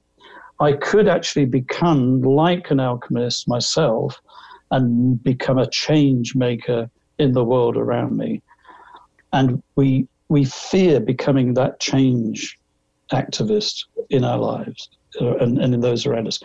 I 0.60 0.74
could 0.74 1.08
actually 1.08 1.46
become 1.46 2.22
like 2.22 2.72
an 2.72 2.80
alchemist 2.80 3.48
myself 3.48 4.20
and 4.72 5.22
become 5.24 5.58
a 5.58 5.70
change 5.70 6.36
maker 6.36 6.90
in 7.20 7.34
the 7.34 7.44
world 7.44 7.78
around 7.78 8.18
me. 8.18 8.42
And 9.34 9.62
we, 9.76 10.08
we 10.30 10.46
fear 10.46 11.00
becoming 11.00 11.54
that 11.54 11.80
change 11.80 12.58
activist 13.12 13.86
in 14.10 14.24
our 14.24 14.38
lives 14.38 14.90
uh, 15.22 15.36
and, 15.38 15.60
and 15.60 15.74
in 15.74 15.82
those 15.82 16.06
around 16.06 16.28
us. 16.28 16.40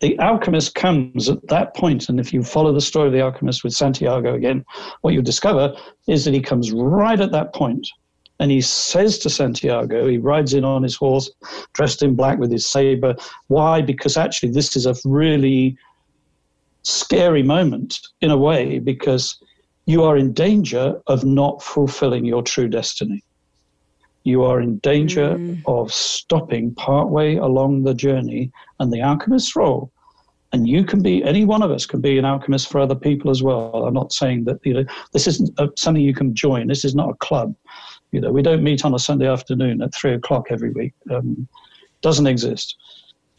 The 0.00 0.18
alchemist 0.18 0.74
comes 0.74 1.30
at 1.30 1.46
that 1.48 1.74
point, 1.74 2.08
and 2.08 2.20
if 2.20 2.32
you 2.32 2.42
follow 2.42 2.72
the 2.72 2.80
story 2.80 3.06
of 3.06 3.12
the 3.12 3.22
alchemist 3.22 3.64
with 3.64 3.72
Santiago 3.72 4.34
again, 4.34 4.64
what 5.00 5.14
you'll 5.14 5.22
discover 5.22 5.74
is 6.08 6.24
that 6.24 6.34
he 6.34 6.40
comes 6.40 6.72
right 6.72 7.20
at 7.20 7.32
that 7.32 7.54
point 7.54 7.88
and 8.40 8.50
he 8.50 8.60
says 8.60 9.18
to 9.20 9.30
Santiago, 9.30 10.06
he 10.06 10.18
rides 10.18 10.54
in 10.54 10.64
on 10.64 10.82
his 10.82 10.96
horse, 10.96 11.30
dressed 11.72 12.02
in 12.02 12.14
black 12.14 12.38
with 12.38 12.50
his 12.50 12.66
saber. 12.66 13.14
Why? 13.46 13.80
Because 13.80 14.16
actually, 14.16 14.50
this 14.50 14.76
is 14.76 14.86
a 14.86 14.96
really 15.04 15.76
scary 16.82 17.42
moment 17.42 17.98
in 18.20 18.30
a 18.30 18.36
way, 18.36 18.78
because 18.78 19.38
you 19.86 20.02
are 20.02 20.16
in 20.16 20.32
danger 20.32 21.00
of 21.06 21.24
not 21.24 21.62
fulfilling 21.62 22.24
your 22.24 22.42
true 22.42 22.68
destiny. 22.68 23.22
You 24.24 24.42
are 24.42 24.60
in 24.60 24.78
danger 24.78 25.36
mm. 25.36 25.62
of 25.66 25.92
stopping 25.92 26.74
partway 26.74 27.36
along 27.36 27.84
the 27.84 27.94
journey, 27.94 28.50
and 28.80 28.92
the 28.92 29.00
alchemist's 29.00 29.54
role. 29.54 29.92
And 30.52 30.68
you 30.68 30.84
can 30.84 31.02
be, 31.02 31.22
any 31.24 31.44
one 31.44 31.62
of 31.62 31.70
us 31.70 31.84
can 31.84 32.00
be 32.00 32.16
an 32.16 32.24
alchemist 32.24 32.70
for 32.70 32.80
other 32.80 32.94
people 32.94 33.30
as 33.30 33.42
well. 33.42 33.86
I'm 33.86 33.92
not 33.92 34.12
saying 34.12 34.44
that, 34.44 34.60
you 34.64 34.74
know, 34.74 34.84
this 35.12 35.26
isn't 35.26 35.50
a, 35.58 35.68
something 35.76 36.02
you 36.02 36.14
can 36.14 36.34
join. 36.34 36.68
This 36.68 36.84
is 36.84 36.94
not 36.94 37.10
a 37.10 37.14
club. 37.14 37.54
You 38.14 38.20
know, 38.20 38.30
we 38.30 38.42
don't 38.42 38.62
meet 38.62 38.84
on 38.84 38.94
a 38.94 38.98
Sunday 38.98 39.26
afternoon 39.26 39.82
at 39.82 39.92
three 39.92 40.14
o'clock 40.14 40.46
every 40.50 40.70
week. 40.70 40.92
Um, 41.10 41.48
doesn't 42.00 42.28
exist. 42.28 42.76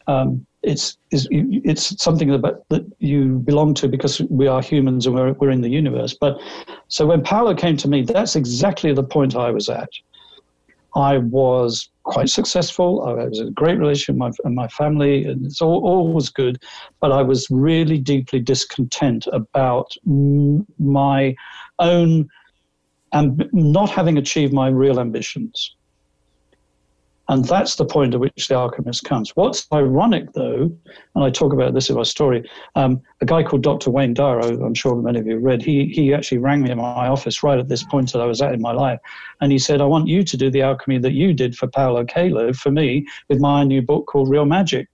Um, 0.06 0.46
it's, 0.62 0.98
it's, 1.10 1.26
it's 1.30 2.02
something 2.02 2.28
that, 2.28 2.62
that 2.68 2.84
you 2.98 3.38
belong 3.38 3.72
to 3.74 3.88
because 3.88 4.20
we 4.28 4.46
are 4.46 4.60
humans 4.60 5.06
and 5.06 5.14
we're, 5.14 5.32
we're 5.32 5.50
in 5.50 5.62
the 5.62 5.70
universe. 5.70 6.14
But 6.20 6.38
so 6.88 7.06
when 7.06 7.22
Paulo 7.22 7.54
came 7.54 7.78
to 7.78 7.88
me, 7.88 8.02
that's 8.02 8.36
exactly 8.36 8.92
the 8.92 9.02
point 9.02 9.34
I 9.34 9.50
was 9.50 9.70
at. 9.70 9.88
I 10.94 11.18
was 11.18 11.88
quite 12.02 12.28
successful. 12.28 13.02
I 13.06 13.12
was 13.24 13.38
in 13.40 13.48
a 13.48 13.52
great 13.52 13.78
relationship 13.78 14.20
with 14.20 14.44
my, 14.44 14.50
my 14.50 14.68
family, 14.68 15.24
and 15.24 15.46
it's 15.46 15.62
all, 15.62 15.86
all 15.86 16.12
was 16.12 16.28
good. 16.28 16.62
But 17.00 17.12
I 17.12 17.22
was 17.22 17.46
really 17.50 17.98
deeply 17.98 18.40
discontent 18.40 19.26
about 19.32 19.90
my 20.04 21.34
own 21.78 22.28
and 23.16 23.48
not 23.52 23.88
having 23.88 24.18
achieved 24.18 24.52
my 24.52 24.68
real 24.68 25.00
ambitions. 25.00 25.74
And 27.28 27.44
that's 27.44 27.74
the 27.74 27.84
point 27.84 28.14
at 28.14 28.20
which 28.20 28.46
the 28.46 28.54
alchemist 28.54 29.04
comes. 29.04 29.34
What's 29.34 29.66
ironic, 29.72 30.32
though, 30.34 30.70
and 31.14 31.24
I 31.24 31.30
talk 31.30 31.52
about 31.52 31.74
this 31.74 31.88
in 31.88 31.96
my 31.96 32.04
story, 32.04 32.48
um, 32.76 33.00
a 33.20 33.26
guy 33.26 33.42
called 33.42 33.62
Dr. 33.62 33.90
Wayne 33.90 34.14
Dyer, 34.14 34.38
I'm 34.40 34.74
sure 34.74 34.94
many 34.94 35.18
of 35.18 35.26
you 35.26 35.38
read, 35.38 35.62
he, 35.62 35.86
he 35.86 36.14
actually 36.14 36.38
rang 36.38 36.62
me 36.62 36.70
in 36.70 36.78
my 36.78 37.08
office 37.08 37.42
right 37.42 37.58
at 37.58 37.68
this 37.68 37.82
point 37.82 38.12
that 38.12 38.20
I 38.20 38.26
was 38.26 38.42
at 38.42 38.52
in 38.52 38.60
my 38.60 38.72
life. 38.72 39.00
And 39.40 39.50
he 39.50 39.58
said, 39.58 39.80
I 39.80 39.86
want 39.86 40.06
you 40.06 40.22
to 40.22 40.36
do 40.36 40.50
the 40.50 40.62
alchemy 40.62 40.98
that 40.98 41.14
you 41.14 41.32
did 41.32 41.56
for 41.56 41.66
Paulo 41.66 42.04
Coelho, 42.04 42.52
for 42.52 42.70
me, 42.70 43.06
with 43.28 43.40
my 43.40 43.64
new 43.64 43.82
book 43.82 44.06
called 44.06 44.28
Real 44.28 44.44
Magic 44.44 44.88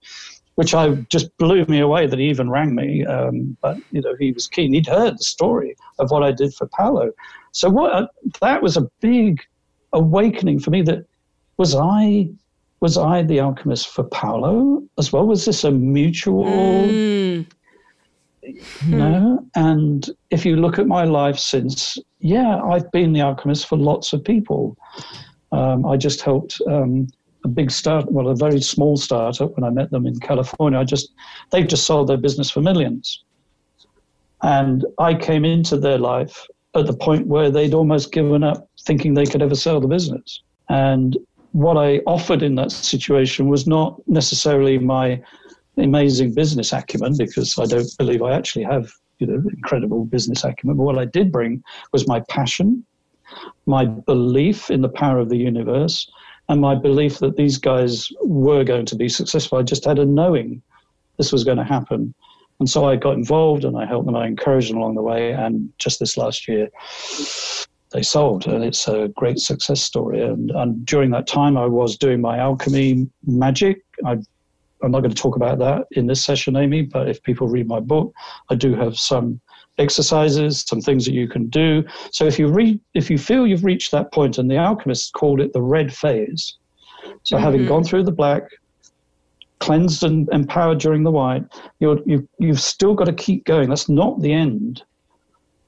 which 0.55 0.75
I 0.75 0.91
just 1.09 1.35
blew 1.37 1.65
me 1.65 1.79
away 1.79 2.05
that 2.05 2.19
he 2.19 2.29
even 2.29 2.47
rang 2.49 2.75
me. 2.75 3.03
Um, 3.05 3.57
but 3.61 3.77
you 3.91 4.01
know, 4.01 4.15
he 4.19 4.31
was 4.31 4.47
keen. 4.47 4.73
He'd 4.73 4.85
heard 4.85 5.17
the 5.17 5.23
story 5.23 5.75
of 5.97 6.11
what 6.11 6.23
I 6.23 6.31
did 6.31 6.53
for 6.53 6.67
Paulo, 6.67 7.11
so 7.53 7.69
what 7.69 7.93
uh, 7.93 8.07
that 8.41 8.61
was 8.61 8.77
a 8.77 8.89
big 8.99 9.41
awakening 9.93 10.59
for 10.59 10.71
me. 10.71 10.81
That 10.81 11.05
was 11.57 11.75
I 11.75 12.29
was 12.81 12.97
I 12.97 13.23
the 13.23 13.39
alchemist 13.39 13.87
for 13.87 14.03
Paulo 14.03 14.83
as 14.97 15.13
well? 15.13 15.25
Was 15.25 15.45
this 15.45 15.63
a 15.63 15.71
mutual? 15.71 16.43
Mm. 16.43 17.45
You 18.85 18.97
know, 18.97 19.47
and 19.55 20.09
if 20.29 20.45
you 20.45 20.57
look 20.57 20.77
at 20.77 20.85
my 20.85 21.05
life 21.05 21.39
since, 21.39 21.97
yeah, 22.19 22.61
I've 22.61 22.91
been 22.91 23.13
the 23.13 23.21
alchemist 23.21 23.67
for 23.67 23.77
lots 23.77 24.11
of 24.11 24.21
people. 24.21 24.75
Um, 25.53 25.85
I 25.85 25.95
just 25.95 26.19
helped 26.19 26.59
um, 26.67 27.07
a 27.45 27.47
big 27.47 27.71
start, 27.71 28.11
well, 28.11 28.27
a 28.27 28.35
very 28.35 28.59
small 28.59 28.97
startup 28.97 29.55
when 29.55 29.63
I 29.63 29.69
met 29.69 29.91
them 29.91 30.05
in 30.05 30.19
California. 30.19 30.77
I 30.77 30.83
just, 30.83 31.13
they've 31.51 31.65
just 31.65 31.85
sold 31.85 32.09
their 32.09 32.17
business 32.17 32.51
for 32.51 32.59
millions. 32.59 33.23
And 34.41 34.85
I 34.99 35.13
came 35.13 35.45
into 35.45 35.77
their 35.77 35.97
life 35.97 36.45
at 36.75 36.87
the 36.87 36.93
point 36.95 37.27
where 37.27 37.51
they'd 37.51 37.73
almost 37.73 38.11
given 38.11 38.43
up 38.43 38.67
thinking 38.85 39.13
they 39.13 39.25
could 39.25 39.41
ever 39.41 39.55
sell 39.55 39.79
the 39.79 39.87
business. 39.87 40.41
And 40.69 41.17
what 41.51 41.77
I 41.77 41.97
offered 42.07 42.41
in 42.41 42.55
that 42.55 42.71
situation 42.71 43.47
was 43.47 43.67
not 43.67 44.01
necessarily 44.07 44.79
my 44.79 45.21
amazing 45.77 46.33
business 46.33 46.73
acumen, 46.73 47.15
because 47.17 47.57
I 47.59 47.65
don't 47.65 47.89
believe 47.97 48.21
I 48.21 48.33
actually 48.33 48.65
have 48.65 48.91
you 49.19 49.27
know 49.27 49.41
incredible 49.49 50.05
business 50.05 50.43
acumen. 50.43 50.77
But 50.77 50.83
what 50.83 50.99
I 50.99 51.05
did 51.05 51.31
bring 51.31 51.63
was 51.91 52.07
my 52.07 52.21
passion, 52.29 52.85
my 53.65 53.85
belief 53.85 54.69
in 54.69 54.81
the 54.81 54.89
power 54.89 55.19
of 55.19 55.29
the 55.29 55.37
universe, 55.37 56.09
and 56.49 56.59
my 56.59 56.75
belief 56.75 57.19
that 57.19 57.37
these 57.37 57.57
guys 57.57 58.09
were 58.23 58.63
going 58.63 58.85
to 58.87 58.95
be 58.95 59.09
successful. 59.09 59.59
I 59.59 59.63
just 59.63 59.85
had 59.85 59.99
a 59.99 60.05
knowing 60.05 60.61
this 61.17 61.31
was 61.31 61.43
going 61.43 61.57
to 61.57 61.63
happen. 61.63 62.13
And 62.59 62.69
so 62.69 62.85
I 62.85 62.95
got 62.95 63.15
involved 63.15 63.65
and 63.65 63.77
I 63.77 63.85
helped 63.85 64.05
them, 64.05 64.15
I 64.15 64.27
encouraged 64.27 64.69
them 64.69 64.77
along 64.77 64.95
the 64.95 65.01
way. 65.01 65.31
And 65.31 65.71
just 65.79 65.99
this 65.99 66.17
last 66.17 66.47
year, 66.47 66.69
they 67.91 68.01
sold, 68.01 68.47
and 68.47 68.63
it's 68.63 68.87
a 68.87 69.09
great 69.15 69.37
success 69.37 69.81
story. 69.81 70.21
And, 70.21 70.49
and 70.51 70.85
during 70.85 71.11
that 71.11 71.27
time, 71.27 71.57
I 71.57 71.65
was 71.65 71.97
doing 71.97 72.21
my 72.21 72.39
alchemy 72.39 73.07
magic. 73.25 73.83
I, 74.05 74.17
I'm 74.81 74.91
not 74.91 75.01
going 75.01 75.13
to 75.13 75.21
talk 75.21 75.35
about 75.35 75.59
that 75.59 75.85
in 75.91 76.07
this 76.07 76.25
session, 76.25 76.55
Amy, 76.55 76.81
but 76.81 77.07
if 77.07 77.21
people 77.21 77.47
read 77.47 77.67
my 77.67 77.79
book, 77.79 78.11
I 78.49 78.55
do 78.55 78.73
have 78.75 78.97
some 78.97 79.39
exercises, 79.77 80.61
some 80.67 80.81
things 80.81 81.05
that 81.05 81.13
you 81.13 81.27
can 81.27 81.47
do. 81.49 81.83
So 82.11 82.25
if 82.25 82.39
you 82.39 82.47
read, 82.47 82.79
if 82.93 83.09
you 83.09 83.17
feel 83.17 83.45
you've 83.45 83.63
reached 83.63 83.91
that 83.91 84.11
point, 84.11 84.37
and 84.37 84.49
the 84.49 84.57
alchemists 84.57 85.11
called 85.11 85.39
it 85.39 85.53
the 85.53 85.61
red 85.61 85.93
phase. 85.93 86.57
So 87.23 87.35
mm-hmm. 87.35 87.43
having 87.43 87.65
gone 87.65 87.83
through 87.83 88.03
the 88.03 88.11
black, 88.11 88.43
cleansed 89.59 90.03
and 90.03 90.27
empowered 90.31 90.79
during 90.79 91.03
the 91.03 91.11
white, 91.11 91.45
you're, 91.79 91.99
you, 92.05 92.27
you've 92.39 92.59
still 92.59 92.93
got 92.93 93.05
to 93.05 93.13
keep 93.13 93.45
going. 93.45 93.69
That's 93.69 93.89
not 93.89 94.21
the 94.21 94.33
end. 94.33 94.83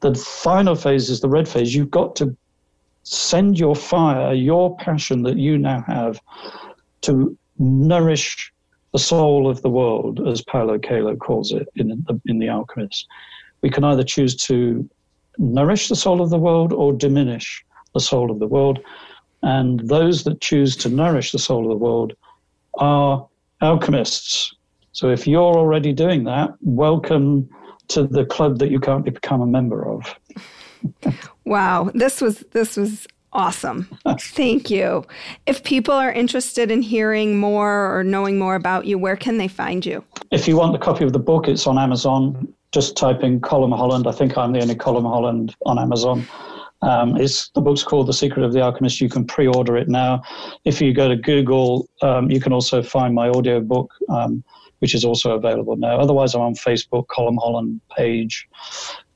The 0.02 0.14
final 0.16 0.76
phase 0.76 1.10
is 1.10 1.22
the 1.22 1.30
red 1.30 1.48
phase. 1.48 1.74
You've 1.74 1.92
got 1.92 2.16
to 2.18 2.36
send 3.04 3.58
your 3.60 3.76
fire, 3.76 4.34
your 4.34 4.76
passion 4.78 5.24
that 5.24 5.38
you 5.38 5.58
now 5.58 5.84
have, 5.88 6.20
to 7.02 7.38
nourish 7.58 8.52
the 8.92 9.00
soul 9.00 9.50
of 9.50 9.62
the 9.62 9.70
world, 9.70 10.26
as 10.28 10.42
Paulo 10.42 10.80
Coelho 10.80 11.16
calls 11.16 11.52
it 11.52 11.68
in 11.76 11.90
the, 11.90 12.22
in 12.26 12.40
the 12.40 12.50
Alchemist. 12.50 13.08
We 13.62 13.70
can 13.70 13.84
either 13.84 14.04
choose 14.04 14.36
to 14.48 14.88
nourish 15.38 15.90
the 15.90 15.96
soul 15.96 16.22
of 16.22 16.30
the 16.30 16.38
world 16.38 16.72
or 16.72 16.94
diminish 16.94 17.64
the 17.94 18.00
soul 18.00 18.32
of 18.32 18.40
the 18.40 18.48
world. 18.48 18.80
And 19.44 19.82
those 19.82 20.24
that 20.24 20.42
choose 20.42 20.76
to 20.78 20.90
nourish 20.90 21.32
the 21.32 21.40
soul 21.40 21.64
of 21.64 21.70
the 21.70 21.84
world 21.84 22.14
are 22.80 23.28
alchemists. 23.62 24.56
So 24.92 25.10
if 25.10 25.28
you're 25.28 25.42
already 25.42 25.94
doing 25.94 26.24
that, 26.26 26.52
welcome 26.62 27.50
to 27.90 28.04
the 28.04 28.26
club 28.26 28.60
that 28.60 28.72
you 28.72 28.80
can't 28.80 29.04
become 29.04 29.42
a 29.42 29.48
member 29.48 29.88
of. 29.88 30.16
wow, 31.46 31.92
this 31.94 32.22
was 32.22 32.40
this 32.52 32.78
was 32.78 33.08
Awesome. 33.36 33.90
Thank 34.18 34.70
you. 34.70 35.06
If 35.46 35.62
people 35.66 35.94
are 35.94 36.10
interested 36.10 36.72
in 36.72 36.82
hearing 36.82 37.38
more 37.38 37.94
or 37.94 38.02
knowing 38.02 38.40
more 38.40 38.56
about 38.56 38.86
you, 38.86 38.98
where 38.98 39.18
can 39.18 39.38
they 39.38 39.50
find 39.50 39.86
you? 39.86 40.06
If 40.32 40.48
you 40.48 40.56
want 40.56 40.74
a 40.74 40.80
copy 40.80 41.04
of 41.04 41.12
the 41.12 41.20
book, 41.20 41.50
it's 41.50 41.68
on 41.68 41.78
Amazon. 41.78 42.48
Just 42.72 42.96
type 42.96 43.24
in 43.24 43.42
Colm 43.42 43.76
Holland. 43.76 44.08
I 44.08 44.14
think 44.14 44.38
I'm 44.38 44.54
the 44.54 44.62
only 44.62 44.76
Colm 44.76 45.04
Holland 45.04 45.54
on 45.66 45.78
Amazon. 45.78 46.26
Um, 46.82 47.16
it's 47.18 47.50
the 47.50 47.62
book's 47.62 47.84
called 47.84 48.08
The 48.08 48.14
Secret 48.14 48.44
of 48.44 48.54
the 48.54 48.62
Alchemist. 48.62 49.02
You 49.02 49.10
can 49.10 49.26
pre-order 49.26 49.76
it 49.78 49.88
now. 49.88 50.22
If 50.66 50.82
you 50.82 50.94
go 50.94 51.08
to 51.08 51.16
Google, 51.16 51.88
um, 52.02 52.30
you 52.30 52.40
can 52.40 52.54
also 52.54 52.84
find 52.84 53.16
my 53.16 53.30
audio 53.30 53.60
book, 53.60 53.92
um, 54.10 54.44
which 54.80 54.94
is 54.94 55.04
also 55.04 55.32
available 55.32 55.76
now. 55.78 55.98
Otherwise, 55.98 56.36
I'm 56.36 56.42
on 56.42 56.54
Facebook, 56.54 57.08
Colm 57.08 57.38
Holland 57.40 57.82
page, 57.96 58.48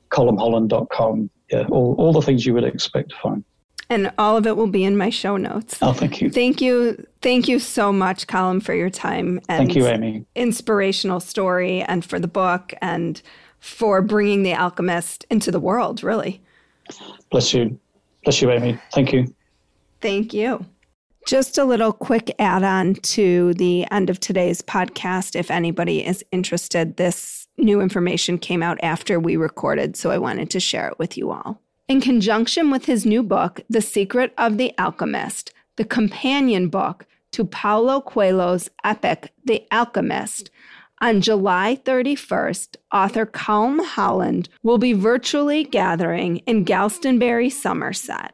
colmholland.com. 0.09 1.29
Yeah, 1.51 1.65
all, 1.69 1.95
all 1.97 2.13
the 2.13 2.21
things 2.21 2.45
you 2.45 2.53
would 2.53 2.63
expect 2.63 3.09
to 3.09 3.15
find 3.17 3.43
and 3.89 4.11
all 4.17 4.37
of 4.37 4.45
it 4.45 4.55
will 4.55 4.67
be 4.67 4.83
in 4.83 4.95
my 4.95 5.09
show 5.09 5.35
notes. 5.35 5.77
Oh, 5.81 5.93
thank 5.93 6.21
you. 6.21 6.29
Thank 6.29 6.61
you. 6.61 7.05
Thank 7.21 7.47
you 7.47 7.59
so 7.59 7.91
much, 7.91 8.27
Colm, 8.27 8.61
for 8.61 8.73
your 8.73 8.89
time 8.89 9.39
and 9.49 9.57
thank 9.57 9.75
you, 9.75 9.87
Amy. 9.87 10.25
Inspirational 10.35 11.19
story 11.19 11.81
and 11.81 12.05
for 12.05 12.19
the 12.19 12.27
book 12.27 12.73
and 12.81 13.21
for 13.59 14.01
bringing 14.01 14.43
the 14.43 14.53
alchemist 14.53 15.25
into 15.29 15.51
the 15.51 15.59
world, 15.59 16.03
really. 16.03 16.41
Bless 17.31 17.53
you. 17.53 17.79
Bless 18.23 18.41
you, 18.41 18.51
Amy. 18.51 18.77
Thank 18.93 19.13
you. 19.13 19.33
Thank 20.01 20.33
you. 20.33 20.65
Just 21.27 21.57
a 21.57 21.65
little 21.65 21.93
quick 21.93 22.33
add 22.39 22.63
on 22.63 22.95
to 22.95 23.53
the 23.55 23.85
end 23.91 24.09
of 24.09 24.19
today's 24.19 24.61
podcast. 24.61 25.35
If 25.35 25.51
anybody 25.51 26.05
is 26.05 26.23
interested, 26.31 26.97
this 26.97 27.47
new 27.57 27.81
information 27.81 28.37
came 28.37 28.63
out 28.63 28.79
after 28.81 29.19
we 29.19 29.35
recorded, 29.35 29.95
so 29.95 30.11
I 30.11 30.17
wanted 30.17 30.49
to 30.51 30.59
share 30.59 30.87
it 30.87 30.97
with 30.97 31.17
you 31.17 31.31
all. 31.31 31.61
In 31.87 32.01
conjunction 32.01 32.71
with 32.71 32.85
his 32.85 33.05
new 33.05 33.21
book, 33.21 33.61
The 33.69 33.81
Secret 33.81 34.33
of 34.37 34.57
the 34.57 34.73
Alchemist, 34.77 35.53
the 35.75 35.85
companion 35.85 36.69
book 36.69 37.05
to 37.31 37.45
Paulo 37.45 38.01
Coelho's 38.01 38.69
epic, 38.83 39.31
The 39.45 39.65
Alchemist, 39.71 40.49
on 41.01 41.21
July 41.21 41.79
31st, 41.83 42.75
author 42.91 43.25
Colm 43.25 43.83
Holland 43.83 44.49
will 44.63 44.77
be 44.77 44.93
virtually 44.93 45.63
gathering 45.63 46.37
in 46.39 46.63
Glastonbury, 46.63 47.49
Somerset, 47.49 48.33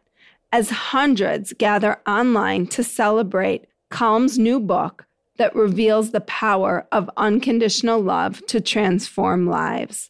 as 0.51 0.69
hundreds 0.69 1.53
gather 1.53 1.99
online 2.07 2.67
to 2.67 2.83
celebrate 2.83 3.65
Colm's 3.91 4.39
new 4.39 4.59
book 4.59 5.05
that 5.37 5.55
reveals 5.55 6.11
the 6.11 6.21
power 6.21 6.87
of 6.91 7.09
unconditional 7.17 8.01
love 8.01 8.45
to 8.47 8.61
transform 8.61 9.47
lives. 9.47 10.09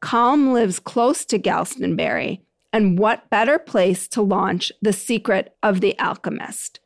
Colm 0.00 0.52
lives 0.52 0.78
close 0.78 1.24
to 1.24 1.38
Glastonbury, 1.38 2.42
and 2.72 2.98
what 2.98 3.28
better 3.30 3.58
place 3.58 4.06
to 4.08 4.22
launch 4.22 4.70
The 4.80 4.92
Secret 4.92 5.56
of 5.62 5.80
the 5.80 5.98
Alchemist? 5.98 6.80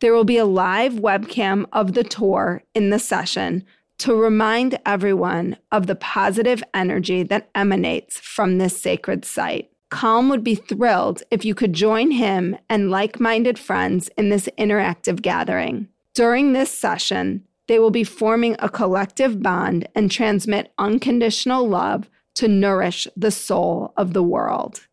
There 0.00 0.12
will 0.12 0.24
be 0.24 0.38
a 0.38 0.44
live 0.44 0.94
webcam 0.94 1.66
of 1.72 1.92
the 1.92 2.04
tour 2.04 2.62
in 2.74 2.90
the 2.90 2.98
session 2.98 3.64
to 3.98 4.14
remind 4.14 4.78
everyone 4.86 5.56
of 5.72 5.86
the 5.86 5.96
positive 5.96 6.62
energy 6.72 7.22
that 7.24 7.50
emanates 7.54 8.18
from 8.18 8.58
this 8.58 8.80
sacred 8.80 9.24
site. 9.24 9.70
Colm 9.90 10.28
would 10.30 10.44
be 10.44 10.54
thrilled 10.54 11.22
if 11.30 11.44
you 11.44 11.54
could 11.54 11.72
join 11.72 12.10
him 12.10 12.56
and 12.68 12.90
like 12.90 13.20
minded 13.20 13.58
friends 13.58 14.08
in 14.16 14.28
this 14.28 14.48
interactive 14.58 15.22
gathering. 15.22 15.88
During 16.14 16.52
this 16.52 16.70
session, 16.70 17.44
they 17.68 17.78
will 17.78 17.90
be 17.90 18.04
forming 18.04 18.56
a 18.58 18.68
collective 18.68 19.42
bond 19.42 19.88
and 19.94 20.10
transmit 20.10 20.72
unconditional 20.78 21.68
love 21.68 22.08
to 22.34 22.48
nourish 22.48 23.06
the 23.16 23.30
soul 23.30 23.92
of 23.96 24.12
the 24.12 24.22
world. 24.22 24.86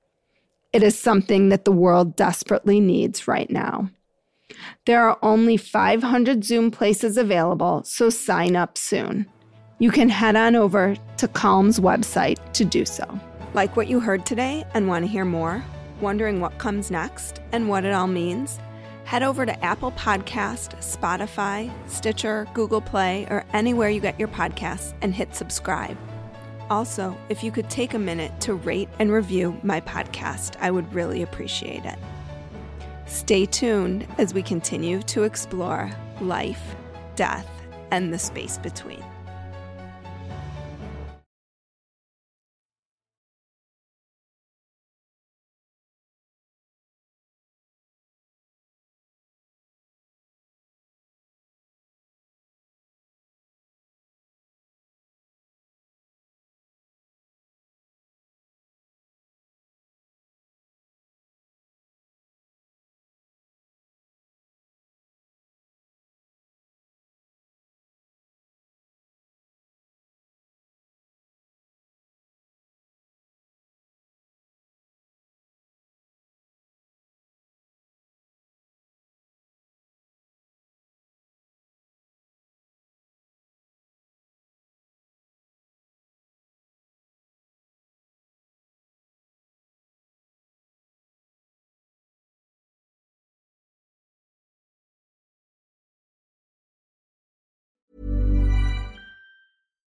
It 0.74 0.84
is 0.84 0.97
something 0.97 1.49
that 1.49 1.64
the 1.64 1.72
world 1.72 2.16
desperately 2.16 2.80
needs 2.80 3.28
right 3.28 3.49
now. 3.49 3.89
There 4.86 5.08
are 5.08 5.18
only 5.22 5.58
500 5.58 6.43
Zoom 6.43 6.72
places 6.72 7.18
available, 7.18 7.84
so 7.84 8.10
sign 8.10 8.56
up 8.56 8.78
soon. 8.78 9.26
You 9.80 9.91
can 9.91 10.10
head 10.10 10.36
on 10.36 10.56
over 10.56 10.96
to 11.18 11.28
Colm's 11.28 11.80
website 11.80 12.38
to 12.54 12.64
do 12.64 12.86
so. 12.86 13.20
Like 13.54 13.76
what 13.76 13.88
you 13.88 14.00
heard 14.00 14.26
today 14.26 14.66
and 14.74 14.88
want 14.88 15.04
to 15.04 15.12
hear 15.12 15.26
more? 15.26 15.64
Wondering 16.02 16.39
what 16.39 16.58
comes 16.58 16.91
next 16.91 17.41
and 17.52 17.68
what 17.68 17.86
it 17.86 17.93
all 17.93 18.08
means? 18.08 18.60
Head 19.06 19.24
over 19.24 19.46
to 19.46 19.64
Apple 19.64 19.91
Podcast, 19.91 20.76
Spotify, 20.80 21.72
Stitcher, 21.89 22.48
Google 22.54 22.82
Play, 22.82 23.28
or 23.30 23.46
anywhere 23.54 23.89
you 23.89 24.00
get 24.00 24.20
your 24.20 24.28
podcasts 24.28 24.93
and 25.02 25.14
hit 25.14 25.36
subscribe. 25.36 25.98
Also, 26.70 27.16
if 27.30 27.43
you 27.43 27.52
could 27.52 27.70
take 27.70 27.93
a 27.93 28.00
minute 28.00 28.39
to 28.41 28.56
rate 28.56 28.89
and 29.00 29.12
review 29.12 29.60
my 29.62 29.80
podcast, 29.82 30.56
I 30.60 30.72
would 30.72 30.91
really 30.93 31.22
appreciate 31.22 31.86
it. 31.86 32.00
Stay 33.06 33.45
tuned 33.45 34.08
as 34.18 34.34
we 34.34 34.41
continue 34.41 35.01
to 35.03 35.24
explore 35.24 35.91
life, 36.22 36.76
death, 37.16 37.49
and 37.91 38.12
the 38.12 38.20
space 38.20 38.58
between. 38.58 39.03